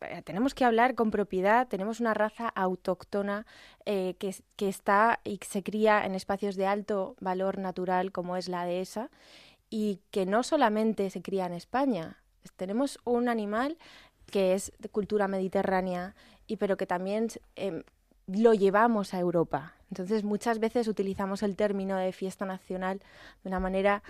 eh, 0.00 0.22
tenemos 0.24 0.54
que 0.54 0.64
hablar 0.64 0.94
con 0.94 1.10
propiedad. 1.10 1.68
Tenemos 1.68 2.00
una 2.00 2.14
raza 2.14 2.48
autóctona 2.48 3.46
que, 3.84 4.16
que, 4.56 4.68
está 4.68 5.20
y 5.24 5.38
se 5.46 5.62
cría 5.62 6.04
en 6.04 6.14
espacios 6.14 6.56
de 6.56 6.66
alto 6.66 7.16
valor 7.20 7.58
natural 7.58 8.12
como 8.12 8.36
es 8.36 8.48
la 8.48 8.64
dehesa 8.64 9.10
y 9.70 10.00
que 10.10 10.26
no 10.26 10.42
solamente 10.42 11.10
se 11.10 11.22
cría 11.22 11.46
en 11.46 11.52
España. 11.52 12.22
Tenemos 12.56 12.98
un 13.04 13.28
animal 13.28 13.78
que 14.30 14.54
es 14.54 14.72
de 14.78 14.88
cultura 14.88 15.28
mediterránea 15.28 16.14
y 16.46 16.56
pero 16.56 16.76
que 16.76 16.86
también 16.86 17.28
em, 17.56 17.82
lo 18.26 18.54
llevamos 18.54 19.14
a 19.14 19.18
Europa. 19.18 19.74
Entonces 19.90 20.24
muchas 20.24 20.58
veces 20.58 20.88
utilizamos 20.88 21.42
el 21.42 21.56
término 21.56 21.96
de 21.96 22.12
fiesta 22.12 22.44
nacional 22.44 23.00
de 23.42 23.48
una 23.48 23.60
manera 23.60 24.02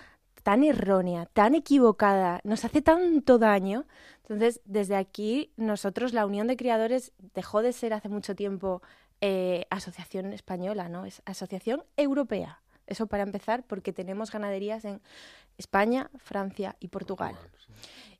tan 0.42 0.62
errónea, 0.62 1.26
tan 1.26 1.54
equivocada, 1.54 2.40
nos 2.44 2.64
hace 2.64 2.82
tanto 2.82 3.38
daño. 3.38 3.86
Entonces, 4.22 4.60
desde 4.64 4.96
aquí, 4.96 5.52
nosotros, 5.56 6.12
la 6.12 6.26
Unión 6.26 6.46
de 6.46 6.56
Criadores, 6.56 7.12
dejó 7.34 7.62
de 7.62 7.72
ser 7.72 7.94
hace 7.94 8.08
mucho 8.08 8.34
tiempo 8.34 8.82
eh, 9.20 9.66
asociación 9.70 10.32
española, 10.32 10.88
¿no? 10.88 11.06
Es 11.06 11.22
asociación 11.24 11.84
europea. 11.96 12.60
Eso 12.86 13.06
para 13.06 13.22
empezar, 13.22 13.64
porque 13.64 13.92
tenemos 13.92 14.30
ganaderías 14.30 14.84
en 14.84 15.00
España, 15.56 16.10
Francia 16.18 16.76
y 16.78 16.88
Portugal. 16.88 17.36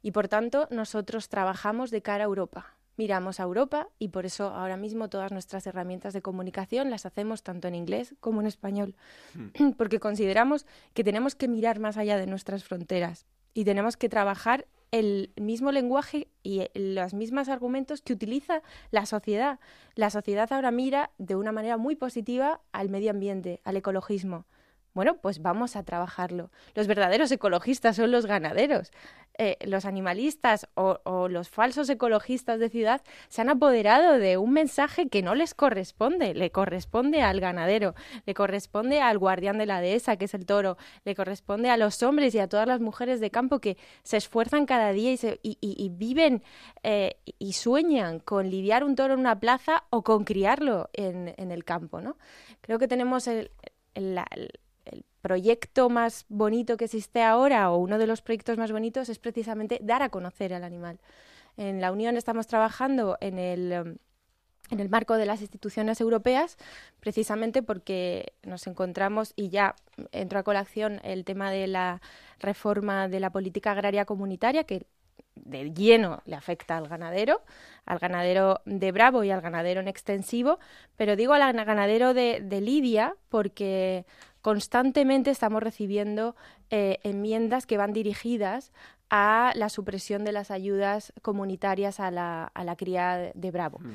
Y 0.01 0.13
por 0.13 0.29
tanto, 0.29 0.67
nosotros 0.71 1.29
trabajamos 1.29 1.91
de 1.91 2.01
cara 2.01 2.25
a 2.25 2.27
Europa 2.27 2.75
miramos 2.97 3.41
a 3.41 3.45
Europa 3.45 3.89
y 3.99 4.09
por 4.09 4.27
eso 4.27 4.49
ahora 4.49 4.77
mismo 4.77 5.09
todas 5.09 5.33
nuestras 5.33 5.67
herramientas 5.67 6.13
de 6.13 6.23
comunicación 6.23 6.91
las 6.91 7.07
hacemos 7.07 7.43
tanto 7.43 7.69
en 7.69 7.75
inglés 7.75 8.15
como 8.21 8.41
en 8.41 8.47
español, 8.47 8.95
hmm. 9.35 9.71
porque 9.77 10.01
consideramos 10.01 10.67
que 10.93 11.05
tenemos 11.05 11.35
que 11.35 11.49
mirar 11.49 11.79
más 11.79 11.97
allá 11.97 12.17
de 12.17 12.27
nuestras 12.27 12.65
fronteras 12.65 13.27
y 13.55 13.65
tenemos 13.65 13.97
que 13.97 14.09
trabajar 14.09 14.67
el 14.91 15.33
mismo 15.37 15.73
lenguaje 15.73 16.29
y 16.43 16.69
los 16.75 17.15
mismos 17.15 17.49
argumentos 17.49 18.01
que 18.01 18.13
utiliza 18.13 18.63
la 18.91 19.07
sociedad. 19.07 19.59
La 19.97 20.11
sociedad 20.11 20.53
ahora 20.53 20.71
mira 20.71 21.11
de 21.19 21.35
una 21.35 21.51
manera 21.51 21.77
muy 21.77 21.97
positiva 21.97 22.61
al 22.71 22.91
medio 22.91 23.11
ambiente, 23.11 23.61
al 23.65 23.77
ecologismo. 23.77 24.47
Bueno, 24.93 25.17
pues 25.17 25.43
vamos 25.43 25.75
a 25.75 25.83
trabajarlo. 25.83 26.53
Los 26.75 26.87
verdaderos 26.87 27.33
ecologistas 27.33 27.97
son 27.97 28.13
los 28.13 28.27
ganaderos. 28.27 28.93
Eh, 29.37 29.57
los 29.67 29.85
animalistas 29.85 30.69
o, 30.75 31.27
los 31.29 31.49
falsos 31.49 31.91
ecologistas 31.91 32.61
de 32.61 32.69
ciudad 32.69 33.03
se 33.29 33.43
han 33.43 33.49
apoderado 33.49 34.19
de 34.19 34.37
un 34.37 34.53
mensaje 34.53 35.09
que 35.09 35.23
no 35.23 35.35
les 35.35 35.55
corresponde, 35.55 36.35
le 36.35 36.53
corresponde 36.53 37.21
al 37.21 37.41
ganadero, 37.41 37.97
le 38.27 38.35
corresponde 38.35 39.01
al 39.01 39.19
guardián 39.19 39.59
de 39.59 39.67
la 39.67 39.81
dehesa, 39.81 40.17
que 40.17 40.27
es 40.27 40.35
el 40.35 40.47
toro, 40.47 40.77
le 41.05 41.17
corresponde 41.17 41.69
a 41.69 41.77
los 41.77 42.01
hombres 42.05 42.33
y 42.37 42.39
a 42.39 42.49
todas 42.49 42.69
las 42.69 42.81
mujeres 42.81 43.19
de 43.19 43.33
campo 43.33 43.59
que 43.59 43.77
se 44.05 44.19
esfuerzan 44.19 44.67
cada 44.67 44.93
día 44.93 45.13
y, 45.43 45.89
viven 45.89 46.45
eh, 46.85 47.17
y 47.41 47.55
sueñan 47.55 48.21
con 48.21 48.51
lidiar 48.51 48.85
un 48.85 48.95
toro 48.95 49.15
en 49.15 49.21
una 49.21 49.41
plaza 49.41 49.83
o 49.91 50.03
con 50.03 50.23
criarlo 50.23 50.91
en, 50.93 51.35
el 51.37 51.65
campo. 51.65 52.01
¿no? 52.01 52.17
Creo 52.61 52.79
que 52.79 52.87
tenemos 52.87 53.27
el 53.27 53.51
proyecto 55.25 55.89
más 55.89 56.27
bonito 56.29 56.77
que 56.77 56.85
existe 56.85 57.23
ahora 57.23 57.71
o 57.71 57.79
uno 57.79 57.97
de 57.97 58.07
los 58.07 58.21
proyectos 58.21 58.59
más 58.59 58.71
bonitos 58.71 59.09
es 59.09 59.19
precisamente 59.19 59.81
dar 59.83 60.03
a 60.03 60.11
conocer 60.11 60.53
al 60.53 60.65
animal. 60.65 61.01
En 61.57 61.81
la 61.81 61.93
Unión 61.93 62.19
estamos 62.19 62.47
trabajando 62.47 63.17
en 63.23 63.39
el, 63.39 63.73
em, 63.73 63.97
en 64.69 64.81
el 64.81 64.91
marco 64.91 65.17
de 65.17 65.25
las 65.25 65.41
instituciones 65.41 65.99
europeas, 66.03 66.59
precisamente 67.01 67.63
porque 67.63 68.35
nos 68.43 68.67
encontramos, 68.67 69.33
y 69.35 69.49
ya 69.49 69.77
entró 70.13 70.41
a 70.41 70.43
colación 70.43 71.01
el 71.05 71.25
tema 71.25 71.51
de 71.51 71.69
la 71.69 72.03
reforma 72.39 73.09
de 73.09 73.21
la 73.21 73.31
política 73.31 73.71
agraria 73.71 74.05
comunitaria, 74.05 74.65
que 74.65 74.85
de 75.37 75.73
lleno 75.73 76.23
le 76.27 76.37
afecta 76.37 76.77
al 76.77 76.87
ganadero, 76.87 77.41
al 77.87 77.99
ganadero 77.99 78.61
de 78.67 78.93
Bravo 78.93 79.25
y 79.25 79.31
al 79.31 79.41
ganadero 79.41 79.81
en 79.81 79.89
extensivo, 79.89 80.59
pero 80.97 81.17
digo 81.17 81.33
al 81.33 81.65
ganadero 81.65 82.13
de, 82.13 82.41
de 82.43 82.61
Lidia 82.61 83.17
porque 83.31 84.05
constantemente 84.45 85.31
estamos 85.31 85.63
recibiendo 85.63 86.37
eh, 86.69 86.99
enmiendas 87.03 87.65
que 87.65 87.79
van 87.79 87.95
dirigidas 87.95 88.73
a 89.09 89.53
la 89.55 89.71
supresión 89.71 90.23
de 90.23 90.33
las 90.33 90.51
ayudas 90.51 91.15
comunitarias 91.23 91.99
a 91.99 92.11
la, 92.11 92.45
a 92.53 92.63
la 92.63 92.77
cría 92.77 93.33
de 93.35 93.51
Bravo. 93.51 93.79
Mm. 93.79 93.93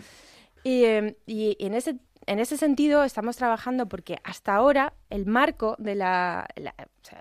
Em, 0.63 1.13
y, 1.27 1.55
en 1.59 1.75
ese 1.75 1.97
en 2.25 2.39
ese 2.39 2.57
sentido 2.57 3.03
estamos 3.03 3.37
trabajando 3.37 3.87
porque 3.87 4.17
hasta 4.23 4.53
ahora 4.53 4.93
el 5.09 5.25
marco 5.25 5.75
de 5.79 5.95
la, 5.95 6.47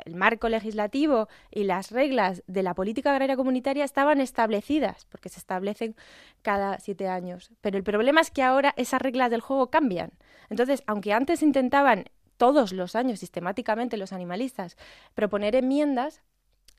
el 0.04 0.14
marco 0.16 0.48
legislativo 0.48 1.28
y 1.50 1.64
las 1.64 1.92
reglas 1.92 2.42
de 2.46 2.62
la 2.62 2.74
política 2.74 3.12
agraria 3.12 3.36
comunitaria 3.36 3.84
estaban 3.84 4.20
establecidas 4.20 5.06
porque 5.06 5.28
se 5.28 5.38
establecen 5.38 5.94
cada 6.42 6.78
siete 6.80 7.08
años 7.08 7.52
pero 7.60 7.78
el 7.78 7.84
problema 7.84 8.20
es 8.20 8.30
que 8.30 8.42
ahora 8.42 8.74
esas 8.76 9.00
reglas 9.00 9.30
del 9.30 9.40
juego 9.40 9.70
cambian 9.70 10.10
entonces 10.50 10.82
aunque 10.86 11.12
antes 11.12 11.42
intentaban 11.42 12.06
todos 12.38 12.72
los 12.72 12.96
años 12.96 13.18
sistemáticamente 13.18 13.98
los 13.98 14.14
animalistas 14.14 14.78
proponer 15.14 15.54
enmiendas, 15.54 16.22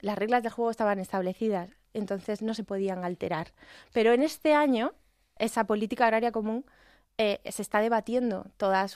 las 0.01 0.17
reglas 0.17 0.41
del 0.41 0.51
juego 0.51 0.71
estaban 0.71 0.97
establecidas, 0.97 1.69
entonces 1.93 2.41
no 2.41 2.55
se 2.55 2.63
podían 2.63 3.03
alterar. 3.03 3.53
Pero 3.93 4.13
en 4.13 4.23
este 4.23 4.53
año, 4.53 4.93
esa 5.37 5.65
política 5.65 6.05
agraria 6.05 6.31
común 6.31 6.65
eh, 7.21 7.41
se 7.51 7.61
está 7.61 7.81
debatiendo 7.81 8.45
todas 8.55 8.95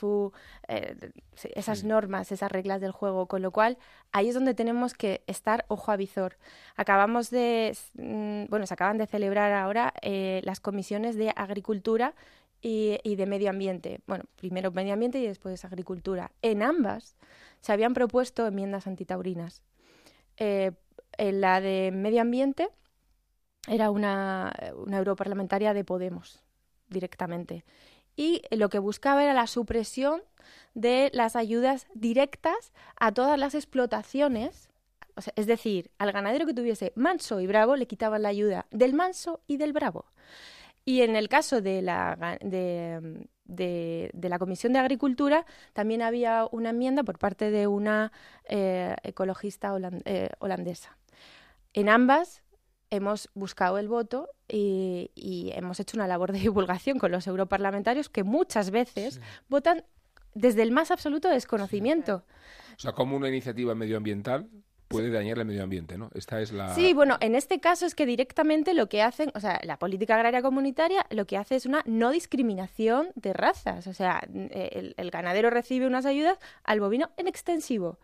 eh, 0.68 1.12
esas 1.54 1.84
normas, 1.84 2.32
esas 2.32 2.50
reglas 2.50 2.80
del 2.80 2.90
juego, 2.90 3.26
con 3.26 3.42
lo 3.42 3.50
cual 3.50 3.76
ahí 4.12 4.30
es 4.30 4.34
donde 4.34 4.54
tenemos 4.54 4.94
que 4.94 5.22
estar 5.26 5.66
ojo 5.68 5.92
a 5.92 5.96
visor. 5.96 6.38
Acabamos 6.74 7.28
de, 7.28 7.76
mm, 7.98 8.46
bueno, 8.48 8.66
se 8.66 8.72
acaban 8.72 8.96
de 8.96 9.06
celebrar 9.06 9.52
ahora 9.52 9.92
eh, 10.00 10.40
las 10.44 10.60
comisiones 10.60 11.16
de 11.16 11.34
agricultura 11.36 12.14
y, 12.66 13.16
de 13.16 13.26
medio 13.26 13.50
ambiente. 13.50 14.00
Bueno, 14.06 14.24
primero 14.36 14.72
medio 14.72 14.94
ambiente 14.94 15.18
y 15.18 15.26
después 15.26 15.64
agricultura. 15.66 16.32
En 16.40 16.62
ambas 16.62 17.14
se 17.60 17.72
habían 17.72 17.92
propuesto 17.92 18.46
enmiendas 18.46 18.86
antitaurinas. 18.86 19.62
Eh, 20.38 20.72
en 21.18 21.42
la 21.42 21.60
de 21.60 21.90
medio 21.92 22.22
ambiente 22.22 22.68
era 23.68 23.90
una, 23.90 24.54
una 24.76 24.96
europarlamentaria 24.96 25.74
de 25.74 25.84
Podemos 25.84 26.42
directamente. 26.88 27.64
Y 28.16 28.40
lo 28.50 28.70
que 28.70 28.78
buscaba 28.78 29.22
era 29.22 29.34
la 29.34 29.46
supresión 29.46 30.22
de 30.72 31.10
las 31.12 31.36
ayudas 31.36 31.86
directas 31.92 32.72
a 32.96 33.12
todas 33.12 33.38
las 33.38 33.54
explotaciones 33.54 34.70
es 35.36 35.46
decir, 35.46 35.92
al 35.98 36.10
ganadero 36.10 36.44
que 36.44 36.54
tuviese 36.54 36.92
manso 36.96 37.40
y 37.40 37.46
bravo 37.46 37.76
le 37.76 37.86
quitaban 37.86 38.22
la 38.22 38.30
ayuda 38.30 38.66
del 38.72 38.94
manso 38.94 39.42
y 39.46 39.58
del 39.58 39.72
bravo. 39.72 40.06
Y 40.84 41.02
en 41.02 41.16
el 41.16 41.28
caso 41.28 41.60
de 41.60 41.80
la, 41.82 42.38
de, 42.42 43.28
de, 43.44 44.28
la 44.28 44.38
Comisión 44.38 44.72
de 44.72 44.78
Agricultura 44.78 45.46
también 45.72 46.02
había 46.02 46.46
una 46.50 46.70
enmienda 46.70 47.02
por 47.04 47.18
parte 47.18 47.50
de 47.50 47.66
una 47.66 48.12
eh, 48.44 48.94
ecologista 49.02 49.74
eh, 50.04 50.30
holandesa. 50.38 50.96
En 51.72 51.88
ambas 51.88 52.42
hemos 52.90 53.28
buscado 53.34 53.78
el 53.78 53.88
voto 53.88 54.28
y, 54.48 55.10
hemos 55.54 55.80
hecho 55.80 55.96
una 55.96 56.06
labor 56.06 56.32
de 56.32 56.38
divulgación 56.40 56.98
con 56.98 57.10
los 57.10 57.26
europarlamentarios 57.26 58.08
que 58.08 58.24
muchas 58.24 58.70
veces 58.70 59.20
votan 59.48 59.84
desde 60.34 60.62
el 60.62 60.70
más 60.70 60.90
absoluto 60.90 61.28
desconocimiento. 61.28 62.24
O 62.76 62.80
sea, 62.80 62.92
como 62.92 63.16
una 63.16 63.28
iniciativa 63.28 63.74
medioambiental 63.74 64.48
puede 64.94 65.10
dañar 65.10 65.38
el 65.38 65.44
medio 65.44 65.62
ambiente, 65.62 65.98
¿no? 65.98 66.10
Esta 66.14 66.40
es 66.40 66.52
la... 66.52 66.74
Sí, 66.74 66.94
bueno, 66.94 67.16
en 67.20 67.34
este 67.34 67.60
caso 67.60 67.86
es 67.86 67.94
que 67.94 68.06
directamente 68.06 68.74
lo 68.74 68.88
que 68.88 69.02
hacen, 69.02 69.30
o 69.34 69.40
sea, 69.40 69.60
la 69.62 69.78
política 69.78 70.14
agraria 70.14 70.42
comunitaria 70.42 71.06
lo 71.10 71.26
que 71.26 71.36
hace 71.36 71.56
es 71.56 71.66
una 71.66 71.82
no 71.84 72.10
discriminación 72.10 73.08
de 73.14 73.32
razas. 73.32 73.86
O 73.86 73.92
sea, 73.94 74.22
el, 74.32 74.94
el 74.96 75.10
ganadero 75.10 75.50
recibe 75.50 75.86
unas 75.86 76.06
ayudas 76.06 76.38
al 76.62 76.80
bovino 76.80 77.10
en 77.16 77.28
extensivo. 77.28 77.98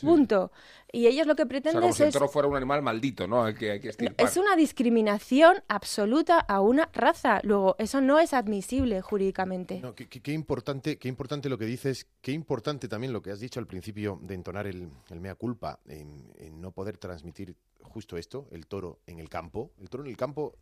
Punto. 0.00 0.50
Y 0.92 1.06
ellos 1.06 1.26
lo 1.26 1.36
que 1.36 1.46
pretenden 1.46 1.78
o 1.78 1.80
sea, 1.80 1.88
como 1.88 1.94
si 1.94 2.02
el 2.04 2.12
toro 2.12 2.28
fuera 2.28 2.48
un 2.48 2.56
animal 2.56 2.82
maldito, 2.82 3.26
¿no? 3.26 3.52
que 3.54 3.72
hay 3.72 3.80
que 3.80 3.92
Es 4.16 4.36
una 4.36 4.56
discriminación 4.56 5.62
absoluta 5.68 6.38
a 6.38 6.60
una 6.60 6.88
raza. 6.92 7.40
Luego, 7.42 7.76
eso 7.78 8.00
no 8.00 8.18
es 8.18 8.32
admisible 8.32 9.00
jurídicamente. 9.00 9.82
qué, 9.94 10.32
importante, 10.32 10.98
qué 10.98 11.08
importante 11.08 11.48
lo 11.48 11.58
que 11.58 11.66
dices, 11.66 12.06
qué 12.20 12.32
importante 12.32 12.88
también 12.88 13.12
lo 13.12 13.22
que 13.22 13.30
has 13.30 13.40
dicho 13.40 13.60
al 13.60 13.66
principio 13.66 14.18
de 14.22 14.34
entonar 14.34 14.66
el, 14.66 14.88
mea 15.20 15.34
culpa 15.34 15.80
en, 15.86 16.32
en 16.36 16.60
no 16.60 16.72
poder 16.72 16.98
transmitir 16.98 17.56
justo 17.82 18.16
esto, 18.16 18.46
el 18.50 18.66
toro 18.66 19.00
en 19.06 19.18
el 19.18 19.28
campo. 19.28 19.72
El 19.80 19.88
toro 19.88 20.04
en 20.04 20.10
el 20.10 20.16
campo 20.16 20.56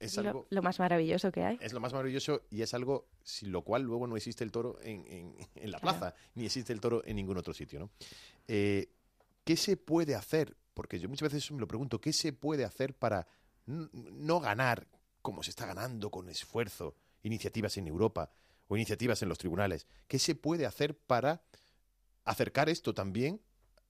es 0.00 0.18
algo, 0.18 0.46
lo, 0.50 0.62
más 0.62 0.78
maravilloso 0.78 1.30
que 1.32 1.42
hay. 1.42 1.58
Es 1.60 1.72
lo 1.72 1.80
más 1.80 1.92
maravilloso 1.92 2.42
y 2.50 2.62
es 2.62 2.74
algo 2.74 3.08
sin 3.22 3.52
lo 3.52 3.62
cual 3.62 3.82
luego 3.82 4.06
no 4.06 4.16
existe 4.16 4.44
el 4.44 4.50
toro 4.50 4.78
en, 4.82 5.36
en, 5.54 5.70
la 5.70 5.78
plaza, 5.78 6.14
ni 6.34 6.44
existe 6.44 6.72
el 6.72 6.80
toro 6.80 7.02
en 7.04 7.16
ningún 7.16 7.36
otro 7.36 7.54
sitio. 7.54 7.78
¿no? 7.80 7.90
Eh, 8.48 8.88
¿Qué 9.44 9.56
se 9.56 9.76
puede 9.76 10.14
hacer? 10.14 10.56
Porque 10.74 10.98
yo 10.98 11.08
muchas 11.08 11.32
veces 11.32 11.50
me 11.52 11.60
lo 11.60 11.68
pregunto, 11.68 12.00
¿qué 12.00 12.12
se 12.12 12.32
puede 12.32 12.64
hacer 12.64 12.94
para 12.94 13.26
no 13.66 14.40
ganar 14.40 14.88
como 15.22 15.42
se 15.42 15.50
está 15.50 15.66
ganando 15.66 16.10
con 16.10 16.28
esfuerzo 16.28 16.96
iniciativas 17.22 17.76
en 17.78 17.86
Europa 17.86 18.30
o 18.68 18.76
iniciativas 18.76 19.22
en 19.22 19.28
los 19.28 19.38
tribunales? 19.38 19.86
¿Qué 20.08 20.18
se 20.18 20.34
puede 20.34 20.66
hacer 20.66 20.96
para 20.96 21.42
acercar 22.24 22.68
esto 22.68 22.94
también 22.94 23.40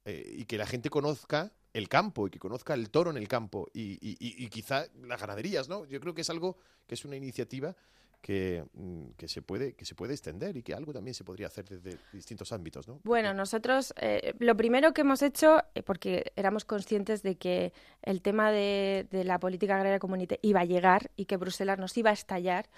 eh, 0.05 0.35
y 0.39 0.45
que 0.45 0.59
la 0.59 0.67
gente 0.67 0.91
conozca 0.91 1.53
el 1.75 1.89
campo 1.89 2.29
y 2.29 2.31
que 2.31 2.39
conozca 2.39 2.73
el 2.73 2.89
toro 2.89 3.11
en 3.11 3.17
el 3.17 3.29
campo 3.29 3.69
y, 3.75 3.99
y, 4.01 4.49
quizá 4.49 4.87
las 5.03 5.21
ganaderías, 5.21 5.69
¿no? 5.69 5.85
Yo 5.87 6.01
creo 6.01 6.15
que 6.15 6.23
es 6.23 6.31
algo 6.31 6.57
que 6.87 6.95
es 6.95 7.05
una 7.05 7.17
iniciativa 7.17 7.75
que, 8.23 8.65
mm, 8.73 9.11
que, 9.19 9.27
se 9.27 9.43
puede, 9.43 9.75
que 9.75 9.85
se 9.85 9.97
puede 9.97 10.15
extender 10.15 10.57
y 10.57 10.63
que 10.63 10.73
algo 10.73 10.93
también 10.93 11.15
se 11.15 11.25
podría 11.25 11.49
hacer 11.49 11.69
desde 11.69 11.99
distintos 12.13 12.53
ámbitos, 12.53 12.87
¿no? 12.87 13.01
Bueno, 13.03 13.35
nosotros 13.35 13.93
eh, 14.01 14.35
lo 14.39 14.57
primero 14.57 14.95
que 14.95 15.01
hemos 15.01 15.21
hecho, 15.21 15.63
eh, 15.75 15.83
porque 15.83 16.33
éramos 16.37 16.65
conscientes 16.65 17.23
de 17.23 17.37
que 17.37 17.73
el 18.03 18.23
tema 18.23 18.53
de, 18.53 19.09
de, 19.11 19.25
la 19.25 19.41
política 19.41 19.75
agraria 19.75 19.99
comunitaria 19.99 20.39
iba 20.43 20.61
a 20.61 20.65
llegar 20.65 21.11
y 21.17 21.25
que 21.25 21.37
Bruselas 21.37 21.79
nos 21.79 21.97
iba 21.99 22.11
a 22.11 22.15
estallar, 22.15 22.71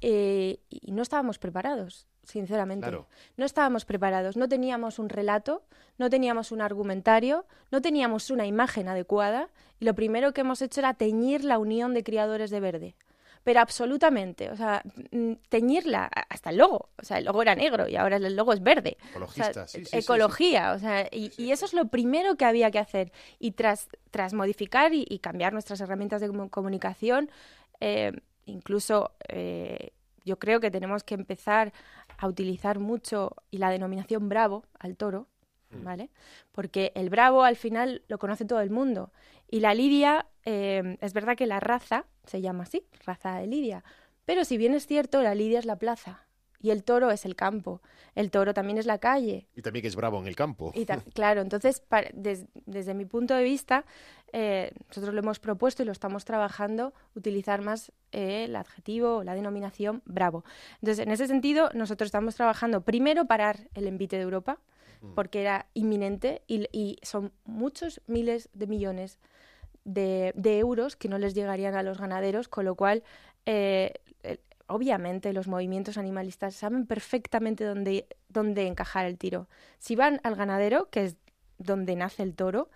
eh, 0.00 0.58
y 0.68 0.90
no 0.90 1.02
estábamos 1.02 1.38
preparados 1.38 2.08
sinceramente. 2.24 2.90
No 3.36 3.44
estábamos 3.44 3.84
preparados, 3.84 4.36
no 4.36 4.48
teníamos 4.48 4.98
un 4.98 5.08
relato, 5.08 5.62
no 5.98 6.10
teníamos 6.10 6.52
un 6.52 6.60
argumentario, 6.60 7.46
no 7.70 7.80
teníamos 7.80 8.30
una 8.30 8.46
imagen 8.46 8.88
adecuada 8.88 9.48
y 9.80 9.84
lo 9.84 9.94
primero 9.94 10.32
que 10.32 10.42
hemos 10.42 10.62
hecho 10.62 10.80
era 10.80 10.94
teñir 10.94 11.44
la 11.44 11.58
unión 11.58 11.94
de 11.94 12.02
criadores 12.02 12.50
de 12.50 12.60
verde. 12.60 12.94
Pero 13.44 13.60
absolutamente, 13.60 14.50
o 14.50 14.56
sea, 14.56 14.82
mm, 15.10 15.32
teñirla 15.50 16.06
hasta 16.30 16.48
el 16.48 16.56
logo, 16.56 16.88
o 16.96 17.04
sea, 17.04 17.18
el 17.18 17.26
logo 17.26 17.42
era 17.42 17.54
negro 17.54 17.86
y 17.86 17.96
ahora 17.96 18.16
el 18.16 18.36
logo 18.36 18.54
es 18.54 18.62
verde. 18.62 18.96
ecología, 19.92 20.72
o 20.72 20.78
sea, 20.78 21.06
y, 21.12 21.52
eso 21.52 21.66
es 21.66 21.74
lo 21.74 21.88
primero 21.88 22.36
que 22.36 22.46
había 22.46 22.70
que 22.70 22.78
hacer. 22.78 23.12
Y 23.38 23.50
tras, 23.50 23.88
tras 24.10 24.32
modificar 24.32 24.94
y, 24.94 25.18
cambiar 25.18 25.52
nuestras 25.52 25.80
herramientas 25.82 26.22
de 26.22 26.48
comunicación, 26.48 27.30
eh, 27.80 28.12
incluso 28.46 29.12
eh, 29.28 29.90
yo 30.24 30.38
creo 30.38 30.60
que 30.60 30.70
tenemos 30.70 31.04
que 31.04 31.14
empezar 31.14 31.72
a 32.18 32.28
utilizar 32.28 32.78
mucho 32.78 33.34
y 33.50 33.58
la 33.58 33.70
denominación 33.70 34.28
bravo 34.28 34.64
al 34.78 34.96
toro, 34.96 35.28
mm. 35.70 35.84
¿vale? 35.84 36.10
Porque 36.52 36.92
el 36.94 37.10
bravo 37.10 37.44
al 37.44 37.56
final 37.56 38.02
lo 38.08 38.18
conoce 38.18 38.44
todo 38.44 38.60
el 38.60 38.70
mundo 38.70 39.12
Y 39.48 39.60
la 39.60 39.74
lidia, 39.74 40.26
eh, 40.44 40.96
es 41.00 41.12
verdad 41.12 41.36
que 41.36 41.46
la 41.46 41.60
raza 41.60 42.06
se 42.24 42.40
llama 42.40 42.64
así, 42.64 42.86
raza 43.04 43.36
de 43.36 43.46
lidia, 43.46 43.84
pero 44.24 44.44
si 44.44 44.56
bien 44.56 44.74
es 44.74 44.86
cierto, 44.86 45.22
la 45.22 45.34
lidia 45.34 45.58
es 45.58 45.66
la 45.66 45.78
plaza 45.78 46.23
y 46.64 46.70
el 46.70 46.82
toro 46.82 47.10
es 47.10 47.26
el 47.26 47.36
campo. 47.36 47.82
El 48.14 48.30
toro 48.30 48.54
también 48.54 48.78
es 48.78 48.86
la 48.86 48.96
calle. 48.96 49.46
Y 49.54 49.60
también 49.60 49.82
que 49.82 49.88
es 49.88 49.96
bravo 49.96 50.18
en 50.18 50.26
el 50.26 50.34
campo. 50.34 50.72
Y 50.74 50.86
claro, 51.12 51.42
entonces, 51.42 51.82
desde 52.64 52.94
mi 52.94 53.04
punto 53.04 53.34
de 53.34 53.44
vista, 53.44 53.84
eh, 54.32 54.72
nosotros 54.88 55.12
lo 55.12 55.20
hemos 55.20 55.40
propuesto 55.40 55.82
y 55.82 55.84
lo 55.84 55.92
estamos 55.92 56.24
trabajando, 56.24 56.94
utilizar 57.14 57.60
más 57.60 57.92
eh, 58.12 58.44
el 58.44 58.56
adjetivo 58.56 59.16
o 59.16 59.24
la 59.24 59.34
denominación 59.34 60.00
bravo. 60.06 60.42
Entonces, 60.80 61.00
en 61.00 61.12
ese 61.12 61.26
sentido, 61.26 61.68
nosotros 61.74 62.06
estamos 62.06 62.34
trabajando 62.34 62.80
primero 62.80 63.26
parar 63.26 63.68
el 63.74 63.86
envite 63.86 64.16
de 64.16 64.22
Europa, 64.22 64.58
porque 65.14 65.42
era 65.42 65.66
inminente 65.74 66.40
y, 66.48 66.96
son 67.02 67.30
muchos 67.44 68.00
miles 68.06 68.48
de 68.54 68.66
millones 68.66 69.18
de, 69.84 70.32
euros 70.44 70.96
que 70.96 71.10
no 71.10 71.18
les 71.18 71.34
llegarían 71.34 71.74
a 71.74 71.82
los 71.82 71.98
ganaderos, 71.98 72.48
con 72.48 72.64
lo 72.64 72.74
cual 72.74 73.02
eh, 73.44 73.92
obviamente 74.66 75.32
los 75.32 75.48
movimientos 75.48 75.98
animalistas 75.98 76.54
saben 76.54 76.86
perfectamente 76.86 77.64
dónde, 77.64 78.06
dónde 78.28 78.66
encajar 78.66 79.06
el 79.06 79.18
tiro. 79.18 79.48
Si 79.78 79.96
van 79.96 80.20
al 80.22 80.36
ganadero, 80.36 80.90
que 80.90 81.04
es 81.04 81.16
donde 81.58 81.96
nace 81.96 82.22
el 82.22 82.34
toro, 82.34 82.70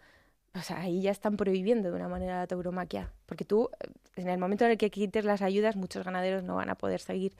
pues 0.52 0.70
ahí 0.70 1.02
ya 1.02 1.10
están 1.10 1.36
prohibiendo 1.36 1.90
de 1.90 1.96
una 1.96 2.08
manera 2.08 2.38
la 2.38 2.46
tauromaquia. 2.46 3.12
Porque 3.26 3.44
tú, 3.44 3.70
en 4.16 4.28
el 4.28 4.38
momento 4.38 4.64
en 4.64 4.72
el 4.72 4.78
que 4.78 4.90
quites 4.90 5.24
las 5.24 5.42
ayudas, 5.42 5.76
muchos 5.76 6.04
ganaderos 6.04 6.42
no 6.42 6.56
van 6.56 6.70
a 6.70 6.74
poder 6.74 7.00
seguir. 7.00 7.34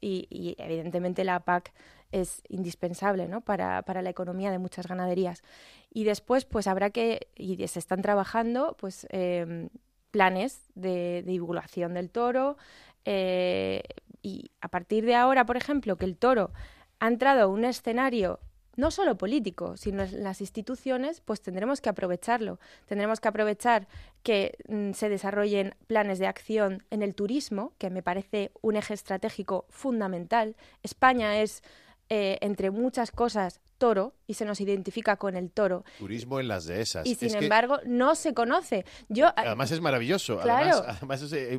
Y, 0.00 0.54
evidentemente 0.58 1.24
la 1.24 1.40
PAC 1.40 1.72
es 2.12 2.42
indispensable 2.48 3.26
¿no? 3.26 3.40
para, 3.40 3.80
para, 3.82 4.02
la 4.02 4.10
economía 4.10 4.50
de 4.50 4.58
muchas 4.58 4.86
ganaderías. 4.86 5.42
Y 5.90 6.04
después, 6.04 6.44
pues 6.44 6.66
habrá 6.66 6.90
que, 6.90 7.28
y 7.36 7.66
se 7.68 7.78
están 7.78 8.02
trabajando, 8.02 8.76
pues 8.78 9.06
em, 9.10 9.70
planes 10.10 10.60
de, 10.74 11.22
divulgación 11.26 11.94
del 11.94 12.10
toro, 12.10 12.56
eh, 13.04 13.82
y 14.22 14.50
a 14.60 14.68
partir 14.68 15.04
de 15.04 15.14
ahora, 15.14 15.44
por 15.44 15.56
ejemplo, 15.56 15.96
que 15.96 16.06
el 16.06 16.16
toro 16.16 16.52
ha 16.98 17.08
entrado 17.08 17.42
a 17.42 17.46
un 17.46 17.64
escenario 17.64 18.40
no 18.76 18.90
solo 18.90 19.16
político, 19.16 19.76
sino 19.76 20.02
en 20.02 20.24
las 20.24 20.40
instituciones, 20.40 21.20
pues 21.20 21.40
tendremos 21.40 21.80
que 21.80 21.88
aprovecharlo. 21.88 22.58
Tendremos 22.86 23.20
que 23.20 23.28
aprovechar 23.28 23.86
que 24.22 24.56
mm, 24.68 24.92
se 24.92 25.08
desarrollen 25.08 25.74
planes 25.86 26.18
de 26.18 26.26
acción 26.26 26.82
en 26.90 27.02
el 27.02 27.14
turismo, 27.14 27.72
que 27.78 27.90
me 27.90 28.02
parece 28.02 28.50
un 28.62 28.76
eje 28.76 28.94
estratégico 28.94 29.66
fundamental. 29.68 30.56
España 30.82 31.40
es, 31.40 31.62
eh, 32.08 32.38
entre 32.40 32.70
muchas 32.70 33.10
cosas, 33.10 33.60
toro 33.78 34.14
y 34.26 34.34
se 34.34 34.44
nos 34.44 34.60
identifica 34.60 35.16
con 35.16 35.36
el 35.36 35.50
toro. 35.50 35.84
Turismo 35.98 36.40
en 36.40 36.48
las 36.48 36.66
dehesas. 36.66 37.06
Y 37.06 37.14
sin 37.14 37.34
embargo, 37.34 37.78
no 37.86 38.14
se 38.14 38.34
conoce. 38.34 38.84
Yo, 39.08 39.32
además 39.36 39.70
es 39.70 39.80
maravilloso. 39.80 40.38
Claro. 40.40 40.82
Además, 40.86 41.22
eh, 41.32 41.58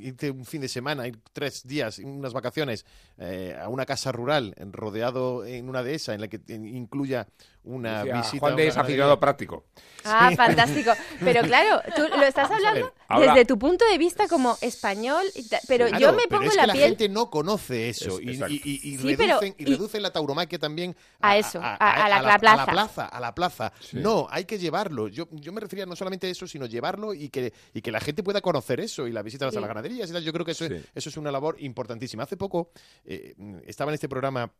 irte 0.00 0.30
un 0.30 0.44
fin 0.44 0.60
de 0.60 0.68
semana, 0.68 1.06
ir 1.06 1.18
tres 1.32 1.66
días, 1.66 1.98
unas 1.98 2.32
vacaciones 2.32 2.84
eh, 3.18 3.56
a 3.60 3.68
una 3.68 3.86
casa 3.86 4.12
rural 4.12 4.54
rodeado 4.72 5.44
en 5.44 5.68
una 5.68 5.82
dehesa 5.82 6.14
en 6.14 6.20
la 6.20 6.28
que 6.28 6.40
incluya 6.48 7.26
una 7.68 8.02
visita. 8.02 8.38
Juan 8.38 8.56
de 8.56 8.68
es 8.68 8.76
práctico. 9.20 9.64
Ah, 10.04 10.30
fantástico. 10.34 10.92
Pero 11.20 11.42
claro, 11.42 11.82
tú 11.94 12.02
lo 12.08 12.22
estás 12.22 12.50
hablando 12.50 12.92
desde 13.18 13.44
tu 13.44 13.58
punto 13.58 13.84
de 13.90 13.98
vista 13.98 14.26
como 14.28 14.56
español, 14.60 15.24
pero 15.66 15.88
yo 15.98 16.12
me 16.12 16.26
pongo 16.28 16.40
pero 16.40 16.50
es 16.50 16.56
la 16.56 16.66
que 16.66 16.72
piel. 16.72 16.82
La 16.82 16.88
gente 16.88 17.08
no 17.08 17.30
conoce 17.30 17.88
eso 17.88 18.20
y, 18.20 18.40
y, 18.64 18.96
reducen, 18.96 20.02
la 20.02 20.12
tauromaquia 20.12 20.58
también 20.58 20.96
a, 21.20 21.36
eso, 21.36 21.60
a, 21.62 22.08
la, 22.08 22.38
plaza. 22.38 22.62
A 22.62 22.66
la 22.66 22.72
plaza, 22.72 23.06
a 23.06 23.20
la 23.20 23.34
plaza. 23.34 23.72
No, 23.92 24.26
hay 24.30 24.44
que 24.44 24.58
llevarlo. 24.58 25.08
Yo, 25.08 25.28
yo 25.32 25.52
me 25.52 25.60
refería 25.60 25.86
no 25.86 25.96
solamente 25.96 26.26
a 26.26 26.30
eso, 26.30 26.46
sino 26.46 26.66
llevarlo 26.66 27.14
y 27.14 27.28
que, 27.28 27.52
y 27.74 27.82
que 27.82 27.90
la 27.90 28.00
gente 28.00 28.22
pueda 28.22 28.40
conocer 28.40 28.80
eso 28.80 29.06
y 29.06 29.12
la 29.12 29.22
visita 29.22 29.46
a 29.48 29.50
las 29.50 29.66
ganaderías 29.66 30.10
y 30.10 30.12
tal. 30.12 30.22
Yo 30.22 30.32
creo 30.32 30.44
que 30.44 30.52
eso, 30.52 30.66
eso 30.66 31.08
es 31.08 31.16
una 31.16 31.32
labor 31.32 31.56
importantísima. 31.60 32.22
Hace 32.22 32.36
poco 32.36 32.70
eh, 33.04 33.34
estaba 33.66 33.90
en 33.90 33.94
este 33.94 34.08
programa 34.08 34.52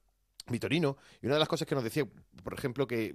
Vitorino, 0.51 0.97
y 1.21 1.27
una 1.27 1.35
de 1.35 1.41
las 1.41 1.49
cosas 1.49 1.69
que 1.69 1.75
nos 1.75 1.85
decía, 1.85 2.07
por 2.43 2.55
ejemplo, 2.55 2.87
que 2.87 3.15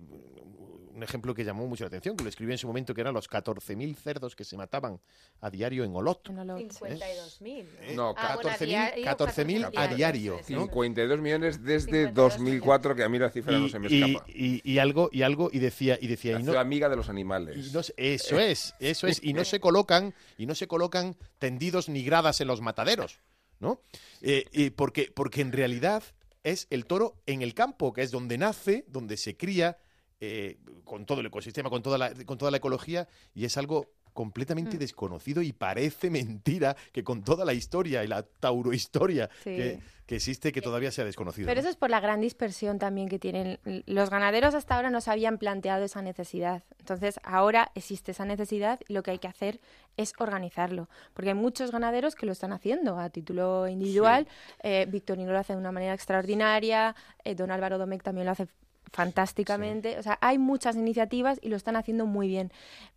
un 0.95 1.03
ejemplo 1.03 1.33
que 1.33 1.43
llamó 1.43 1.67
mucho 1.67 1.83
la 1.83 1.87
atención, 1.87 2.15
que 2.15 2.23
lo 2.23 2.29
escribí 2.29 2.51
en 2.51 2.57
su 2.57 2.67
momento, 2.67 2.93
que 2.93 3.01
eran 3.01 3.13
los 3.13 3.29
14.000 3.29 3.95
cerdos 3.95 4.35
que 4.35 4.43
se 4.43 4.57
mataban 4.57 4.99
a 5.41 5.49
diario 5.49 5.83
en 5.83 5.95
Olot. 5.95 6.29
52.000. 6.29 7.65
¿Eh? 7.81 7.93
No, 7.95 8.13
14.000 8.15 9.03
14 9.03 9.65
a 9.75 9.87
diario. 9.87 10.39
52 10.43 11.19
millones 11.19 11.63
desde 11.63 12.11
2004, 12.11 12.95
que 12.95 13.03
a 13.03 13.09
mí 13.09 13.19
la 13.19 13.29
cifra 13.29 13.57
no 13.57 13.69
se 13.69 13.79
me 13.79 13.87
escapa. 13.87 14.25
Y, 14.27 14.77
algo, 14.77 15.09
y 15.11 15.23
algo, 15.23 15.49
y 15.51 15.59
decía... 15.59 15.97
Y 15.99 16.07
decía 16.07 16.39
y 16.39 16.43
no, 16.43 16.57
amiga 16.59 16.89
de 16.89 16.95
los 16.95 17.09
animales. 17.09 17.73
eso 17.97 18.39
es, 18.39 18.75
eso 18.79 19.07
es. 19.07 19.23
Y 19.23 19.33
no 19.33 19.45
se 19.45 19.59
colocan, 19.59 20.13
y 20.37 20.45
no 20.45 20.55
se 20.55 20.67
colocan 20.67 21.15
tendidos 21.39 21.89
ni 21.89 22.03
gradas 22.03 22.41
en 22.41 22.47
los 22.47 22.61
mataderos. 22.61 23.19
¿no? 23.59 23.81
Eh, 24.21 24.71
porque, 24.75 25.11
porque 25.13 25.41
en 25.41 25.51
realidad 25.51 26.03
es 26.43 26.67
el 26.69 26.85
toro 26.85 27.15
en 27.25 27.41
el 27.41 27.53
campo, 27.53 27.93
que 27.93 28.01
es 28.01 28.11
donde 28.11 28.37
nace, 28.37 28.85
donde 28.87 29.17
se 29.17 29.37
cría, 29.37 29.77
eh, 30.25 30.57
con 30.85 31.05
todo 31.05 31.19
el 31.19 31.25
ecosistema, 31.25 31.69
con 31.69 31.81
toda 31.81 31.97
la, 31.97 32.13
con 32.25 32.37
toda 32.37 32.49
la 32.49 32.55
ecología, 32.55 33.09
y 33.35 33.43
es 33.43 33.57
algo 33.57 33.89
completamente 34.13 34.77
mm. 34.77 34.79
desconocido 34.79 35.41
y 35.41 35.51
parece 35.51 36.09
mentira 36.09 36.77
que 36.93 37.03
con 37.03 37.23
toda 37.23 37.43
la 37.43 37.53
historia 37.53 38.05
y 38.05 38.07
la 38.07 38.23
taurohistoria 38.23 39.29
que, 39.43 39.79
que, 40.05 40.15
existe, 40.15 40.53
que 40.53 40.61
todavía 40.61 40.91
sea 40.91 41.03
desconocido. 41.03 41.47
Pero 41.47 41.59
eso 41.59 41.69
es 41.69 41.75
por 41.75 41.89
la 41.89 41.99
gran 41.99 42.21
dispersión 42.21 42.79
también 42.79 43.09
que 43.09 43.19
tienen. 43.19 43.59
Los 43.85 44.09
ganaderos 44.09 44.55
hasta 44.55 44.75
ahora 44.75 44.91
no 44.91 45.01
se 45.01 45.11
habían 45.11 45.37
planteado 45.37 45.83
esa 45.83 46.01
necesidad. 46.01 46.63
Entonces, 46.79 47.19
ahora 47.23 47.71
existe 47.75 48.11
esa 48.11 48.23
necesidad 48.23 48.79
y 48.87 48.93
lo 48.93 49.03
que 49.03 49.11
hay 49.11 49.19
que 49.19 49.27
hacer 49.27 49.59
es 49.97 50.13
organizarlo. 50.19 50.87
Porque 51.13 51.31
hay 51.31 51.35
muchos 51.35 51.71
ganaderos 51.71 52.15
que 52.15 52.25
lo 52.25 52.31
están 52.31 52.53
haciendo 52.53 52.97
a 52.99 53.09
título 53.09 53.67
individual. 53.67 54.27
Eh, 54.61 54.85
Victorino 54.89 55.33
lo 55.33 55.39
hace 55.39 55.53
de 55.53 55.59
una 55.59 55.71
manera 55.71 55.93
extraordinaria, 55.93 56.95
eh, 57.25 57.35
don 57.35 57.51
Álvaro 57.51 57.77
Domecq 57.77 58.03
también 58.03 58.25
lo 58.25 58.31
hace 58.31 58.47
fantásticamente. 58.93 59.97
O 59.97 60.03
sea, 60.03 60.17
hay 60.21 60.37
muchas 60.37 60.75
iniciativas 60.75 61.39
y 61.41 61.49
lo 61.49 61.57
están 61.57 61.75
haciendo 61.75 62.05
muy 62.05 62.27
bien. 62.27 62.51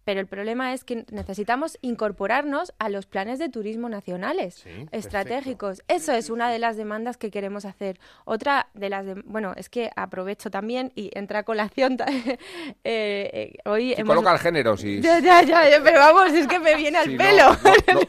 Pero 0.04 0.20
el 0.20 0.28
problema 0.28 0.72
es 0.72 0.84
que 0.84 1.04
necesitamos 1.10 1.78
incorporarnos 1.82 2.72
a 2.78 2.88
los 2.90 3.06
planes 3.06 3.40
de 3.40 3.48
turismo 3.48 3.88
nacionales 3.88 4.64
estratégicos. 4.92 5.82
Eso 5.88 6.12
es 6.12 6.30
una 6.30 6.48
de 6.48 6.60
las 6.60 6.76
demandas 6.76 7.16
que 7.16 7.32
queremos 7.32 7.64
hacer. 7.64 7.98
Otra 8.24 8.68
de 8.74 8.88
las, 8.88 9.04
bueno, 9.24 9.52
es 9.56 9.68
que 9.68 9.90
aprovecho 9.96 10.48
también 10.48 10.92
y 10.94 11.10
entra 11.14 11.42
colación. 11.42 11.96
eh, 12.06 12.38
eh, 12.84 13.54
hoy 13.64 13.94
hemos... 13.94 14.14
coloca 14.14 14.32
el 14.32 14.38
género, 14.38 14.76
sí. 14.76 15.00
Ya, 15.02 15.18
ya, 15.18 15.42
ya, 15.42 15.82
pero 15.82 15.98
vamos, 15.98 16.32
es 16.32 16.46
que 16.46 16.60
me 16.60 16.74
viene 16.76 16.98
al 16.98 17.16
pelo. 17.16 17.56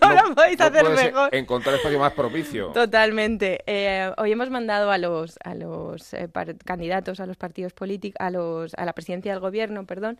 No, 0.02 0.14
lo 0.14 0.36
podéis 0.36 0.62
hacer 0.62 0.88
mejor. 0.90 1.34
Encontrar 1.34 1.76
espacio 1.76 1.98
más 1.98 2.14
propicio. 2.14 2.68
Totalmente. 2.74 3.64
Eh, 3.66 4.12
hoy 4.18 4.32
hemos 4.34 4.52
mandado 4.52 4.92
a 4.92 5.00
los, 5.00 5.40
a 5.44 5.56
los 5.56 6.14
eh, 6.14 6.30
candidatos 6.64 7.20
a 7.20 7.26
los 7.26 7.38
partidos 7.38 7.74
a, 8.20 8.30
los, 8.30 8.74
a 8.76 8.86
la 8.86 8.94
presidencia 8.94 9.32
del 9.32 9.42
gobierno, 9.42 9.86
perdón, 9.86 10.18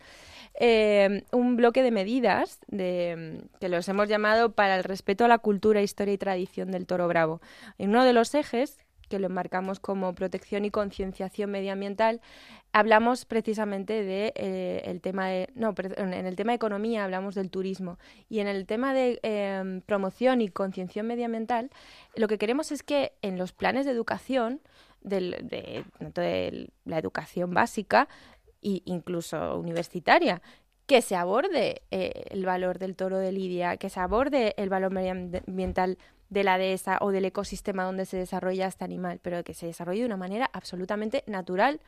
un 1.32 1.56
blog 1.56 1.74
de 1.74 1.90
medidas 1.90 2.60
de, 2.66 3.42
que 3.60 3.68
los 3.68 3.88
hemos 3.88 4.08
llamado 4.08 4.52
para 4.52 4.76
el 4.76 4.84
respeto 4.84 5.24
a 5.24 5.28
la 5.28 5.38
cultura, 5.38 5.82
historia 5.82 6.14
y 6.14 6.18
tradición 6.18 6.70
del 6.70 6.86
toro 6.86 7.08
bravo. 7.08 7.40
En 7.78 7.90
uno 7.90 8.04
de 8.04 8.12
los 8.12 8.34
ejes, 8.34 8.78
que 9.08 9.18
lo 9.18 9.26
enmarcamos 9.26 9.80
como 9.80 10.14
protección 10.14 10.64
y 10.64 10.70
concienciación 10.70 11.50
medioambiental, 11.50 12.20
hablamos 12.72 13.24
precisamente 13.24 14.04
de 14.04 14.32
eh, 14.36 14.82
el 14.84 15.00
tema 15.00 15.28
de 15.28 15.48
no 15.54 15.74
en 15.96 16.12
el 16.12 16.36
tema 16.36 16.52
de 16.52 16.56
economía 16.56 17.04
hablamos 17.04 17.34
del 17.34 17.50
turismo 17.50 17.98
y 18.28 18.40
en 18.40 18.46
el 18.46 18.66
tema 18.66 18.92
de 18.92 19.18
em, 19.22 19.80
promoción 19.80 20.42
y 20.42 20.48
concienciación 20.48 21.06
medioambiental 21.06 21.70
lo 22.14 22.28
que 22.28 22.36
queremos 22.36 22.70
es 22.70 22.82
que 22.82 23.12
en 23.22 23.38
los 23.38 23.52
planes 23.52 23.86
de 23.86 23.92
educación 23.92 24.60
de, 25.00 25.84
de 26.00 26.70
la 26.84 26.98
educación 26.98 27.54
básica 27.54 28.08
e 28.62 28.82
incluso 28.84 29.58
universitaria 29.58 30.42
que 30.88 31.02
se 31.02 31.16
aborde 31.16 31.82
eh, 31.90 32.24
el 32.30 32.46
valor 32.46 32.78
del 32.78 32.96
toro 32.96 33.18
de 33.18 33.30
Lidia, 33.30 33.76
que 33.76 33.90
se 33.90 34.00
aborde 34.00 34.54
el 34.56 34.70
valor 34.70 34.90
medioambiental 34.90 35.98
de 36.30 36.44
la 36.44 36.56
dehesa 36.56 36.96
o 37.02 37.10
del 37.10 37.26
ecosistema 37.26 37.84
donde 37.84 38.06
se 38.06 38.16
desarrolla 38.16 38.66
este 38.66 38.84
animal, 38.84 39.20
pero 39.22 39.44
que 39.44 39.52
se 39.52 39.66
desarrolle 39.66 40.00
de 40.00 40.06
una 40.06 40.16
manera 40.16 40.48
absolutamente 40.50 41.24
natural. 41.26 41.80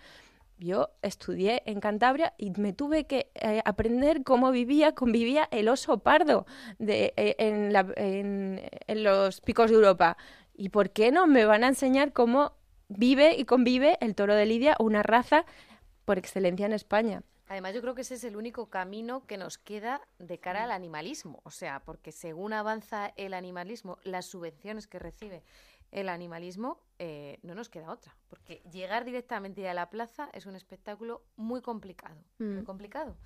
Yo 0.59 0.91
estudié 1.01 1.63
en 1.65 1.81
Cantabria 1.81 2.35
y 2.37 2.51
me 2.51 2.75
tuve 2.75 3.05
que 3.05 3.31
eh, 3.37 3.63
aprender 3.65 4.23
cómo 4.23 4.51
vivía, 4.51 4.95
convivía 4.95 5.49
el 5.51 5.71
oso 5.71 6.01
pardo 6.01 6.45
eh, 6.79 7.37
en 7.39 9.03
los 9.03 9.41
picos 9.41 9.71
de 9.71 9.77
Europa. 9.77 10.19
¿Y 10.55 10.69
por 10.69 10.91
qué 10.91 11.11
no 11.11 11.27
me 11.27 11.47
van 11.47 11.65
a 11.65 11.69
enseñar 11.69 12.13
cómo 12.13 12.53
vive 12.91 13.37
y 13.37 13.45
convive 13.45 13.97
el 14.01 14.15
toro 14.15 14.35
de 14.35 14.47
Lidia, 14.47 14.77
una 14.79 15.03
raza 15.03 15.47
por 16.05 16.19
excelencia 16.19 16.67
en 16.67 16.73
España? 16.73 17.23
Además, 17.49 17.75
yo 17.75 17.81
creo 17.81 17.95
que 17.95 18.03
ese 18.03 18.15
es 18.15 18.25
el 18.25 18.37
único 18.37 18.71
camino 18.71 19.27
que 19.27 19.37
nos 19.37 19.59
queda 19.59 20.01
de 20.19 20.39
cara 20.39 20.65
al 20.65 20.71
animalismo. 20.71 21.41
O 21.43 21.51
sea, 21.51 21.81
porque 21.81 22.13
según 22.13 22.53
avanza 22.53 23.13
el 23.17 23.35
animalismo, 23.35 23.99
las 24.05 24.27
subvenciones 24.27 24.87
que 24.87 25.01
recibe 25.01 25.43
el 25.91 26.09
animalismo, 26.09 26.79
eh, 27.01 27.39
no 27.43 27.57
nos 27.57 27.69
queda 27.69 27.91
otra, 27.91 28.17
porque 28.29 28.63
llegar 28.71 29.05
directamente 29.05 29.69
a 29.69 29.75
la 29.75 29.91
plaza 29.91 30.31
es 30.33 30.47
un 30.47 30.55
espectáculo 30.55 31.25
muy 31.35 31.61
complicado, 31.61 32.23
muy 32.39 32.63
mm. 32.63 32.65
complicado. 32.65 33.17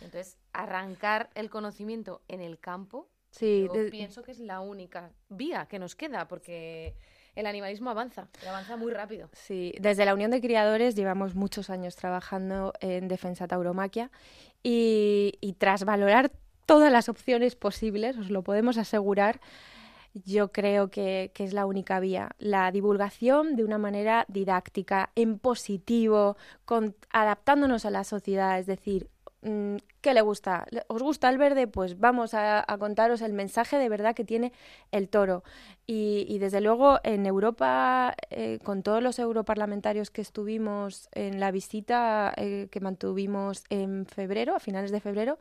Entonces, 0.00 0.38
arrancar 0.54 1.28
el 1.34 1.50
conocimiento 1.50 2.22
en 2.28 2.40
el 2.40 2.58
campo, 2.58 3.10
sí, 3.30 3.68
yo 3.74 3.90
pienso 3.90 4.22
que 4.22 4.30
es 4.30 4.38
la 4.38 4.60
única 4.60 5.12
vía 5.28 5.66
que 5.66 5.78
nos 5.78 5.94
queda, 5.94 6.26
porque 6.26 6.96
el 7.34 7.46
animalismo 7.46 7.90
avanza, 7.90 8.28
avanza 8.46 8.76
muy 8.76 8.92
rápido. 8.92 9.28
Sí, 9.32 9.74
desde 9.80 10.04
la 10.04 10.14
Unión 10.14 10.30
de 10.30 10.40
Criadores 10.40 10.94
llevamos 10.94 11.34
muchos 11.34 11.70
años 11.70 11.96
trabajando 11.96 12.72
en 12.80 13.08
defensa 13.08 13.48
tauromaquia 13.48 14.10
y, 14.62 15.56
tras 15.58 15.84
valorar 15.84 16.32
todas 16.66 16.90
las 16.90 17.08
opciones 17.08 17.56
posibles, 17.56 18.16
os 18.16 18.30
lo 18.30 18.42
podemos 18.42 18.78
asegurar, 18.78 19.40
yo 20.14 20.52
creo 20.52 20.90
que, 20.90 21.32
es 21.36 21.52
la 21.52 21.66
única 21.66 22.00
vía. 22.00 22.30
La 22.38 22.70
divulgación 22.70 23.56
de 23.56 23.64
una 23.64 23.78
manera 23.78 24.24
didáctica, 24.28 25.10
en 25.16 25.38
positivo, 25.38 26.36
adaptándonos 27.10 27.84
a 27.84 27.90
la 27.90 28.04
sociedad, 28.04 28.58
es 28.58 28.66
decir, 28.66 29.08
¿qué 30.00 30.14
le 30.14 30.22
gusta? 30.22 30.66
¿Os 30.88 31.02
gusta 31.02 31.28
el 31.28 31.38
verde? 31.38 31.66
Pues 31.66 31.98
vamos 31.98 32.32
a, 32.34 32.64
contaros 32.78 33.20
el 33.20 33.32
mensaje 33.32 33.78
de 33.78 33.88
verdad 33.88 34.14
que 34.14 34.24
tiene 34.24 34.52
el 34.90 35.08
toro. 35.08 35.44
Y, 35.86 36.38
desde 36.38 36.60
luego 36.60 36.98
en 37.04 37.26
Europa, 37.26 38.14
eh, 38.30 38.58
con 38.62 38.82
todos 38.82 39.02
los 39.02 39.18
europarlamentarios 39.18 40.10
que 40.10 40.22
estuvimos 40.22 41.08
en 41.12 41.40
la 41.40 41.50
visita 41.50 42.32
eh, 42.36 42.68
que 42.70 42.80
mantuvimos 42.80 43.64
en 43.68 44.06
febrero, 44.06 44.56
a 44.56 44.60
finales 44.60 44.90
de 44.90 45.00
febrero, 45.00 45.38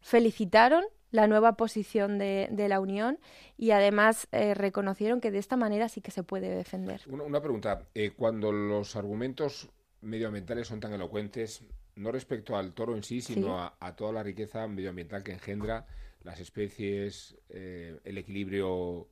felicitaron 0.00 0.84
la 1.10 1.26
nueva 1.26 1.56
posición 1.56 2.18
de, 2.18 2.48
la 2.68 2.80
Unión 2.80 3.18
y 3.56 3.70
además 3.70 4.28
eh, 4.32 4.54
reconocieron 4.54 5.20
que 5.20 5.30
de 5.30 5.38
esta 5.38 5.56
manera 5.56 5.88
sí 5.88 6.00
que 6.00 6.10
se 6.10 6.22
puede 6.22 6.48
defender. 6.54 7.02
Una, 7.08 7.40
pregunta, 7.40 7.86
cuando 8.16 8.52
los 8.52 8.96
argumentos 8.96 9.68
medioambientales 10.00 10.68
son 10.68 10.80
tan 10.80 10.92
elocuentes, 10.92 11.62
no 11.96 12.12
respecto 12.12 12.56
al 12.56 12.74
toro 12.74 12.96
en 12.96 13.02
sí, 13.02 13.20
sino 13.20 13.58
A, 13.58 13.96
toda 13.96 14.12
la 14.12 14.22
riqueza 14.22 14.66
medioambiental 14.66 15.22
que 15.22 15.32
engendra 15.32 15.86
las 16.22 16.40
especies, 16.40 17.36
eh, 17.50 17.98
el 18.04 18.18
equilibrio, 18.18 19.08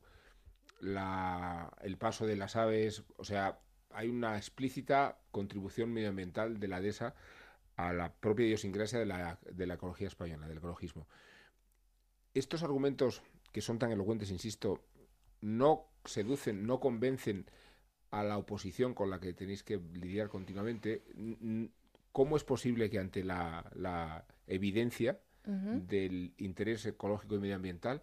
el 0.81 1.97
paso 1.99 2.27
de 2.27 2.37
las 2.37 2.57
aves, 2.57 3.05
o 3.17 3.25
sea, 3.25 3.61
hay 3.91 4.09
una 4.09 4.37
explícita 4.37 5.19
contribución 5.31 5.93
medioambiental 5.93 6.59
de 6.59 6.69
la 6.69 6.81
DESA 6.81 7.15
a 7.77 7.93
la 7.93 8.13
propia 8.13 8.47
idiosincrasia 8.47 8.99
de 8.99 9.07
la, 9.07 9.39
de 9.51 9.67
la 9.67 9.75
ecología 9.75 10.09
española, 10.09 10.49
del 10.49 10.59
ecologismo. 10.59 11.07
Estos 12.35 12.63
argumentos 12.63 13.23
que 13.53 13.61
son 13.61 13.79
tan 13.79 13.93
elocuentes, 13.93 14.31
insisto, 14.31 14.81
no 15.41 15.87
seducen, 16.05 16.67
no 16.67 16.81
convencen 16.81 17.47
a 18.11 18.23
la 18.23 18.39
oposición 18.39 18.95
con 18.95 19.11
la 19.11 19.21
que 19.21 19.33
tenéis 19.33 19.63
que 19.63 19.79
lidiar 19.79 20.29
continuamente, 20.29 21.03
¿cómo 22.13 22.37
es 22.37 22.45
posible 22.45 22.91
que 22.91 22.99
ante 22.99 23.25
la, 23.25 24.25
evidencia 24.47 25.19
del 25.45 26.35
interés 26.37 26.87
ecológico 26.87 27.35
y 27.35 27.39
medioambiental, 27.41 28.03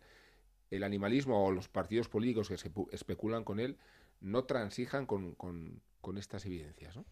el 0.72 0.84
animalismo 0.84 1.46
o 1.46 1.52
los 1.52 1.70
partidos 1.70 2.10
políticos 2.10 2.50
que 2.50 2.58
se 2.58 2.72
especulan 2.92 3.44
con 3.44 3.60
él 3.60 3.78
no 4.20 4.44
transijan 4.44 5.06
con, 5.06 5.36
con 5.36 6.18
estas 6.18 6.46
evidencias? 6.46 6.96
¿no? 6.96 7.06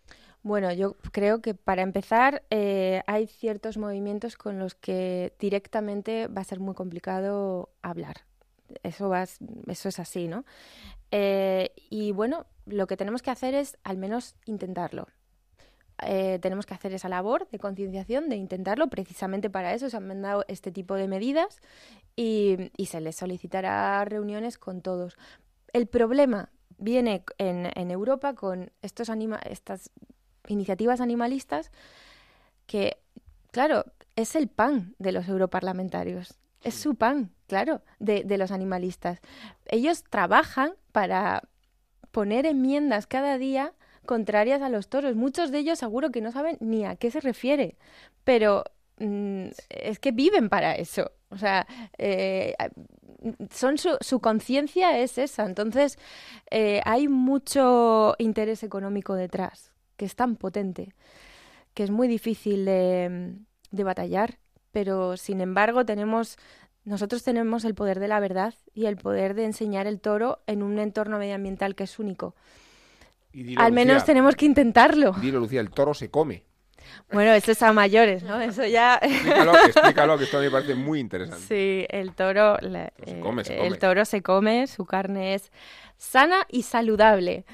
Bueno, 0.43 0.71
yo 0.71 0.95
creo 1.11 1.41
que 1.41 1.53
para 1.53 1.81
empezar 1.81 2.43
eh, 2.49 3.01
hay 3.07 3.27
ciertos 3.27 3.77
movimientos 3.77 4.37
con 4.37 4.59
los 4.59 4.75
que 4.75 5.33
directamente 5.39 6.27
va 6.27 6.41
a 6.41 6.45
ser 6.45 6.59
muy 6.59 6.73
complicado 6.73 7.69
hablar. 7.81 8.21
Eso, 8.83 9.09
va, 9.09 9.23
eso 9.23 9.89
es 9.89 9.99
así, 9.99 10.27
¿no? 10.27 10.45
Eh, 11.11 11.71
y 11.89 12.11
bueno, 12.11 12.45
lo 12.65 12.87
que 12.87 12.97
tenemos 12.97 13.21
que 13.21 13.31
hacer 13.31 13.55
es 13.55 13.77
al 13.83 13.97
menos 13.97 14.35
intentarlo. 14.45 15.07
Eh, 16.03 16.37
tenemos 16.41 16.65
que 16.65 16.73
hacer 16.75 16.93
esa 16.93 17.09
labor 17.09 17.47
de 17.49 17.59
concienciación, 17.59 18.29
de 18.29 18.35
intentarlo. 18.35 18.87
Precisamente 18.87 19.49
para 19.49 19.73
eso 19.73 19.89
se 19.89 19.97
han 19.97 20.07
mandado 20.07 20.45
este 20.47 20.71
tipo 20.71 20.93
de 20.93 21.07
medidas 21.07 21.59
y, 22.15 22.71
y 22.77 22.85
se 22.85 23.01
les 23.01 23.15
solicitará 23.15 24.05
reuniones 24.05 24.57
con 24.57 24.81
todos. 24.81 25.17
El 25.73 25.87
problema 25.87 26.49
viene 26.77 27.23
en, 27.39 27.71
en 27.75 27.91
Europa 27.91 28.35
con 28.35 28.71
estos 28.81 29.09
anima 29.09 29.37
estas 29.37 29.89
iniciativas 30.47 31.01
animalistas 31.01 31.71
que, 32.67 32.97
claro, 33.51 33.85
es 34.15 34.35
el 34.35 34.47
pan 34.47 34.95
de 34.99 35.11
los 35.11 35.27
europarlamentarios. 35.27 36.37
Es 36.63 36.75
su 36.75 36.95
pan, 36.95 37.31
claro, 37.47 37.81
de, 37.99 38.23
de 38.23 38.37
los 38.37 38.51
animalistas. 38.51 39.19
Ellos 39.65 40.03
trabajan 40.03 40.73
para 40.91 41.43
poner 42.11 42.45
enmiendas 42.45 43.07
cada 43.07 43.37
día 43.37 43.73
contrarias 44.07 44.63
a 44.63 44.69
los 44.69 44.89
toros. 44.89 45.15
Muchos 45.15 45.51
de 45.51 45.59
ellos 45.59 45.77
seguro 45.77 46.11
que 46.11 46.21
no 46.21 46.31
saben 46.31 46.57
ni 46.59 46.83
a 46.85 46.95
qué 46.95 47.11
se 47.11 47.19
refiere, 47.19 47.77
pero 48.23 48.63
mm, 48.97 49.49
es 49.69 49.99
que 49.99 50.11
viven 50.11 50.49
para 50.49 50.73
eso. 50.73 51.11
O 51.29 51.37
sea, 51.37 51.67
eh, 51.99 52.55
son 53.51 53.77
su, 53.77 53.97
su 54.01 54.19
conciencia 54.19 54.97
es 54.97 55.19
esa. 55.19 55.45
Entonces, 55.45 55.99
eh, 56.49 56.81
hay 56.85 57.07
mucho 57.07 58.15
interés 58.17 58.63
económico 58.63 59.13
detrás, 59.13 59.71
que 59.95 60.05
es 60.05 60.15
tan 60.15 60.37
potente, 60.37 60.95
que 61.75 61.83
es 61.83 61.91
muy 61.91 62.07
difícil 62.07 62.65
de, 62.65 63.35
de 63.69 63.83
batallar. 63.83 64.39
Pero, 64.71 65.17
sin 65.17 65.41
embargo, 65.41 65.85
tenemos 65.85 66.37
nosotros 66.87 67.21
tenemos 67.21 67.65
el 67.65 67.75
poder 67.75 67.99
de 67.99 68.07
la 68.07 68.21
verdad 68.21 68.53
y 68.73 68.85
el 68.85 68.95
poder 68.95 69.33
de 69.33 69.43
enseñar 69.43 69.87
el 69.87 69.99
toro 69.99 70.39
en 70.47 70.63
un 70.63 70.79
entorno 70.79 71.19
medioambiental 71.19 71.75
que 71.75 71.83
es 71.83 71.99
único. 71.99 72.33
Al 73.57 73.71
menos 73.71 74.05
tenemos 74.05 74.35
que 74.35 74.45
intentarlo. 74.45 75.11
Dilo, 75.13 75.39
Lucía, 75.39 75.61
el 75.61 75.69
toro 75.69 75.93
se 75.93 76.09
come. 76.09 76.43
Bueno, 77.11 77.31
eso 77.31 77.51
es 77.51 77.61
a 77.61 77.73
mayores, 77.73 78.23
¿no? 78.23 78.39
Eso 78.39 78.65
ya... 78.65 78.95
explícalo, 79.65 80.17
que 80.17 80.25
esto 80.25 80.39
me 80.39 80.51
parece 80.51 80.75
muy 80.75 80.99
interesante. 80.99 81.45
Sí, 81.47 81.85
el 81.89 82.13
toro... 82.13 82.57
se 82.59 82.91
eh, 83.05 83.19
come, 83.21 83.43
se 83.43 83.55
come. 83.55 83.67
El 83.67 83.79
toro 83.79 84.05
se 84.05 84.21
come, 84.21 84.67
su 84.67 84.85
carne 84.85 85.33
es 85.33 85.51
sana 85.97 86.45
y 86.49 86.63
saludable. 86.63 87.45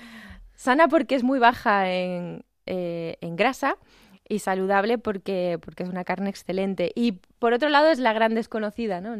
Sana 0.55 0.87
porque 0.87 1.15
es 1.15 1.23
muy 1.23 1.39
baja 1.39 1.91
en, 1.91 2.45
eh, 2.65 3.17
en 3.21 3.35
grasa 3.35 3.77
y 4.33 4.39
saludable 4.39 4.97
porque, 4.97 5.59
porque 5.63 5.83
es 5.83 5.89
una 5.89 6.03
carne 6.03 6.29
excelente. 6.29 6.91
Y 6.95 7.13
por 7.39 7.53
otro 7.53 7.69
lado 7.69 7.89
es 7.89 7.99
la 7.99 8.13
gran 8.13 8.33
desconocida, 8.33 8.99
¿no? 8.99 9.15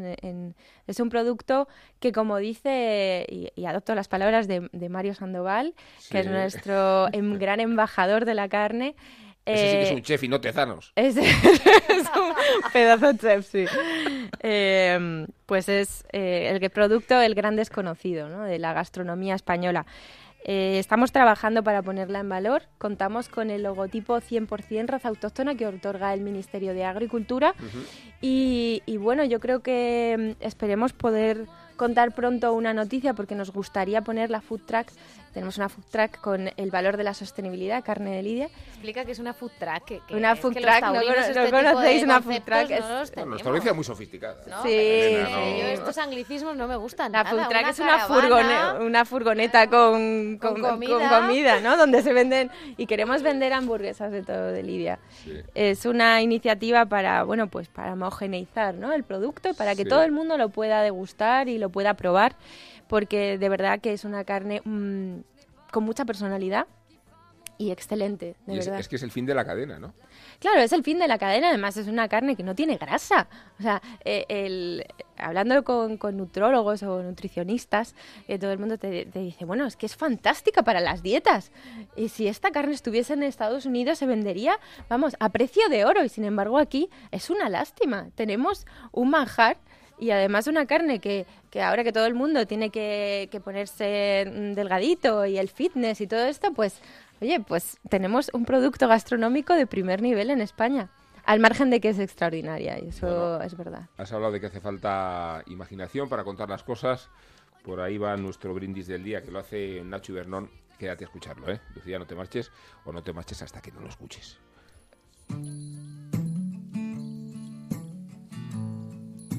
es 0.88 1.00
un 1.00 1.10
producto 1.10 1.68
que, 2.00 2.12
como 2.12 2.38
dice, 2.38 3.26
y, 3.30 3.66
adopto 3.66 3.96
las 3.96 4.08
palabras 4.08 4.48
de, 4.48 4.90
Mario 4.90 5.14
Sandoval, 5.14 5.76
que 6.10 6.20
es 6.20 6.28
nuestro 6.28 7.08
em, 7.14 7.34
gran 7.40 7.60
embajador 7.60 8.26
de 8.26 8.34
la 8.34 8.50
carne, 8.50 8.96
ese 9.46 9.72
sí 9.72 9.76
que 9.76 9.84
es 9.84 9.92
un 9.92 10.02
chef 10.02 10.24
y 10.24 10.28
no 10.30 10.40
tezanos. 10.40 10.94
Es, 10.96 11.18
un 11.18 12.72
pedazo 12.72 13.14
chef, 13.14 13.46
sí. 13.46 13.66
Em, 14.40 15.28
pues 15.46 15.68
es 15.68 16.06
eh, 16.14 16.58
el 16.62 16.70
producto, 16.70 17.20
el 17.22 17.36
gran 17.36 17.58
desconocido 17.58 18.30
¿no? 18.30 18.44
de 18.44 18.58
la 18.58 18.74
gastronomía 18.74 19.36
española. 19.36 19.86
Eh, 20.46 20.78
estamos 20.78 21.12
trabajando 21.12 21.64
para 21.64 21.82
ponerla 21.82 22.20
en 22.20 22.30
valor. 22.30 22.64
Contamos 22.78 23.30
con 23.30 23.50
el 23.50 23.64
logotipo 23.64 24.20
100% 24.20 24.88
raza 24.88 25.08
autóctona 25.10 25.56
que 25.56 25.68
otorga 25.68 26.14
el 26.14 26.22
Ministerio 26.22 26.74
de 26.74 26.84
Agricultura. 26.84 27.56
y, 28.22 28.82
bueno, 29.00 29.24
yo 29.24 29.40
creo 29.40 29.62
que 29.62 30.36
mm, 30.40 30.44
esperemos 30.44 30.94
poder 30.94 31.46
contar 31.76 32.14
pronto 32.14 32.54
una 32.54 32.74
noticia 32.74 33.14
porque 33.14 33.36
nos 33.36 33.52
gustaría 33.52 34.02
poner 34.02 34.30
la 34.30 34.42
food 34.42 34.62
truck. 34.66 34.88
Tenemos 35.34 35.58
una 35.58 35.68
food 35.68 35.86
truck 35.90 36.22
con 36.22 36.52
el 36.56 36.72
valor 36.72 36.96
de 36.96 37.04
la 37.04 37.14
sostenibilidad, 37.14 37.84
carne 37.84 38.16
de 38.16 38.24
lidia. 38.24 38.50
Explica 38.68 39.04
que 39.04 39.14
es 39.14 39.20
una 39.20 39.34
food 39.34 39.52
truck. 39.60 40.02
una 40.12 40.36
food 40.36 40.54
truck, 40.54 40.82
no, 40.82 41.02
este 41.02 41.52
conocéis 41.52 42.04
una 42.04 42.22
food 42.22 42.42
truck. 42.46 42.70
No 43.16 43.26
nuestra 43.26 43.50
audiencia 43.50 43.72
es 43.72 43.76
muy 43.76 43.84
sofisticada. 43.84 44.44
sí, 44.64 44.70
estos 44.70 45.98
anglicismos 45.98 46.56
no 46.56 46.68
me 46.68 46.76
gustan. 46.76 47.12
La 47.12 47.26
food 47.26 47.48
truck 47.48 47.68
es 47.68 47.80
una, 47.80 48.00
furgoneta, 48.00 48.78
una 48.80 49.06
furgoneta 49.06 49.68
con, 49.68 50.38
con, 50.38 50.62
comida. 50.62 51.60
¿no? 51.62 51.78
Donde 51.78 52.04
se 52.04 52.14
venden 52.14 52.52
y 52.78 52.86
queremos 52.86 53.24
vender 53.24 53.54
hamburguesas 53.54 54.12
de 54.12 54.22
todo 54.22 54.52
de 54.52 54.62
Lidia. 54.62 55.00
Es 55.56 55.86
una 55.86 56.22
iniciativa 56.22 56.86
para, 56.86 57.24
bueno, 57.24 57.48
pues 57.48 57.68
para 57.68 57.94
homogeneizar, 57.94 58.76
¿no? 58.76 58.94
El 58.94 59.04
producto 59.04 59.54
para 59.54 59.76
que 59.76 59.86
todo 59.86 60.04
el 60.04 60.12
mundo 60.12 60.38
lo 60.38 60.50
pueda 60.50 60.82
degustar 60.82 61.50
y 61.50 61.58
lo 61.58 61.70
pueda 61.70 61.96
probar, 61.96 62.36
porque 62.94 63.40
de 63.40 63.50
verdad 63.50 63.82
que 63.82 63.92
es 63.92 64.06
una 64.06 64.24
carne 64.24 64.62
mm, 64.64 65.22
con 65.72 65.84
mucha 65.84 66.06
personalidad 66.06 66.68
y 67.58 67.72
excelente, 67.72 68.36
de 68.46 68.60
es, 68.60 68.68
verdad. 68.68 68.80
Es 68.82 68.88
que 68.88 68.98
es 68.98 69.02
el 69.02 69.10
fin 69.10 69.26
de 69.26 69.34
la 69.34 69.44
cadena, 69.44 69.80
¿no? 69.80 69.96
Claro, 70.38 70.62
es 70.62 70.72
el 70.74 70.84
fin 70.84 71.00
de 71.00 71.08
la 71.08 71.18
cadena, 71.18 71.50
además 71.50 71.76
es 71.78 71.88
una 71.88 72.08
carne 72.08 72.36
que 72.36 72.44
no 72.44 72.54
tiene 72.54 72.78
grasa. 72.78 73.28
O 73.58 73.64
sea, 73.64 73.82
eh, 74.06 74.26
el, 74.30 74.86
hablando 75.18 75.64
con, 75.64 75.98
con, 75.98 76.18
nutrólogos 76.18 76.84
o 76.84 77.02
nutricionistas, 77.02 77.96
eh, 78.28 78.38
todo 78.38 78.52
el 78.52 78.60
mundo 78.60 78.78
te, 78.78 79.06
te, 79.08 79.20
dice, 79.22 79.44
bueno, 79.44 79.66
es 79.66 79.76
que 79.76 79.88
es 79.88 79.96
fantástica 79.96 80.62
para 80.62 80.80
las 80.80 81.02
dietas. 81.02 81.52
Y 81.96 82.10
si 82.10 82.28
esta 82.28 82.52
carne 82.52 82.76
estuviese 82.76 83.14
en 83.14 83.24
Estados 83.24 83.66
Unidos 83.66 83.98
se 83.98 84.06
vendería, 84.06 84.60
vamos, 84.88 85.16
a 85.20 85.30
precio 85.30 85.68
de 85.68 85.86
oro. 85.86 86.04
Y 86.04 86.10
sin 86.10 86.26
embargo 86.26 86.60
aquí 86.60 86.92
es 87.10 87.32
una 87.32 87.50
lástima. 87.50 88.10
Tenemos 88.14 88.68
un 88.92 89.10
manjar 89.10 89.58
y 90.00 90.12
además 90.12 90.48
una 90.48 90.66
carne 90.66 91.00
que, 91.00 91.26
que 91.50 91.62
ahora 91.62 91.84
que 91.84 91.92
todo 91.92 92.06
el 92.06 92.14
mundo 92.14 92.46
tiene 92.46 92.70
que, 92.70 93.30
que 93.32 93.40
ponerse 93.40 94.26
delgadito 94.56 95.26
y 95.26 95.38
el 95.38 95.50
fitness 95.50 96.02
y 96.02 96.08
todo 96.08 96.26
esto, 96.26 96.54
pues 96.54 96.82
oye, 97.22 97.40
pues 97.40 97.78
tenemos 97.90 98.30
un 98.34 98.46
producto 98.46 98.88
gastronómico 98.88 99.54
de 99.54 99.66
primer 99.68 100.02
nivel 100.02 100.30
en 100.30 100.42
España. 100.42 100.90
Al 101.26 101.40
margen 101.40 101.70
de 101.70 101.80
que 101.80 101.88
es 101.90 102.00
extraordinaria, 102.00 102.78
y 102.84 102.90
eso 102.90 103.42
es 103.42 103.56
verdad. 103.56 103.88
Has 103.98 104.12
hablado 104.12 104.34
de 104.34 104.42
que 104.42 104.48
hace 104.48 104.60
falta 104.60 105.42
imaginación 105.48 106.10
para 106.10 106.26
contar 106.26 106.50
las 106.50 106.64
cosas. 106.64 107.10
Por 107.64 107.80
ahí 107.80 107.98
va 107.98 108.18
nuestro 108.18 108.54
brindis 108.54 108.88
del 108.88 109.06
día, 109.06 109.22
que 109.22 109.32
lo 109.32 109.40
hace 109.40 109.82
Nacho 109.86 110.12
Ibernón. 110.12 110.52
Quédate 110.78 111.06
a 111.06 111.08
escucharlo, 111.08 111.50
¿eh? 111.50 111.62
Lucía, 111.76 111.98
no 111.98 112.06
te 112.06 112.14
marches 112.14 112.52
o 112.84 112.92
no 112.92 113.02
te 113.04 113.14
marches 113.14 113.42
hasta 113.42 113.62
que 113.62 113.72
no 113.72 113.80
lo 113.80 113.88
escuches. 113.88 114.38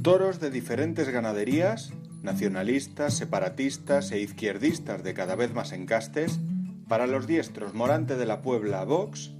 Toros 0.04 0.38
de 0.38 0.50
diferentes 0.50 1.08
ganaderías, 1.08 1.94
nacionalistas, 2.22 3.14
separatistas 3.14 4.12
e 4.12 4.20
izquierdistas 4.20 5.02
de 5.02 5.14
cada 5.14 5.34
vez 5.34 5.54
más 5.54 5.72
encastes, 5.72 6.40
para 6.88 7.06
los 7.06 7.26
diestros 7.26 7.72
Morante 7.72 8.14
de 8.16 8.26
la 8.26 8.42
Puebla 8.42 8.84
Vox, 8.84 9.32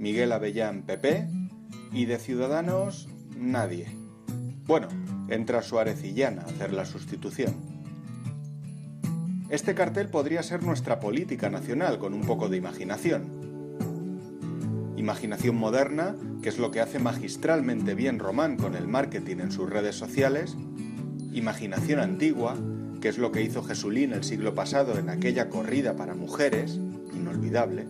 Miguel 0.00 0.32
Avellán 0.32 0.82
PP 0.82 1.28
y 1.92 2.06
de 2.06 2.18
Ciudadanos 2.18 3.08
nadie. 3.36 3.86
Bueno, 4.66 4.88
entra 5.28 5.62
Suárez 5.62 6.02
y 6.02 6.12
Llana 6.12 6.42
a 6.42 6.46
hacer 6.46 6.72
la 6.72 6.86
sustitución. 6.86 7.54
Este 9.48 9.76
cartel 9.76 10.08
podría 10.08 10.42
ser 10.42 10.64
nuestra 10.64 10.98
política 10.98 11.50
nacional 11.50 12.00
con 12.00 12.14
un 12.14 12.22
poco 12.22 12.48
de 12.48 12.56
imaginación. 12.56 13.39
Imaginación 15.00 15.56
moderna, 15.56 16.14
que 16.42 16.50
es 16.50 16.58
lo 16.58 16.70
que 16.70 16.82
hace 16.82 16.98
magistralmente 16.98 17.94
bien 17.94 18.18
Román 18.18 18.58
con 18.58 18.74
el 18.74 18.86
marketing 18.86 19.38
en 19.38 19.50
sus 19.50 19.70
redes 19.70 19.96
sociales. 19.96 20.58
Imaginación 21.32 22.00
antigua, 22.00 22.54
que 23.00 23.08
es 23.08 23.16
lo 23.16 23.32
que 23.32 23.40
hizo 23.40 23.62
Jesulín 23.62 24.12
el 24.12 24.24
siglo 24.24 24.54
pasado 24.54 24.98
en 24.98 25.08
aquella 25.08 25.48
corrida 25.48 25.96
para 25.96 26.14
mujeres, 26.14 26.78
inolvidable. 27.14 27.86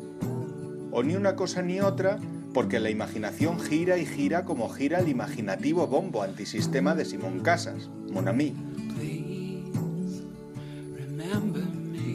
O 0.92 1.02
ni 1.02 1.16
una 1.16 1.34
cosa 1.34 1.62
ni 1.62 1.80
otra, 1.80 2.20
porque 2.54 2.78
la 2.78 2.90
imaginación 2.90 3.58
gira 3.58 3.98
y 3.98 4.06
gira 4.06 4.44
como 4.44 4.68
gira 4.68 5.00
el 5.00 5.08
imaginativo 5.08 5.88
bombo 5.88 6.22
antisistema 6.22 6.94
de 6.94 7.06
Simón 7.06 7.40
Casas, 7.40 7.90
Monami. 8.12 8.54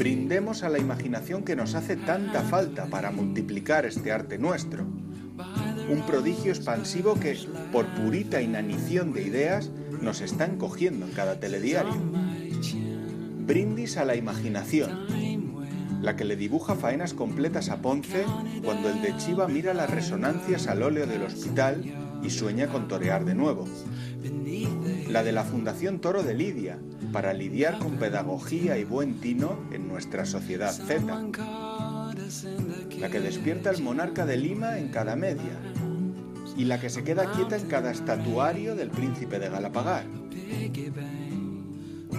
Brindemos 0.06 0.62
a 0.62 0.70
la 0.70 0.78
imaginación 0.78 1.42
que 1.42 1.56
nos 1.56 1.74
hace 1.74 1.96
tanta 1.96 2.44
falta 2.44 2.86
para 2.86 3.10
multiplicar 3.10 3.88
este 3.88 4.12
arte 4.12 4.38
nuestro. 4.38 4.84
Un 4.84 6.04
prodigio 6.06 6.52
expansivo 6.52 7.20
que, 7.20 7.36
por 7.72 7.88
purita 7.96 8.40
inanición 8.40 9.14
de 9.14 9.24
ideas, 9.24 9.72
nos 10.02 10.22
está 10.22 10.46
encogiendo 10.46 11.08
en 11.08 11.12
cada 11.14 11.40
telediario. 11.40 11.96
Brindis 13.48 13.98
a 13.98 14.06
la 14.06 14.16
imaginación, 14.16 15.08
la 16.04 16.16
que 16.16 16.24
le 16.24 16.36
dibuja 16.36 16.76
faenas 16.76 17.16
completas 17.16 17.70
a 17.70 17.82
Ponce 17.82 18.26
cuando 18.64 18.92
el 18.92 19.02
de 19.02 19.18
Chiva 19.18 19.48
mira 19.48 19.74
las 19.74 19.90
resonancias 19.90 20.68
al 20.68 20.84
óleo 20.84 21.08
del 21.08 21.24
hospital 21.24 21.84
y 22.22 22.30
sueña 22.30 22.68
con 22.68 22.88
torear 22.88 23.26
de 23.26 23.34
nuevo. 23.34 23.68
La 25.10 25.24
de 25.24 25.32
la 25.32 25.44
Fundación 25.44 26.00
Toro 26.00 26.22
de 26.22 26.36
Lidia, 26.36 26.78
para 27.16 27.32
lidiar 27.32 27.80
con 27.80 27.96
pedagogía 27.96 28.78
y 28.78 28.84
buen 28.84 29.22
tino 29.22 29.58
en 29.72 29.88
nuestra 29.88 30.26
sociedad 30.26 30.74
Z. 30.74 31.02
La 33.00 33.10
que 33.10 33.22
despierta 33.22 33.70
el 33.70 33.82
monarca 33.82 34.26
de 34.26 34.36
Lima 34.36 34.78
en 34.80 34.90
cada 34.90 35.16
media. 35.16 35.58
Y 36.58 36.66
la 36.66 36.78
que 36.82 36.90
se 36.90 37.06
queda 37.06 37.32
quieta 37.32 37.56
en 37.56 37.68
cada 37.68 37.92
estatuario 37.92 38.76
del 38.76 38.90
príncipe 38.90 39.40
de 39.40 39.48
Galapagar 39.48 40.04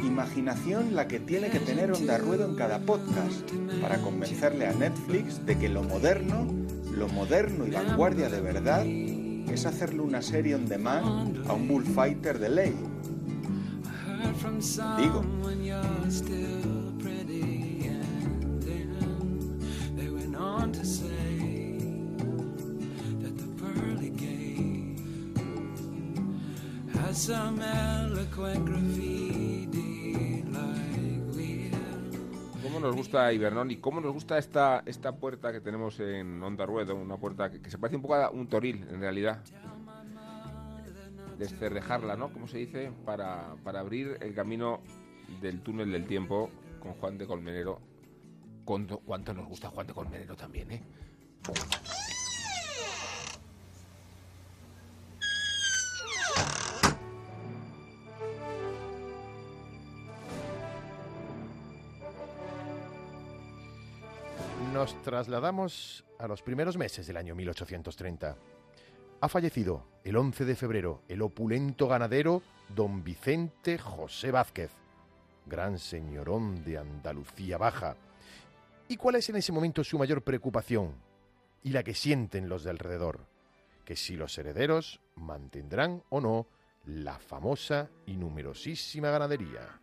imaginación 0.03 0.95
la 0.95 1.09
que 1.09 1.21
tiene 1.21 1.51
que 1.51 1.59
tener 1.59 1.93
Onda 1.93 2.17
Ruedo 2.17 2.49
en 2.49 2.55
cada 2.55 2.79
podcast 2.79 3.51
para 3.83 3.99
convencerle 3.99 4.67
a 4.67 4.73
Netflix 4.73 5.45
de 5.45 5.59
que 5.59 5.69
lo 5.69 5.83
moderno, 5.83 6.47
lo 6.91 7.09
moderno 7.09 7.67
y 7.67 7.71
vanguardia 7.73 8.31
de 8.31 8.41
verdad 8.41 8.87
es 8.87 9.67
hacerle 9.67 10.01
una 10.01 10.23
serie 10.23 10.55
on 10.55 10.67
demand 10.67 11.47
a 11.49 11.53
un 11.53 11.69
bullfighter 11.69 12.39
de 12.39 12.49
ley. 12.49 12.75
Digo. 14.97 15.23
nos 32.87 32.95
gusta 32.95 33.33
Ibernón 33.33 33.71
y 33.71 33.77
cómo 33.77 34.01
nos 34.01 34.13
gusta 34.13 34.39
esta, 34.39 34.83
esta 34.87 35.17
puerta 35.17 35.53
que 35.53 35.61
tenemos 35.61 35.99
en 36.01 36.43
Onda 36.43 36.67
Ruedo, 36.67 36.95
una 36.95 37.17
puerta 37.17 37.51
que, 37.51 37.71
se 37.71 37.79
parece 37.79 37.97
un 37.97 38.03
poco 38.03 38.15
a 38.15 38.31
un 38.31 38.47
toril 38.49 38.87
en 38.91 39.01
realidad. 39.01 39.43
Descerrejarla, 41.39 42.17
¿no? 42.17 42.33
Como 42.33 42.49
se 42.49 42.59
dice, 42.59 42.93
para, 43.05 43.57
para 43.63 43.81
abrir 43.81 44.19
el 44.21 44.35
camino 44.35 44.81
del 45.41 45.61
túnel 45.61 45.93
del 45.93 46.07
tiempo 46.07 46.51
con 46.81 46.95
Juan 46.95 47.19
de 47.19 47.27
Colmenero. 47.27 47.81
¿Cuánto 48.65 49.33
nos 49.33 49.47
gusta 49.47 49.69
Juan 49.69 49.87
de 49.87 49.95
Colmenero 49.95 50.35
también, 50.35 50.73
eh? 50.73 50.83
Nos 64.73 65.01
trasladamos 65.03 66.05
a 66.19 66.27
los 66.27 66.43
primeros 66.43 66.77
meses 66.77 67.07
del 67.07 67.17
año 67.17 67.35
1830. 67.35 68.37
Ha 69.21 69.29
fallecido 69.29 69.87
el 70.05 70.17
11 70.17 70.45
de 70.45 70.55
febrero 70.57 71.03
el 71.09 71.23
opulento 71.23 71.89
ganadero 71.89 72.43
don 72.75 73.03
Vicente 73.03 73.79
José 73.79 74.31
Vázquez, 74.31 74.71
gran 75.47 75.79
señorón 75.79 76.63
de 76.65 76.77
Andalucía 76.77 77.57
Baja. 77.57 77.97
¿Y 78.89 78.97
cuál 78.97 79.17
es 79.17 79.29
en 79.31 79.37
ese 79.37 79.53
momento 79.53 79.83
su 79.83 79.99
mayor 79.99 80.23
preocupación? 80.23 80.95
Y 81.63 81.71
la 81.71 81.83
que 81.83 81.95
sienten 81.95 82.49
los 82.49 82.63
de 82.63 82.71
alrededor, 82.71 83.27
que 83.87 83.97
si 83.97 84.17
los 84.17 84.37
herederos 84.37 85.01
mantendrán 85.15 86.03
o 86.11 86.21
no 86.21 86.47
la 86.85 87.19
famosa 87.19 87.89
y 88.05 88.17
numerosísima 88.17 89.11
ganadería. 89.11 89.81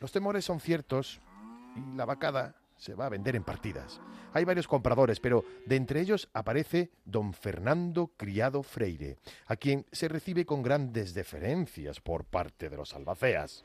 Los 0.00 0.12
temores 0.12 0.46
son 0.46 0.60
ciertos 0.60 1.20
y 1.76 1.96
la 1.96 2.06
vacada 2.06 2.56
se 2.76 2.94
va 2.94 3.06
a 3.06 3.10
vender 3.10 3.36
en 3.36 3.44
partidas. 3.44 4.00
Hay 4.32 4.44
varios 4.44 4.68
compradores, 4.68 5.20
pero 5.20 5.44
de 5.64 5.76
entre 5.76 6.00
ellos 6.00 6.28
aparece 6.32 6.90
don 7.04 7.32
Fernando 7.32 8.10
Criado 8.16 8.62
Freire, 8.62 9.16
a 9.46 9.56
quien 9.56 9.86
se 9.92 10.08
recibe 10.08 10.44
con 10.44 10.62
grandes 10.62 11.14
deferencias 11.14 12.00
por 12.00 12.24
parte 12.24 12.68
de 12.68 12.76
los 12.76 12.94
albaceas. 12.94 13.64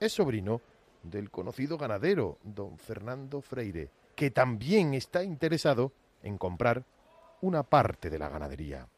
Es 0.00 0.12
sobrino 0.12 0.60
del 1.02 1.30
conocido 1.30 1.78
ganadero 1.78 2.38
don 2.42 2.78
Fernando 2.78 3.40
Freire, 3.40 3.90
que 4.16 4.30
también 4.30 4.94
está 4.94 5.22
interesado 5.22 5.92
en 6.22 6.38
comprar 6.38 6.84
una 7.42 7.62
parte 7.62 8.10
de 8.10 8.18
la 8.18 8.28
ganadería. 8.28 8.88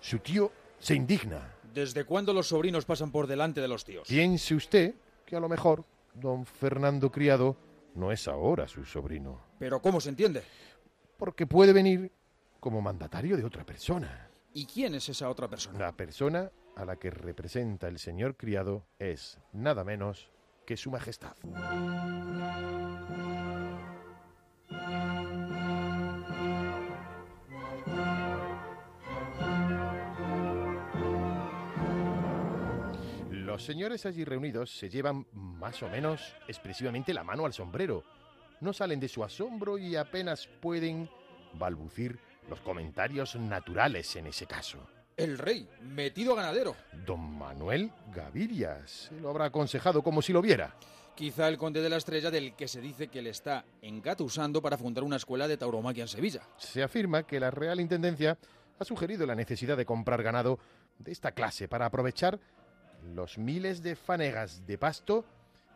Su 0.00 0.18
tío 0.18 0.50
se 0.78 0.94
indigna. 0.94 1.54
¿Desde 1.72 2.04
cuándo 2.04 2.32
los 2.32 2.48
sobrinos 2.48 2.84
pasan 2.84 3.12
por 3.12 3.26
delante 3.26 3.60
de 3.60 3.68
los 3.68 3.84
tíos? 3.84 4.08
Piense 4.08 4.54
usted 4.54 4.94
que 5.24 5.36
a 5.36 5.40
lo 5.40 5.48
mejor 5.48 5.84
don 6.14 6.44
Fernando 6.44 7.10
Criado 7.10 7.56
no 7.94 8.12
es 8.12 8.28
ahora 8.28 8.66
su 8.68 8.84
sobrino. 8.84 9.40
¿Pero 9.58 9.80
cómo 9.80 10.00
se 10.00 10.08
entiende? 10.08 10.42
Porque 11.18 11.46
puede 11.46 11.72
venir 11.72 12.12
como 12.60 12.80
mandatario 12.80 13.36
de 13.36 13.44
otra 13.44 13.64
persona. 13.64 14.28
¿Y 14.54 14.66
quién 14.66 14.94
es 14.94 15.08
esa 15.08 15.28
otra 15.28 15.48
persona? 15.48 15.78
La 15.78 15.92
persona 15.92 16.50
a 16.76 16.84
la 16.84 16.96
que 16.96 17.10
representa 17.10 17.88
el 17.88 17.98
señor 17.98 18.36
Criado 18.36 18.86
es 18.98 19.38
nada 19.52 19.84
menos 19.84 20.30
que 20.66 20.76
su 20.76 20.90
majestad. 20.90 21.36
Los 33.52 33.64
señores 33.64 34.06
allí 34.06 34.24
reunidos 34.24 34.70
se 34.70 34.88
llevan 34.88 35.26
más 35.34 35.82
o 35.82 35.88
menos 35.90 36.34
expresivamente 36.48 37.12
la 37.12 37.22
mano 37.22 37.44
al 37.44 37.52
sombrero. 37.52 38.02
No 38.62 38.72
salen 38.72 38.98
de 38.98 39.08
su 39.08 39.22
asombro 39.22 39.76
y 39.76 39.94
apenas 39.94 40.48
pueden 40.62 41.10
balbucir 41.52 42.18
los 42.48 42.62
comentarios 42.62 43.36
naturales 43.36 44.16
en 44.16 44.28
ese 44.28 44.46
caso. 44.46 44.78
El 45.18 45.36
rey, 45.36 45.68
metido 45.82 46.34
ganadero. 46.34 46.74
Don 47.04 47.20
Manuel 47.20 47.92
Gaviria 48.14 48.86
se 48.86 49.20
lo 49.20 49.28
habrá 49.28 49.44
aconsejado 49.44 50.02
como 50.02 50.22
si 50.22 50.32
lo 50.32 50.40
viera. 50.40 50.74
Quizá 51.14 51.46
el 51.48 51.58
conde 51.58 51.82
de 51.82 51.90
la 51.90 51.98
estrella 51.98 52.30
del 52.30 52.54
que 52.54 52.68
se 52.68 52.80
dice 52.80 53.08
que 53.08 53.20
le 53.20 53.28
está 53.28 53.66
engatusando 53.82 54.62
para 54.62 54.78
fundar 54.78 55.04
una 55.04 55.16
escuela 55.16 55.46
de 55.46 55.58
tauromaquia 55.58 56.04
en 56.04 56.08
Sevilla. 56.08 56.40
Se 56.56 56.82
afirma 56.82 57.24
que 57.24 57.38
la 57.38 57.50
Real 57.50 57.80
Intendencia 57.80 58.38
ha 58.78 58.84
sugerido 58.86 59.26
la 59.26 59.34
necesidad 59.34 59.76
de 59.76 59.84
comprar 59.84 60.22
ganado 60.22 60.58
de 60.98 61.12
esta 61.12 61.32
clase 61.32 61.68
para 61.68 61.84
aprovechar 61.84 62.40
los 63.14 63.38
miles 63.38 63.82
de 63.82 63.96
fanegas 63.96 64.66
de 64.66 64.78
pasto 64.78 65.24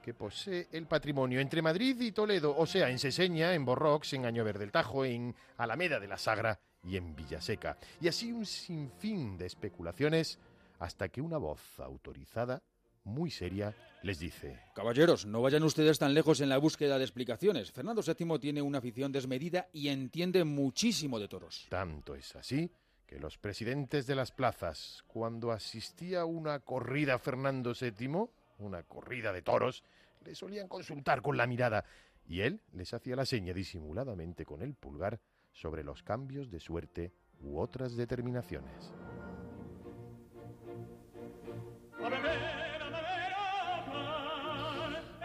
que 0.02 0.14
posee 0.14 0.68
el 0.70 0.86
patrimonio 0.86 1.40
entre 1.40 1.62
Madrid 1.62 2.00
y 2.00 2.12
Toledo, 2.12 2.56
o 2.56 2.64
sea, 2.64 2.90
en 2.90 2.98
Seseña, 2.98 3.54
en 3.54 3.64
Borrox, 3.64 4.12
en 4.12 4.24
Añover 4.24 4.56
del 4.58 4.70
Tajo, 4.70 5.04
en 5.04 5.34
Alameda 5.56 5.98
de 5.98 6.06
la 6.06 6.16
Sagra 6.16 6.60
y 6.84 6.96
en 6.96 7.16
Villaseca. 7.16 7.76
Y 8.00 8.06
así 8.06 8.30
un 8.30 8.46
sinfín 8.46 9.36
de 9.36 9.46
especulaciones 9.46 10.38
hasta 10.78 11.08
que 11.08 11.20
una 11.20 11.38
voz 11.38 11.80
autorizada, 11.80 12.62
muy 13.02 13.32
seria, 13.32 13.74
les 14.02 14.20
dice... 14.20 14.60
Caballeros, 14.74 15.26
no 15.26 15.42
vayan 15.42 15.64
ustedes 15.64 15.98
tan 15.98 16.14
lejos 16.14 16.40
en 16.40 16.50
la 16.50 16.58
búsqueda 16.58 16.98
de 16.98 17.04
explicaciones. 17.04 17.72
Fernando 17.72 18.02
VII 18.02 18.38
tiene 18.38 18.62
una 18.62 18.78
afición 18.78 19.10
desmedida 19.10 19.68
y 19.72 19.88
entiende 19.88 20.44
muchísimo 20.44 21.18
de 21.18 21.26
toros. 21.26 21.66
Tanto 21.68 22.14
es 22.14 22.36
así 22.36 22.70
que 23.06 23.18
los 23.18 23.38
presidentes 23.38 24.06
de 24.06 24.14
las 24.14 24.32
plazas, 24.32 25.04
cuando 25.06 25.52
asistía 25.52 26.22
a 26.22 26.24
una 26.24 26.60
corrida 26.60 27.18
Fernando 27.18 27.72
VII, 27.72 28.28
una 28.58 28.82
corrida 28.82 29.32
de 29.32 29.42
toros, 29.42 29.84
le 30.24 30.34
solían 30.34 30.68
consultar 30.68 31.22
con 31.22 31.36
la 31.36 31.46
mirada 31.46 31.84
y 32.26 32.40
él 32.40 32.60
les 32.72 32.92
hacía 32.92 33.16
la 33.16 33.26
seña 33.26 33.52
disimuladamente 33.52 34.44
con 34.44 34.62
el 34.62 34.74
pulgar 34.74 35.20
sobre 35.52 35.84
los 35.84 36.02
cambios 36.02 36.50
de 36.50 36.60
suerte 36.60 37.12
u 37.40 37.58
otras 37.58 37.96
determinaciones. 37.96 38.92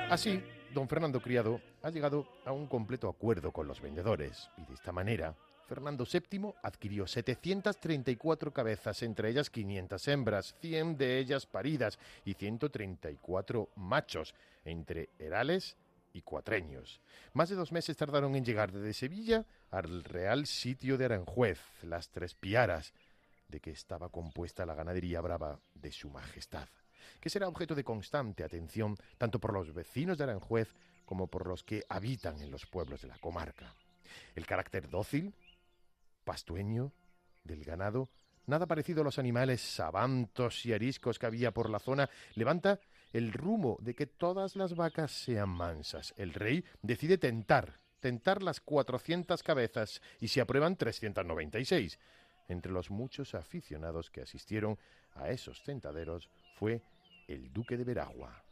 Así, 0.09 0.43
don 0.73 0.87
Fernando 0.87 1.21
Criado 1.21 1.61
ha 1.81 1.89
llegado 1.89 2.27
a 2.45 2.51
un 2.51 2.67
completo 2.67 3.09
acuerdo 3.09 3.51
con 3.51 3.67
los 3.67 3.81
vendedores 3.81 4.49
y 4.57 4.65
de 4.65 4.73
esta 4.73 4.91
manera 4.91 5.35
Fernando 5.67 6.05
VII 6.05 6.53
adquirió 6.63 7.07
734 7.07 8.51
cabezas, 8.51 9.01
entre 9.03 9.29
ellas 9.29 9.49
500 9.49 10.07
hembras, 10.07 10.55
100 10.61 10.97
de 10.97 11.19
ellas 11.19 11.45
paridas 11.45 11.97
y 12.25 12.33
134 12.33 13.69
machos, 13.75 14.33
entre 14.65 15.09
herales 15.19 15.77
y 16.13 16.21
cuatreños. 16.21 17.01
Más 17.33 17.49
de 17.49 17.55
dos 17.55 17.71
meses 17.71 17.97
tardaron 17.97 18.35
en 18.35 18.45
llegar 18.45 18.71
desde 18.71 18.93
Sevilla 18.93 19.45
al 19.69 20.03
real 20.03 20.45
sitio 20.45 20.97
de 20.97 21.05
Aranjuez, 21.05 21.59
las 21.83 22.09
Tres 22.09 22.35
Piaras, 22.35 22.93
de 23.47 23.59
que 23.59 23.71
estaba 23.71 24.09
compuesta 24.09 24.65
la 24.65 24.75
ganadería 24.75 25.21
brava 25.21 25.59
de 25.73 25.91
su 25.91 26.09
majestad, 26.09 26.67
que 27.19 27.29
será 27.29 27.47
objeto 27.47 27.75
de 27.75 27.83
constante 27.83 28.43
atención 28.43 28.97
tanto 29.17 29.39
por 29.39 29.53
los 29.53 29.73
vecinos 29.73 30.17
de 30.17 30.25
Aranjuez 30.25 30.73
como 31.05 31.27
por 31.27 31.47
los 31.47 31.63
que 31.63 31.83
habitan 31.89 32.41
en 32.41 32.51
los 32.51 32.65
pueblos 32.65 33.01
de 33.01 33.09
la 33.09 33.17
comarca. 33.17 33.75
El 34.35 34.45
carácter 34.45 34.89
dócil, 34.89 35.33
pastueño, 36.23 36.93
del 37.43 37.63
ganado, 37.63 38.09
nada 38.45 38.67
parecido 38.67 39.01
a 39.01 39.03
los 39.03 39.19
animales 39.19 39.61
sabantos 39.61 40.65
y 40.65 40.73
ariscos 40.73 41.19
que 41.19 41.25
había 41.25 41.51
por 41.51 41.69
la 41.69 41.79
zona, 41.79 42.09
levanta 42.35 42.79
el 43.13 43.33
rumbo 43.33 43.77
de 43.81 43.95
que 43.95 44.07
todas 44.07 44.55
las 44.55 44.75
vacas 44.75 45.11
sean 45.11 45.49
mansas. 45.49 46.13
El 46.17 46.33
rey 46.33 46.63
decide 46.81 47.17
tentar, 47.17 47.79
tentar 47.99 48.41
las 48.41 48.61
400 48.61 49.43
cabezas 49.43 50.01
y 50.19 50.27
se 50.29 50.41
aprueban 50.41 50.75
396. 50.75 51.99
Entre 52.47 52.71
los 52.71 52.89
muchos 52.89 53.35
aficionados 53.35 54.09
que 54.09 54.21
asistieron 54.21 54.77
a 55.15 55.29
esos 55.29 55.63
tentaderos 55.63 56.29
fue 56.55 56.81
el 57.27 57.51
duque 57.51 57.77
de 57.77 57.83
Veragua. 57.83 58.43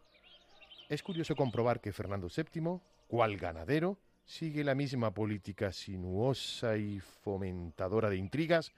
Es 0.87 1.03
curioso 1.03 1.35
comprobar 1.35 1.81
que 1.81 1.93
Fernando 1.93 2.29
VII, 2.35 2.79
cual 3.07 3.37
ganadero, 3.37 3.97
sigue 4.29 4.63
la 4.63 4.75
misma 4.75 5.11
política 5.11 5.71
sinuosa 5.71 6.77
y 6.77 6.99
fomentadora 6.99 8.11
de 8.11 8.17
intrigas 8.17 8.71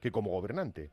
que 0.00 0.12
como 0.12 0.30
gobernante. 0.30 0.92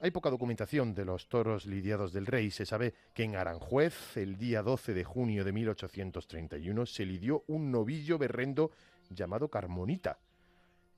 Hay 0.00 0.10
poca 0.10 0.28
documentación 0.28 0.94
de 0.94 1.06
los 1.06 1.30
toros 1.30 1.64
lidiados 1.64 2.12
del 2.12 2.26
rey. 2.26 2.50
Se 2.50 2.66
sabe 2.66 2.92
que 3.14 3.24
en 3.24 3.36
Aranjuez, 3.36 4.18
el 4.18 4.36
día 4.36 4.62
12 4.62 4.92
de 4.92 5.04
junio 5.04 5.44
de 5.44 5.52
1831, 5.52 6.84
se 6.84 7.06
lidió 7.06 7.42
un 7.46 7.70
novillo 7.70 8.18
berrendo 8.18 8.70
llamado 9.08 9.48
Carmonita, 9.48 10.18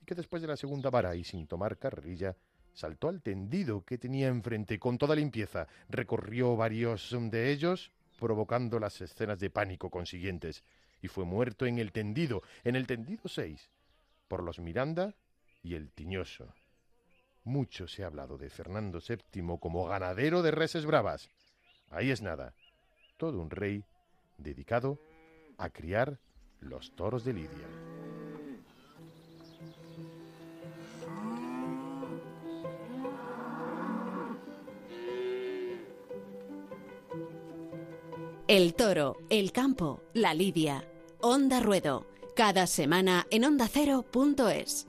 y 0.03 0.05
que 0.05 0.17
después 0.17 0.43
de 0.43 0.49
la 0.49 0.57
segunda 0.57 0.91
vara 0.91 1.15
y 1.15 1.23
sin 1.23 1.47
tomar 1.47 1.79
carrerilla, 1.79 2.35
saltó 2.73 3.09
al 3.09 3.23
tendido 3.23 3.85
que 3.85 3.97
tenía 3.97 4.27
enfrente 4.27 4.81
con 4.81 4.99
toda 4.99 5.15
limpieza, 5.15 5.69
recorrió 5.89 6.57
varios 6.57 7.15
de 7.31 7.53
ellos, 7.53 7.93
provocando 8.19 8.81
las 8.81 9.01
escenas 9.01 9.39
de 9.39 9.51
pánico 9.51 9.89
consiguientes 9.89 10.65
y 11.05 11.09
fue 11.09 11.27
muerto 11.27 11.67
en 11.67 11.79
el 11.79 11.93
tendido, 11.93 12.43
en 12.65 12.77
el 12.77 12.87
tendido 12.87 13.29
6, 13.29 13.71
por 14.27 14.43
los 14.43 14.59
Miranda 14.59 15.15
y 15.63 15.75
el 15.75 15.91
Tiñoso. 15.91 16.55
Mucho 17.43 17.87
se 17.87 18.05
ha 18.05 18.07
hablado 18.07 18.39
de 18.39 18.49
Fernando 18.49 19.01
VII 19.07 19.59
como 19.61 19.85
ganadero 19.85 20.41
de 20.41 20.51
reses 20.51 20.87
bravas. 20.87 21.29
Ahí 21.91 22.11
es 22.11 22.23
nada, 22.23 22.55
todo 23.19 23.39
un 23.39 23.51
rey 23.51 23.85
dedicado 24.39 24.99
a 25.59 25.69
criar 25.69 26.21
los 26.61 26.97
toros 26.97 27.23
de 27.27 27.35
Lidia. 27.35 27.69
El 38.49 38.75
toro, 38.75 39.19
el 39.29 39.53
campo, 39.53 40.03
la 40.15 40.33
lidia. 40.33 40.94
Onda 41.27 41.59
Ruedo, 41.59 42.05
cada 42.37 42.67
semana 42.67 43.27
en 43.31 43.47
ondacero.es. 43.47 44.87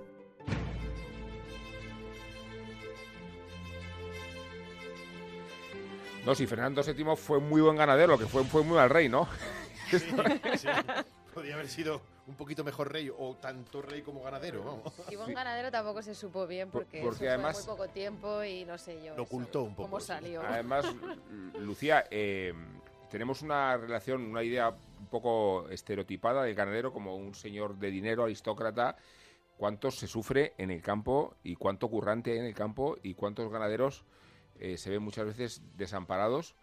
No, 6.25 6.35
si 6.35 6.45
Fernando 6.45 6.83
VII 6.83 7.15
fue 7.15 7.39
muy 7.39 7.61
buen 7.61 7.77
ganadero, 7.77 8.11
lo 8.11 8.19
que 8.19 8.25
fue 8.25 8.43
fue 8.43 8.63
muy 8.63 8.75
mal 8.75 8.89
rey, 8.89 9.07
¿no? 9.07 9.29
Podría 11.33 11.53
haber 11.53 11.69
sido 11.69 12.01
un 12.27 12.35
poquito 12.35 12.65
mejor 12.65 12.91
rey 12.91 13.09
o 13.17 13.35
tanto 13.35 13.81
rey 13.81 14.01
como 14.01 14.21
ganadero, 14.21 14.61
vamos. 14.61 14.93
Y 15.09 15.15
buen 15.15 15.33
ganadero 15.33 15.71
tampoco 15.71 16.01
se 16.01 16.13
supo 16.13 16.45
bien 16.45 16.69
porque, 16.69 17.01
porque 17.01 17.27
eso 17.27 17.33
además 17.33 17.55
fue 17.55 17.63
muy 17.63 17.77
poco 17.77 17.89
tiempo 17.93 18.43
y 18.43 18.65
no 18.65 18.77
sé 18.77 19.01
yo. 19.01 19.15
Lo 19.15 19.23
ocultó 19.23 19.63
un 19.63 19.73
poco. 19.73 19.89
¿Cómo 19.89 20.01
salió? 20.01 20.41
Además, 20.41 20.85
Lucía, 21.61 22.03
eh, 22.11 22.53
tenemos 23.09 23.41
una 23.41 23.77
relación, 23.77 24.25
una 24.25 24.43
idea 24.43 24.75
poco 25.21 25.69
estereotipada 25.69 26.43
del 26.43 26.55
ganadero 26.55 26.91
como 26.91 27.15
un 27.15 27.33
señor 27.35 27.77
de 27.77 27.89
dinero, 27.89 28.25
aristócrata. 28.25 28.97
¿Cuánto 29.57 29.89
se 29.89 30.07
sufre 30.07 30.53
en 30.57 30.69
el 30.69 30.81
campo 30.81 31.37
y 31.41 31.55
cuánto 31.55 31.87
currante 31.87 32.33
hay 32.33 32.39
en 32.39 32.45
el 32.45 32.53
campo 32.53 32.97
y 33.01 33.13
cuántos 33.13 33.49
ganaderos 33.49 34.03
eh, 34.59 34.77
se 34.77 34.89
ven 34.89 35.01
muchas 35.01 35.25
veces 35.25 35.61
desamparados 35.77 36.55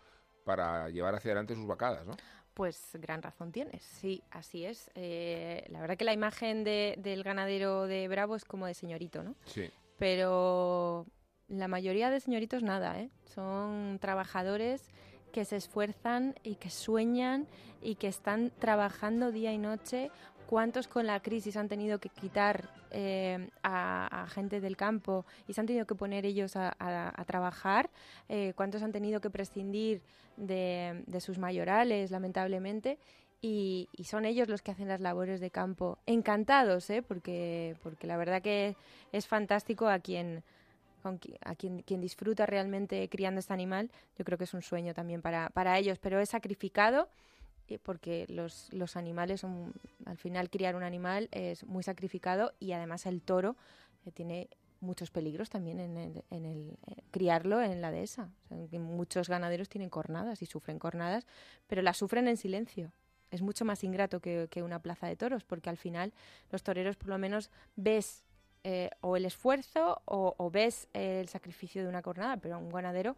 para 0.44 0.90
llevar 0.90 1.14
hacia 1.14 1.30
adelante 1.30 1.55
sus 1.55 1.66
vacadas, 1.66 2.07
¿no? 2.07 2.14
Pues 2.53 2.90
gran 3.00 3.22
razón 3.22 3.50
tienes, 3.50 3.82
sí, 3.82 4.22
así 4.30 4.66
es. 4.66 4.90
Eh, 4.94 5.64
la 5.70 5.80
verdad 5.80 5.96
que 5.96 6.05
la 6.05 6.12
imagen 6.12 6.64
de, 6.64 6.96
del 6.98 7.22
ganadero 7.22 7.86
de 7.86 8.09
Bravo 8.09 8.36
es 8.36 8.44
como 8.44 8.66
de 8.66 8.74
señorito, 8.74 9.22
¿no? 9.22 9.36
Sí. 9.46 9.70
Pero 9.98 11.07
la 11.48 11.68
mayoría 11.68 12.11
de 12.11 12.20
señoritos 12.20 12.62
nada, 12.62 13.00
¿eh? 13.00 13.11
Son 13.24 13.98
trabajadores 14.00 14.90
que 15.33 15.45
se 15.45 15.57
esfuerzan 15.57 16.35
y 16.45 16.55
que 16.57 16.70
sueñan 16.70 17.49
y 17.83 17.97
que 17.97 18.09
están 18.09 18.53
trabajando 18.59 19.33
día 19.33 19.53
y 19.53 19.59
noche. 19.59 20.11
¿Cuántos 20.47 20.87
con 20.87 21.07
la 21.07 21.20
crisis 21.20 21.57
han 21.57 21.68
tenido 21.68 21.99
que 21.99 22.11
quitar 22.11 22.68
eh, 22.91 23.49
a, 23.62 24.26
gente 24.28 24.61
del 24.61 24.76
campo 24.76 25.24
y 25.49 25.55
se 25.55 25.61
han 25.62 25.66
tenido 25.66 25.87
que 25.87 25.95
poner 25.95 26.26
ellos 26.26 26.53
a, 26.57 27.24
trabajar? 27.26 27.91
Eh, 28.28 28.53
¿Cuántos 28.55 28.83
han 28.83 28.93
tenido 28.93 29.20
que 29.20 29.30
prescindir 29.30 30.03
de, 30.37 31.03
sus 31.20 31.39
mayorales, 31.39 32.11
lamentablemente? 32.11 32.99
Y, 33.41 33.89
y 33.97 34.05
son 34.05 34.26
ellos 34.26 34.47
los 34.49 34.61
que 34.61 34.72
hacen 34.72 34.89
las 34.89 35.01
labores 35.01 35.41
de 35.41 35.51
campo. 35.51 35.99
Encantados, 36.07 36.91
¿eh? 36.91 37.03
porque, 37.03 37.74
porque 37.83 38.07
la 38.07 38.18
verdad 38.18 38.43
que 38.43 38.76
es 39.11 39.26
fantástico 39.26 39.89
a 39.89 40.01
quien, 40.01 40.45
con 41.03 41.20
a 41.44 41.55
quien, 41.55 41.82
quien 41.82 42.00
disfruta 42.00 42.46
realmente 42.46 43.09
criando 43.09 43.40
este 43.40 43.53
animal, 43.53 43.90
yo 44.16 44.24
creo 44.24 44.38
que 44.38 44.44
es 44.44 44.55
un 44.55 44.62
sueño 44.62 44.94
también 44.94 45.20
para, 45.20 45.50
para 45.50 45.78
ellos, 45.78 45.98
pero 45.98 46.20
es 46.20 46.30
sacrificado 46.30 47.09
eh, 47.68 47.78
porque 47.78 48.26
los, 48.28 48.72
los 48.72 48.96
animales 48.96 49.40
son, 49.40 49.72
al 50.05 50.18
final 50.18 50.50
criar 50.50 50.76
un 50.76 50.82
animal 50.82 51.28
es 51.32 51.64
muy 51.64 51.82
sacrificado 51.82 52.53
y 52.59 52.72
además 52.72 53.07
el 53.07 53.22
toro 53.22 53.57
eh, 54.05 54.12
tiene 54.12 54.48
muchos 54.80 55.11
peligros 55.11 55.48
también 55.48 55.78
en 55.78 55.96
el, 55.96 56.24
en 56.30 56.44
el 56.44 56.76
eh, 56.86 57.03
criarlo 57.11 57.62
en 57.62 57.80
la 57.80 57.90
dehesa. 57.90 58.30
Muchos 58.72 59.28
ganaderos 59.28 59.68
tienen 59.68 59.90
cornadas 59.90 60.42
y 60.42 60.46
sufren 60.46 60.78
cornadas, 60.78 61.26
pero 61.66 61.82
las 61.82 61.96
sufren 61.96 62.28
en 62.28 62.36
silencio. 62.36 62.92
Es 63.30 63.40
mucho 63.40 63.64
más 63.64 63.82
ingrato 63.84 64.20
que, 64.20 64.48
que 64.50 64.62
una 64.62 64.80
plaza 64.80 65.07
de 65.07 65.16
toros, 65.16 65.44
porque 65.44 65.70
al 65.70 65.78
final 65.78 66.12
los 66.50 66.62
toreros 66.62 66.96
por 66.96 67.09
lo 67.09 67.18
menos 67.18 67.50
ves 67.76 68.24
eh, 68.64 68.90
o 69.00 69.16
el 69.16 69.24
esfuerzo 69.24 70.00
o, 70.04 70.34
o 70.36 70.50
ves 70.50 70.88
el 70.92 71.28
sacrificio 71.28 71.82
de 71.82 71.88
una 71.88 72.02
cornada, 72.02 72.36
pero 72.36 72.58
un 72.58 72.70
ganadero 72.70 73.16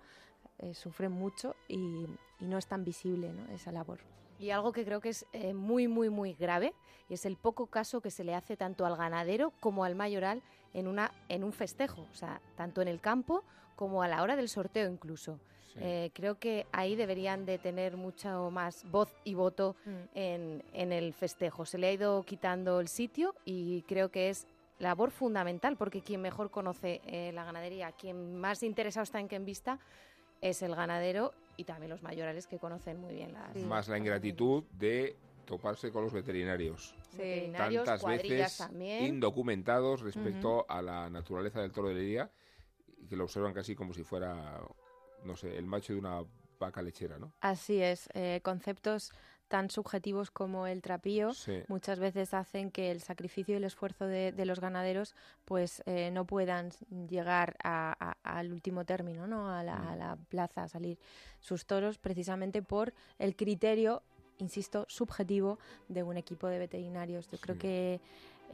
eh, 0.58 0.74
sufre 0.74 1.08
mucho 1.08 1.56
y, 1.68 2.06
y 2.40 2.46
no 2.46 2.58
es 2.58 2.66
tan 2.66 2.84
visible 2.84 3.32
¿no? 3.32 3.52
esa 3.52 3.72
labor. 3.72 4.00
Y 4.38 4.50
algo 4.50 4.72
que 4.72 4.84
creo 4.84 5.00
que 5.00 5.10
es 5.10 5.26
eh, 5.32 5.54
muy, 5.54 5.88
muy, 5.88 6.10
muy 6.10 6.32
grave, 6.34 6.74
y 7.08 7.14
es 7.14 7.24
el 7.26 7.36
poco 7.36 7.66
caso 7.66 8.00
que 8.00 8.10
se 8.10 8.24
le 8.24 8.34
hace 8.34 8.56
tanto 8.56 8.86
al 8.86 8.96
ganadero 8.96 9.52
como 9.60 9.84
al 9.84 9.94
mayoral 9.94 10.42
en, 10.72 10.86
una, 10.86 11.12
en 11.28 11.44
un 11.44 11.52
festejo, 11.52 12.06
o 12.10 12.14
sea, 12.14 12.40
tanto 12.56 12.82
en 12.82 12.88
el 12.88 13.00
campo 13.00 13.44
como 13.76 14.02
a 14.02 14.08
la 14.08 14.22
hora 14.22 14.36
del 14.36 14.48
sorteo 14.48 14.90
incluso. 14.90 15.38
Eh, 15.76 16.12
creo 16.14 16.38
que 16.38 16.68
ahí 16.70 16.94
deberían 16.94 17.46
de 17.46 17.58
tener 17.58 17.96
mucho 17.96 18.48
más 18.52 18.88
voz 18.92 19.12
y 19.24 19.34
voto 19.34 19.74
mm. 19.84 19.90
en, 20.14 20.62
en, 20.72 20.92
el 20.92 21.12
festejo. 21.14 21.66
Se 21.66 21.78
le 21.78 21.88
ha 21.88 21.92
ido 21.92 22.22
quitando 22.22 22.78
el 22.78 22.86
sitio 22.86 23.34
y 23.44 23.82
creo 23.82 24.08
que 24.08 24.28
es 24.28 24.46
labor 24.84 25.10
fundamental 25.10 25.76
porque 25.76 26.02
quien 26.02 26.20
mejor 26.20 26.50
conoce 26.50 27.00
eh, 27.06 27.32
la 27.32 27.44
ganadería, 27.44 27.90
quien 27.92 28.36
más 28.36 28.62
interesado 28.62 29.02
está 29.02 29.18
en 29.18 29.26
que 29.26 29.36
en 29.36 29.44
vista 29.44 29.80
es 30.40 30.62
el 30.62 30.76
ganadero 30.76 31.32
y 31.56 31.64
también 31.64 31.90
los 31.90 32.02
mayorales 32.02 32.46
que 32.46 32.58
conocen 32.58 33.00
muy 33.00 33.14
bien 33.14 33.32
las... 33.32 33.56
Más 33.56 33.88
la 33.88 33.98
ingratitud 33.98 34.64
de 34.72 35.16
toparse 35.46 35.90
con 35.90 36.04
los 36.04 36.12
veterinarios. 36.12 36.94
Tantas 37.56 38.04
veces 38.04 38.68
indocumentados 39.00 40.02
respecto 40.02 40.66
a 40.68 40.82
la 40.82 41.10
naturaleza 41.10 41.60
del 41.60 41.72
toro 41.72 41.88
de 41.88 41.94
Lidia 41.94 42.30
y 42.98 43.06
que 43.06 43.16
lo 43.16 43.24
observan 43.24 43.52
casi 43.52 43.74
como 43.74 43.94
si 43.94 44.04
fuera, 44.04 44.60
no 45.24 45.36
sé, 45.36 45.56
el 45.56 45.66
macho 45.66 45.92
de 45.92 45.98
una 45.98 46.24
vaca 46.58 46.82
lechera, 46.82 47.18
¿no? 47.18 47.32
Así 47.40 47.82
es, 47.82 48.08
eh, 48.14 48.40
conceptos 48.42 49.12
tan 49.54 49.70
subjetivos 49.70 50.32
como 50.32 50.66
el 50.66 50.82
trapío 50.82 51.30
muchas 51.68 52.00
veces 52.00 52.34
hacen 52.34 52.72
que 52.72 52.90
el 52.90 53.00
sacrificio 53.00 53.54
y 53.54 53.58
el 53.58 53.62
esfuerzo 53.62 54.04
de, 54.04 54.32
los 54.44 54.58
ganaderos 54.58 55.14
pues 55.44 55.80
eh, 55.86 56.10
no 56.10 56.24
puedan 56.24 56.70
llegar 57.08 57.56
al 57.62 58.52
último 58.52 58.84
término, 58.84 59.28
¿no? 59.28 59.48
A 59.48 59.62
la, 59.62 59.92
a 59.92 59.94
la 59.94 60.16
plaza, 60.28 60.64
a 60.64 60.68
salir 60.68 60.98
sus 61.38 61.66
toros 61.66 61.98
precisamente 61.98 62.62
por 62.62 62.94
el 63.20 63.36
criterio 63.36 64.02
insisto, 64.38 64.86
subjetivo 64.88 65.60
de 65.86 66.02
un 66.02 66.16
equipo 66.16 66.48
de 66.48 66.58
veterinarios. 66.58 67.28
Yo 67.30 67.38
creo 67.38 67.56
que 67.56 68.00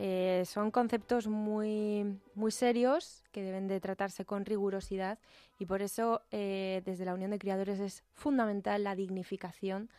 eh, 0.03 0.45
son 0.47 0.71
conceptos 0.71 1.27
muy, 1.27 2.19
muy 2.35 2.51
serios 2.51 3.23
que 3.33 3.43
deben 3.43 3.69
de 3.69 3.81
tratarse 3.81 4.25
con 4.25 4.45
rigurosidad 4.45 5.19
y 5.59 5.67
por 5.67 5.83
eso 5.83 6.23
eh, 6.31 6.83
desde 6.85 7.05
la 7.05 7.13
Unión 7.15 7.31
de 7.31 7.39
Criadores 7.39 7.81
es 7.81 8.03
fundamental 8.15 8.85
la 8.85 8.95
dignificación 8.95 9.91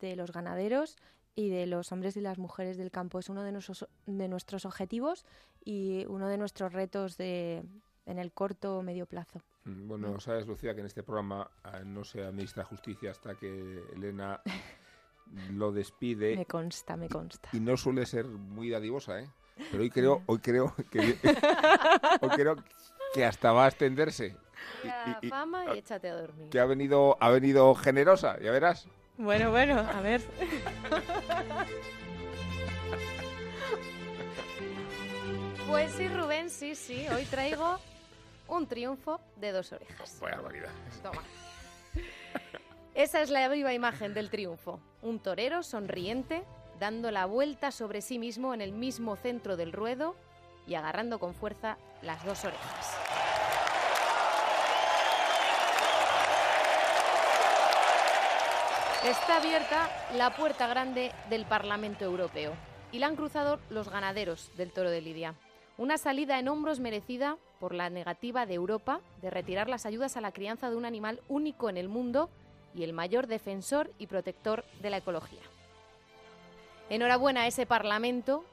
de 0.00 0.16
los 0.16 0.32
ganaderos 0.32 0.96
y 1.34 1.50
de 1.50 1.66
los 1.66 1.92
hombres 1.92 2.16
y 2.16 2.20
las 2.20 2.38
mujeres 2.38 2.76
del 2.76 2.90
campo. 2.90 3.18
Es 3.18 3.28
uno 3.28 3.44
de 3.44 3.52
nuestros, 3.52 3.86
de 4.06 4.28
nuestros 4.28 4.64
objetivos 4.64 5.24
y 5.64 6.04
uno 6.06 6.28
de 6.28 6.36
nuestros 6.36 6.72
retos 6.72 7.16
de, 7.16 7.62
en 8.06 8.18
el 8.18 8.32
corto 8.32 8.78
o 8.78 8.82
medio 8.82 9.06
plazo. 9.06 9.40
Mm, 9.64 9.86
bueno, 9.86 10.18
sabes, 10.18 10.46
Lucía, 10.46 10.74
que 10.74 10.80
en 10.80 10.86
este 10.86 11.02
programa 11.02 11.48
ah, 11.62 11.80
no 11.84 12.02
se 12.02 12.24
administra 12.24 12.64
justicia 12.64 13.12
hasta 13.12 13.34
que 13.36 13.84
Elena 13.94 14.40
lo 15.52 15.70
despide. 15.70 16.34
Me 16.34 16.46
consta, 16.46 16.96
me 16.96 17.08
consta. 17.08 17.50
Y 17.52 17.60
no 17.60 17.76
suele 17.76 18.06
ser 18.06 18.26
muy 18.26 18.70
dadivosa, 18.70 19.20
¿eh? 19.20 19.30
Pero 19.70 19.82
hoy 19.82 19.90
creo, 19.90 20.22
hoy 20.26 20.38
creo 20.38 20.74
que 20.90 20.98
hoy 22.20 22.30
creo 22.30 22.56
que 23.14 23.24
hasta 23.24 23.52
va 23.52 23.66
a 23.66 23.68
extenderse. 23.68 24.36
Y, 24.82 25.26
y, 25.26 25.28
fama 25.28 25.74
y 25.74 25.78
échate 25.78 26.08
a 26.08 26.16
dormir. 26.16 26.48
Que 26.50 26.60
ha 26.60 26.64
venido, 26.64 27.16
ha 27.20 27.30
venido 27.30 27.74
generosa, 27.74 28.40
ya 28.40 28.50
verás. 28.50 28.88
Bueno, 29.18 29.50
bueno, 29.50 29.80
a 29.80 30.00
ver. 30.00 30.22
Pues 35.68 35.92
sí, 35.92 36.08
Rubén, 36.08 36.48
sí, 36.48 36.76
sí. 36.76 37.04
Hoy 37.14 37.24
traigo 37.24 37.78
un 38.46 38.66
triunfo 38.68 39.20
de 39.36 39.50
dos 39.50 39.72
orejas. 39.72 40.18
Buena 40.20 40.36
barbaridad. 40.36 40.70
Toma. 41.02 41.22
Esa 42.94 43.20
es 43.20 43.30
la 43.30 43.48
viva 43.48 43.74
imagen 43.74 44.14
del 44.14 44.30
triunfo. 44.30 44.80
Un 45.02 45.18
torero 45.18 45.62
sonriente, 45.64 46.44
dando 46.78 47.10
la 47.10 47.26
vuelta 47.26 47.72
sobre 47.72 48.02
sí 48.02 48.18
mismo 48.18 48.54
en 48.54 48.60
el 48.60 48.72
mismo 48.72 49.16
centro 49.16 49.56
del 49.56 49.72
ruedo 49.72 50.14
y 50.66 50.74
agarrando 50.74 51.18
con 51.18 51.34
fuerza 51.34 51.76
las 52.02 52.24
dos 52.24 52.44
orejas. 52.44 52.96
Está 59.04 59.36
abierta 59.36 59.88
la 60.16 60.34
puerta 60.34 60.66
grande 60.66 61.12
del 61.30 61.46
Parlamento 61.46 62.04
Europeo 62.04 62.52
y 62.90 62.98
la 62.98 63.06
han 63.06 63.14
cruzado 63.14 63.60
los 63.70 63.88
ganaderos 63.88 64.50
del 64.56 64.72
toro 64.72 64.90
de 64.90 65.00
Lidia. 65.00 65.34
Una 65.76 65.98
salida 65.98 66.40
en 66.40 66.48
hombros 66.48 66.80
merecida 66.80 67.36
por 67.60 67.74
la 67.74 67.90
negativa 67.90 68.44
de 68.44 68.54
Europa 68.54 69.00
de 69.22 69.30
retirar 69.30 69.68
las 69.68 69.86
ayudas 69.86 70.16
a 70.16 70.20
la 70.20 70.32
crianza 70.32 70.68
de 70.68 70.74
un 70.74 70.84
animal 70.84 71.20
único 71.28 71.70
en 71.70 71.76
el 71.76 71.88
mundo 71.88 72.28
y 72.74 72.82
el 72.82 72.92
mayor 72.92 73.28
defensor 73.28 73.92
y 73.98 74.08
protector 74.08 74.64
de 74.82 74.90
la 74.90 74.96
ecología. 74.96 75.42
Enhorabuena 76.90 77.42
a 77.42 77.46
ese 77.46 77.66
Parlamento, 77.66 78.44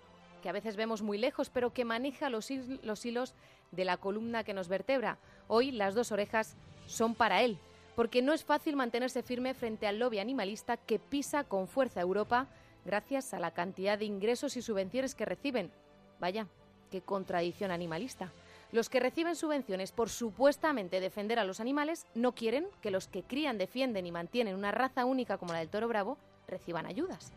que 0.44 0.50
a 0.50 0.54
veces 0.54 0.76
vemos 0.76 1.02
muy 1.02 1.18
lejos, 1.18 1.50
pero 1.50 1.74
que 1.74 1.86
maneja 1.86 2.30
los, 2.30 2.52
hilos 2.52 3.34
de 3.72 3.86
la 3.86 3.98
columna 3.98 4.44
que 4.44 4.54
nos 4.54 4.68
vertebra. 4.68 5.18
Hoy 5.48 5.72
las 5.72 5.96
dos 5.96 6.12
orejas 6.12 6.56
son 6.86 7.16
para 7.16 7.42
él, 7.42 7.58
porque 7.96 8.22
no 8.22 8.34
es 8.34 8.44
fácil 8.44 8.76
mantenerse 8.76 9.24
firme 9.24 9.54
frente 9.54 9.88
al 9.88 10.00
lobby 10.00 10.20
animalista 10.20 10.78
que 10.78 11.00
pisa 11.00 11.44
con 11.44 11.68
fuerza 11.68 12.02
Europa 12.02 12.48
gracias 12.86 13.34
a 13.34 13.40
la 13.40 13.52
cantidad 13.52 13.98
de 13.98 14.06
ingresos 14.06 14.58
y 14.58 14.62
subvenciones 14.62 15.16
que 15.16 15.26
reciben. 15.26 15.72
Vaya, 16.20 16.48
qué 16.92 17.02
contradicción 17.02 17.72
animalista. 17.72 18.32
Los 18.72 18.90
que 18.90 19.00
reciben 19.00 19.36
subvenciones 19.36 19.92
por 19.92 20.10
supuestamente 20.10 21.00
defender 21.00 21.40
a 21.40 21.46
los 21.46 21.60
animales 21.60 22.06
no 22.14 22.34
quieren 22.34 22.68
que 22.82 22.92
los 22.92 23.08
que 23.08 23.24
crían, 23.24 23.58
defienden 23.58 24.06
y 24.06 24.12
mantienen 24.12 24.56
una 24.56 24.72
raza 24.72 25.06
única 25.06 25.38
como 25.38 25.54
la 25.54 25.60
del 25.60 25.70
toro 25.70 25.88
bravo 25.88 26.18
reciban 26.48 26.86
ayudas. 26.86 27.32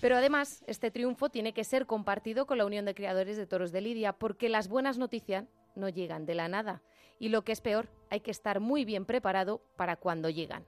Pero 0.00 0.16
además, 0.16 0.62
este 0.66 0.90
triunfo 0.90 1.28
tiene 1.28 1.52
que 1.52 1.64
ser 1.64 1.86
compartido 1.86 2.46
con 2.46 2.58
la 2.58 2.66
Unión 2.66 2.84
de 2.84 2.94
Criadores 2.94 3.36
de 3.36 3.46
Toros 3.46 3.72
de 3.72 3.80
Lidia, 3.80 4.12
porque 4.12 4.48
las 4.48 4.68
buenas 4.68 4.98
noticias 4.98 5.44
no 5.74 5.88
llegan 5.88 6.24
de 6.24 6.34
la 6.34 6.48
nada. 6.48 6.82
Y 7.18 7.30
lo 7.30 7.42
que 7.42 7.52
es 7.52 7.60
peor, 7.60 7.88
hay 8.10 8.20
que 8.20 8.30
estar 8.30 8.60
muy 8.60 8.84
bien 8.84 9.04
preparado 9.04 9.60
para 9.76 9.96
cuando 9.96 10.30
llegan. 10.30 10.64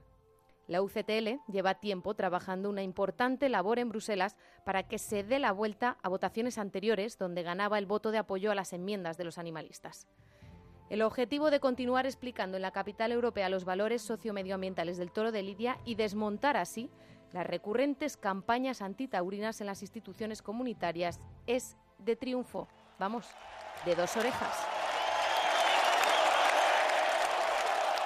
La 0.67 0.81
UCTL 0.81 1.41
lleva 1.51 1.75
tiempo 1.75 2.13
trabajando 2.13 2.69
una 2.69 2.83
importante 2.83 3.49
labor 3.49 3.79
en 3.79 3.89
Bruselas 3.89 4.37
para 4.63 4.83
que 4.83 4.99
se 4.99 5.23
dé 5.23 5.39
la 5.39 5.51
vuelta 5.51 5.97
a 6.01 6.09
votaciones 6.09 6.57
anteriores 6.57 7.17
donde 7.17 7.43
ganaba 7.43 7.77
el 7.77 7.85
voto 7.85 8.11
de 8.11 8.19
apoyo 8.19 8.51
a 8.51 8.55
las 8.55 8.71
enmiendas 8.71 9.17
de 9.17 9.25
los 9.25 9.37
animalistas. 9.37 10.07
El 10.89 11.01
objetivo 11.01 11.51
de 11.51 11.59
continuar 11.59 12.05
explicando 12.05 12.57
en 12.57 12.61
la 12.61 12.71
capital 12.71 13.11
europea 13.11 13.49
los 13.49 13.65
valores 13.65 14.01
sociomedioambientales 14.01 14.97
del 14.97 15.11
toro 15.11 15.31
de 15.31 15.43
Lidia 15.43 15.77
y 15.85 15.95
desmontar 15.95 16.57
así 16.57 16.89
las 17.31 17.47
recurrentes 17.47 18.17
campañas 18.17 18.81
antitaurinas 18.81 19.61
en 19.61 19.67
las 19.67 19.81
instituciones 19.81 20.41
comunitarias 20.41 21.19
es 21.47 21.77
de 21.97 22.15
triunfo, 22.15 22.67
vamos, 22.99 23.27
de 23.85 23.95
dos 23.95 24.15
orejas. 24.17 24.80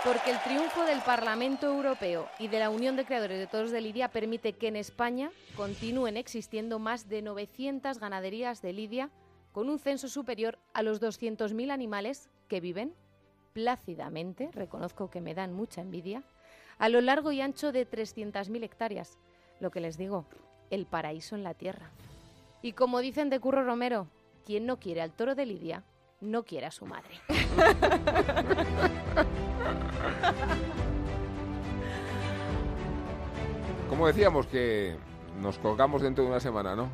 Porque 0.05 0.29
el 0.29 0.39
triunfo 0.43 0.85
del 0.85 1.01
Parlamento 1.01 1.65
Europeo 1.65 2.29
y 2.37 2.47
de 2.47 2.59
la 2.59 2.69
Unión 2.69 2.95
de 2.95 3.05
Creadores 3.05 3.39
de 3.39 3.47
Toros 3.47 3.71
de 3.71 3.81
Lidia 3.81 4.09
permite 4.09 4.53
que 4.53 4.67
en 4.67 4.75
España 4.75 5.31
continúen 5.57 6.15
existiendo 6.15 6.77
más 6.77 7.09
de 7.09 7.23
900 7.23 7.97
ganaderías 7.97 8.61
de 8.61 8.71
Lidia 8.71 9.09
con 9.51 9.67
un 9.67 9.79
censo 9.79 10.07
superior 10.07 10.59
a 10.75 10.83
los 10.83 11.01
200.000 11.01 11.71
animales 11.71 12.29
que 12.47 12.59
viven 12.59 12.93
plácidamente, 13.53 14.51
reconozco 14.53 15.09
que 15.09 15.21
me 15.21 15.33
dan 15.33 15.53
mucha 15.53 15.81
envidia, 15.81 16.21
a 16.77 16.87
lo 16.87 17.01
largo 17.01 17.31
y 17.31 17.41
ancho 17.41 17.71
de 17.71 17.89
300.000 17.89 18.63
hectáreas. 18.63 19.17
Lo 19.59 19.71
que 19.71 19.79
les 19.79 19.97
digo, 19.97 20.25
el 20.69 20.85
paraíso 20.85 21.35
en 21.35 21.41
la 21.41 21.55
tierra. 21.55 21.89
Y 22.61 22.73
como 22.73 22.99
dicen 22.99 23.31
de 23.31 23.39
Curro 23.39 23.63
Romero, 23.63 24.07
quien 24.45 24.67
no 24.67 24.77
quiere 24.77 25.01
al 25.01 25.13
toro 25.13 25.33
de 25.33 25.47
Lidia, 25.47 25.83
no 26.21 26.43
quiere 26.43 26.67
a 26.67 26.71
su 26.71 26.85
madre. 26.85 27.19
Como 33.89 34.07
decíamos 34.07 34.47
que 34.47 34.97
nos 35.39 35.57
colgamos 35.59 36.01
dentro 36.01 36.23
de 36.23 36.29
una 36.29 36.39
semana, 36.39 36.75
¿no? 36.75 36.89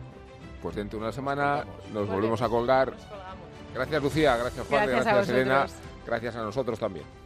Pues 0.62 0.76
dentro 0.76 1.00
de 1.00 1.06
una 1.06 1.14
semana 1.14 1.66
nos 1.94 2.08
volvemos 2.08 2.42
a 2.42 2.50
colgar. 2.50 2.94
Gracias 3.74 4.04
Lucía, 4.04 4.36
gracias 4.38 4.68
Juan, 4.68 4.86
gracias, 4.88 5.06
gracias 5.06 5.30
Elena, 5.30 5.66
gracias 6.06 6.36
a 6.36 6.44
nosotros 6.44 6.78
también. 6.78 7.21